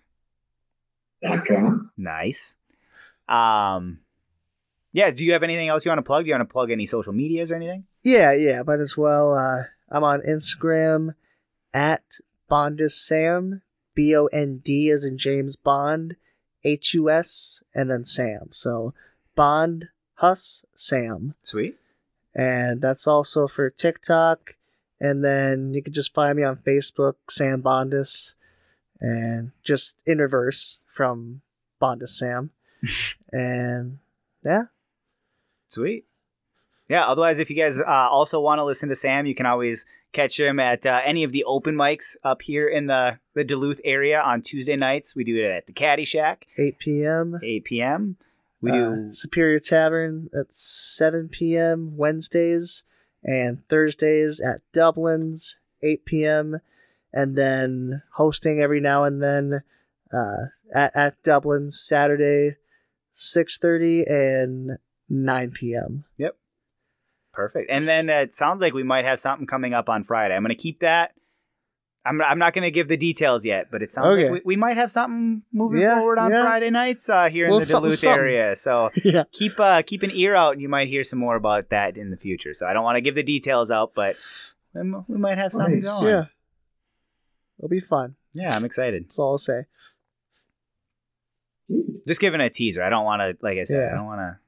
[1.23, 1.91] dot com.
[1.97, 2.57] Nice.
[3.29, 4.01] Um,
[4.93, 5.11] yeah.
[5.11, 6.25] Do you have anything else you want to plug?
[6.25, 7.85] Do you want to plug any social medias or anything?
[8.03, 11.15] yeah, yeah, but as well, uh, I'm on Instagram
[11.73, 12.03] at
[12.51, 13.63] Bondhus Sam,
[13.95, 16.17] B O N D as in James Bond,
[16.65, 18.49] H U S, and then Sam.
[18.51, 18.93] So
[19.37, 21.37] Bond Hus Sam.
[21.45, 21.79] Sweet.
[22.35, 24.57] and that's also for TikTok.
[24.99, 28.35] And then you can just find me on Facebook, Sam Bondhus,
[29.01, 31.43] and just in reverse from
[31.81, 32.51] Bondhus Sam.
[33.33, 33.99] and
[34.45, 34.65] yeah,
[35.69, 36.05] Sweet.
[36.89, 37.05] Yeah.
[37.07, 40.39] Otherwise, if you guys uh, also want to listen to Sam, you can always catch
[40.39, 44.21] him at uh, any of the open mics up here in the, the Duluth area
[44.21, 45.17] on Tuesday nights.
[45.17, 47.41] We do it at the Caddy Shack, 8 p.m.
[47.43, 48.17] 8 p.m.
[48.61, 51.97] We Uh, do Superior Tavern at 7 p.m.
[51.97, 52.85] Wednesdays
[53.25, 56.61] and Thursdays at Dublin's 8 p.m.
[57.13, 59.63] and then hosting every now and then
[60.13, 62.57] uh, at, at Dublin's Saturday
[63.15, 66.05] 6:30 and 9 p.m.
[67.35, 67.71] Perfect.
[67.71, 70.35] And then it sounds like we might have something coming up on Friday.
[70.35, 71.13] I'm going to keep that.
[72.07, 74.25] I'm, I'm not going to give the details yet, but it sounds Okay.
[74.31, 76.45] like we, we might have something moving Yeah, forward on yeah.
[76.45, 78.19] Friday nights uh, here in the something, Duluth something.
[78.21, 78.57] area.
[78.57, 79.25] So yeah.
[79.33, 82.11] keep uh, keep an ear out, and you might hear some more about that in
[82.11, 82.53] the future.
[82.53, 84.17] So I don't want to give the details out, but
[84.75, 86.01] we we might have something Nice.
[86.01, 86.09] going.
[86.15, 86.25] Yeah.
[87.59, 88.17] It'll be fun.
[88.35, 89.05] yeah, I'm excited.
[89.09, 89.63] That's all I'll say.
[92.07, 92.83] Just giving a teaser.
[92.83, 93.91] I don't want to, like I said.
[93.93, 94.39] I don't want to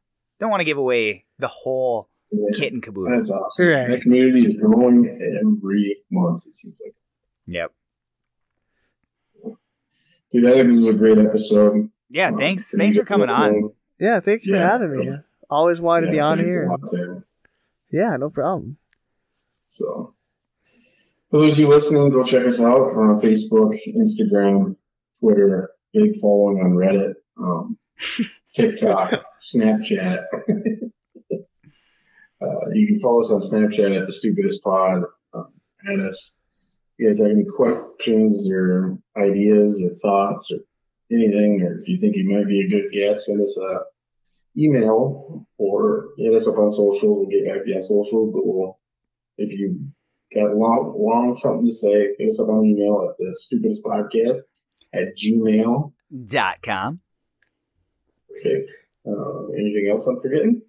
[0.40, 2.10] don't want to give away the whole
[2.55, 3.17] kit and caboodle.
[3.17, 3.67] That's awesome.
[3.67, 3.89] Right.
[3.91, 5.07] That community is growing
[5.41, 6.47] every month.
[6.47, 6.95] It seems like.
[7.47, 7.73] Yep.
[10.33, 11.91] Dude, I think this is a great episode.
[12.11, 12.29] Yeah.
[12.29, 12.75] Um, Thanks.
[12.77, 13.61] Thanks for coming on.
[13.61, 14.71] know- Yeah, thank you for Yeah.
[14.71, 15.11] having me.
[15.49, 16.63] Always wanted to be on here.
[16.63, 17.25] a and- lot, Sam.
[17.91, 18.77] yeah, no problem.
[19.71, 20.15] So,
[21.31, 22.95] for those of you listening, go check us out.
[22.95, 24.77] We're on Facebook, Instagram,
[25.21, 27.79] Twitter, big following on Reddit, um,
[28.55, 30.25] TikTok, Snapchat.
[32.47, 35.02] uh, you can follow us on Snapchat at the stupidest pod.
[35.34, 35.49] Um,
[35.83, 36.39] and us.
[36.99, 40.58] If you guys have any questions or ideas or thoughts or
[41.15, 43.81] anything, or if you think you might be a good guest, send us a
[44.58, 47.18] email or hit us up on social.
[47.18, 48.78] We'll get back to you on social, but we'll,
[49.36, 49.78] if you
[50.34, 54.39] got long, long something to say, hit us up on email at the stupidest podcast
[54.94, 55.92] at gmail.
[56.25, 57.00] Dot com.
[58.33, 58.65] Okay.
[59.07, 60.62] Uh, anything else I'm forgetting?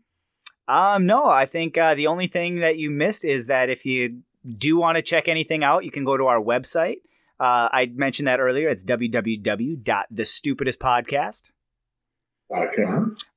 [0.67, 4.23] Um, no, I think uh, the only thing that you missed is that if you
[4.57, 6.97] do want to check anything out, you can go to our website.
[7.39, 8.67] Uh, I mentioned that earlier.
[8.69, 11.51] It's www.thestupidestpodcast.
[12.49, 12.83] Okay.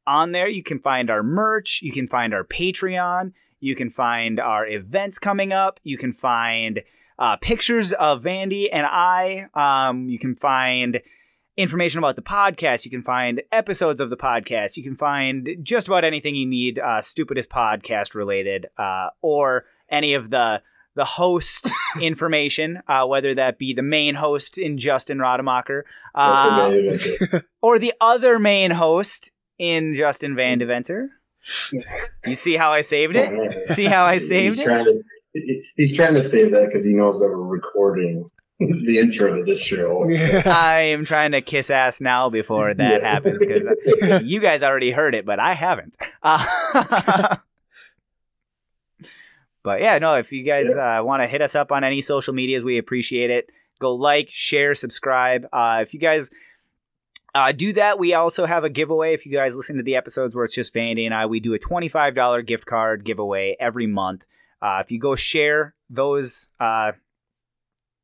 [0.07, 1.81] On there, you can find our merch.
[1.83, 3.33] You can find our Patreon.
[3.60, 5.81] You can find our events coming up.
[5.83, 6.83] You can find
[7.18, 9.49] uh, pictures of Vandy and I.
[9.55, 11.02] Um, you can find
[11.61, 12.85] information about the podcast.
[12.85, 14.77] You can find episodes of the podcast.
[14.77, 20.15] You can find just about anything you need, uh, stupidest podcast related, uh, or any
[20.15, 20.63] of the
[20.97, 27.45] the host information, uh, whether that be the main host in Justin Rademacher, uh, the
[27.63, 31.11] or the other main host in Justin Van Deventer.
[32.27, 33.69] You see how I saved it?
[33.69, 34.65] See how I saved he's it?
[34.67, 38.29] Trying to, he's trying to save that because he knows that we're recording
[38.61, 40.07] the intro to this show.
[40.09, 40.43] Yeah.
[40.47, 43.09] I am trying to kiss ass now before that Yeah.
[43.13, 45.97] happens because you guys already heard it, but I haven't.
[46.23, 46.45] Uh,
[49.63, 52.35] but yeah, no, if you guys uh, want to hit us up on any social
[52.35, 53.51] medias, we appreciate it.
[53.79, 55.47] Go like, share, subscribe.
[55.53, 56.31] Uh, if you guys
[57.35, 59.15] uh, do that, we also have a giveaway.
[59.15, 61.55] If you guys listen to the episodes where it's just Vandy and I, we do
[61.55, 64.25] a $25 gift card giveaway every month.
[64.61, 66.93] Uh, if you go share those uh,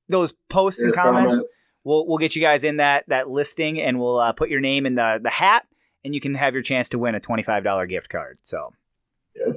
[0.09, 1.51] those posts and comments, comment.
[1.85, 4.86] we'll we'll get you guys in that that listing and we'll uh, put your name
[4.86, 5.67] in the the hat
[6.05, 8.39] and you can have your chance to win a $25 gift card.
[8.43, 8.73] So,
[9.35, 9.55] yeah.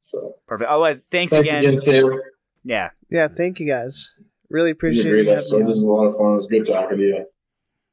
[0.00, 0.70] So perfect.
[0.70, 1.64] Otherwise, thanks, thanks again.
[1.64, 2.20] again, Sam.
[2.62, 2.90] Yeah.
[3.10, 4.14] yeah, thank you guys.
[4.48, 5.24] Really It was a appreciate it.
[5.24, 5.66] you having episode.
[5.66, 6.32] This is a lot of fun.
[6.32, 7.26] It was good talking to you.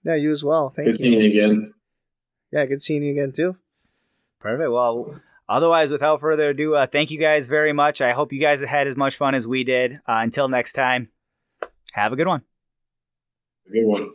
[0.03, 0.69] Yeah, you as well.
[0.69, 1.05] Thank Good you.
[1.11, 1.73] seeing you again.
[2.51, 3.57] Yeah, good seeing you again too.
[4.39, 4.71] Perfect.
[4.71, 8.01] Well, otherwise, without further ado, uh, thank you guys very much.
[8.01, 9.95] I hope you guys had as much fun as we did.
[10.07, 11.09] Uh, until next time,
[11.91, 12.41] have a good one.
[13.67, 14.09] A Good one.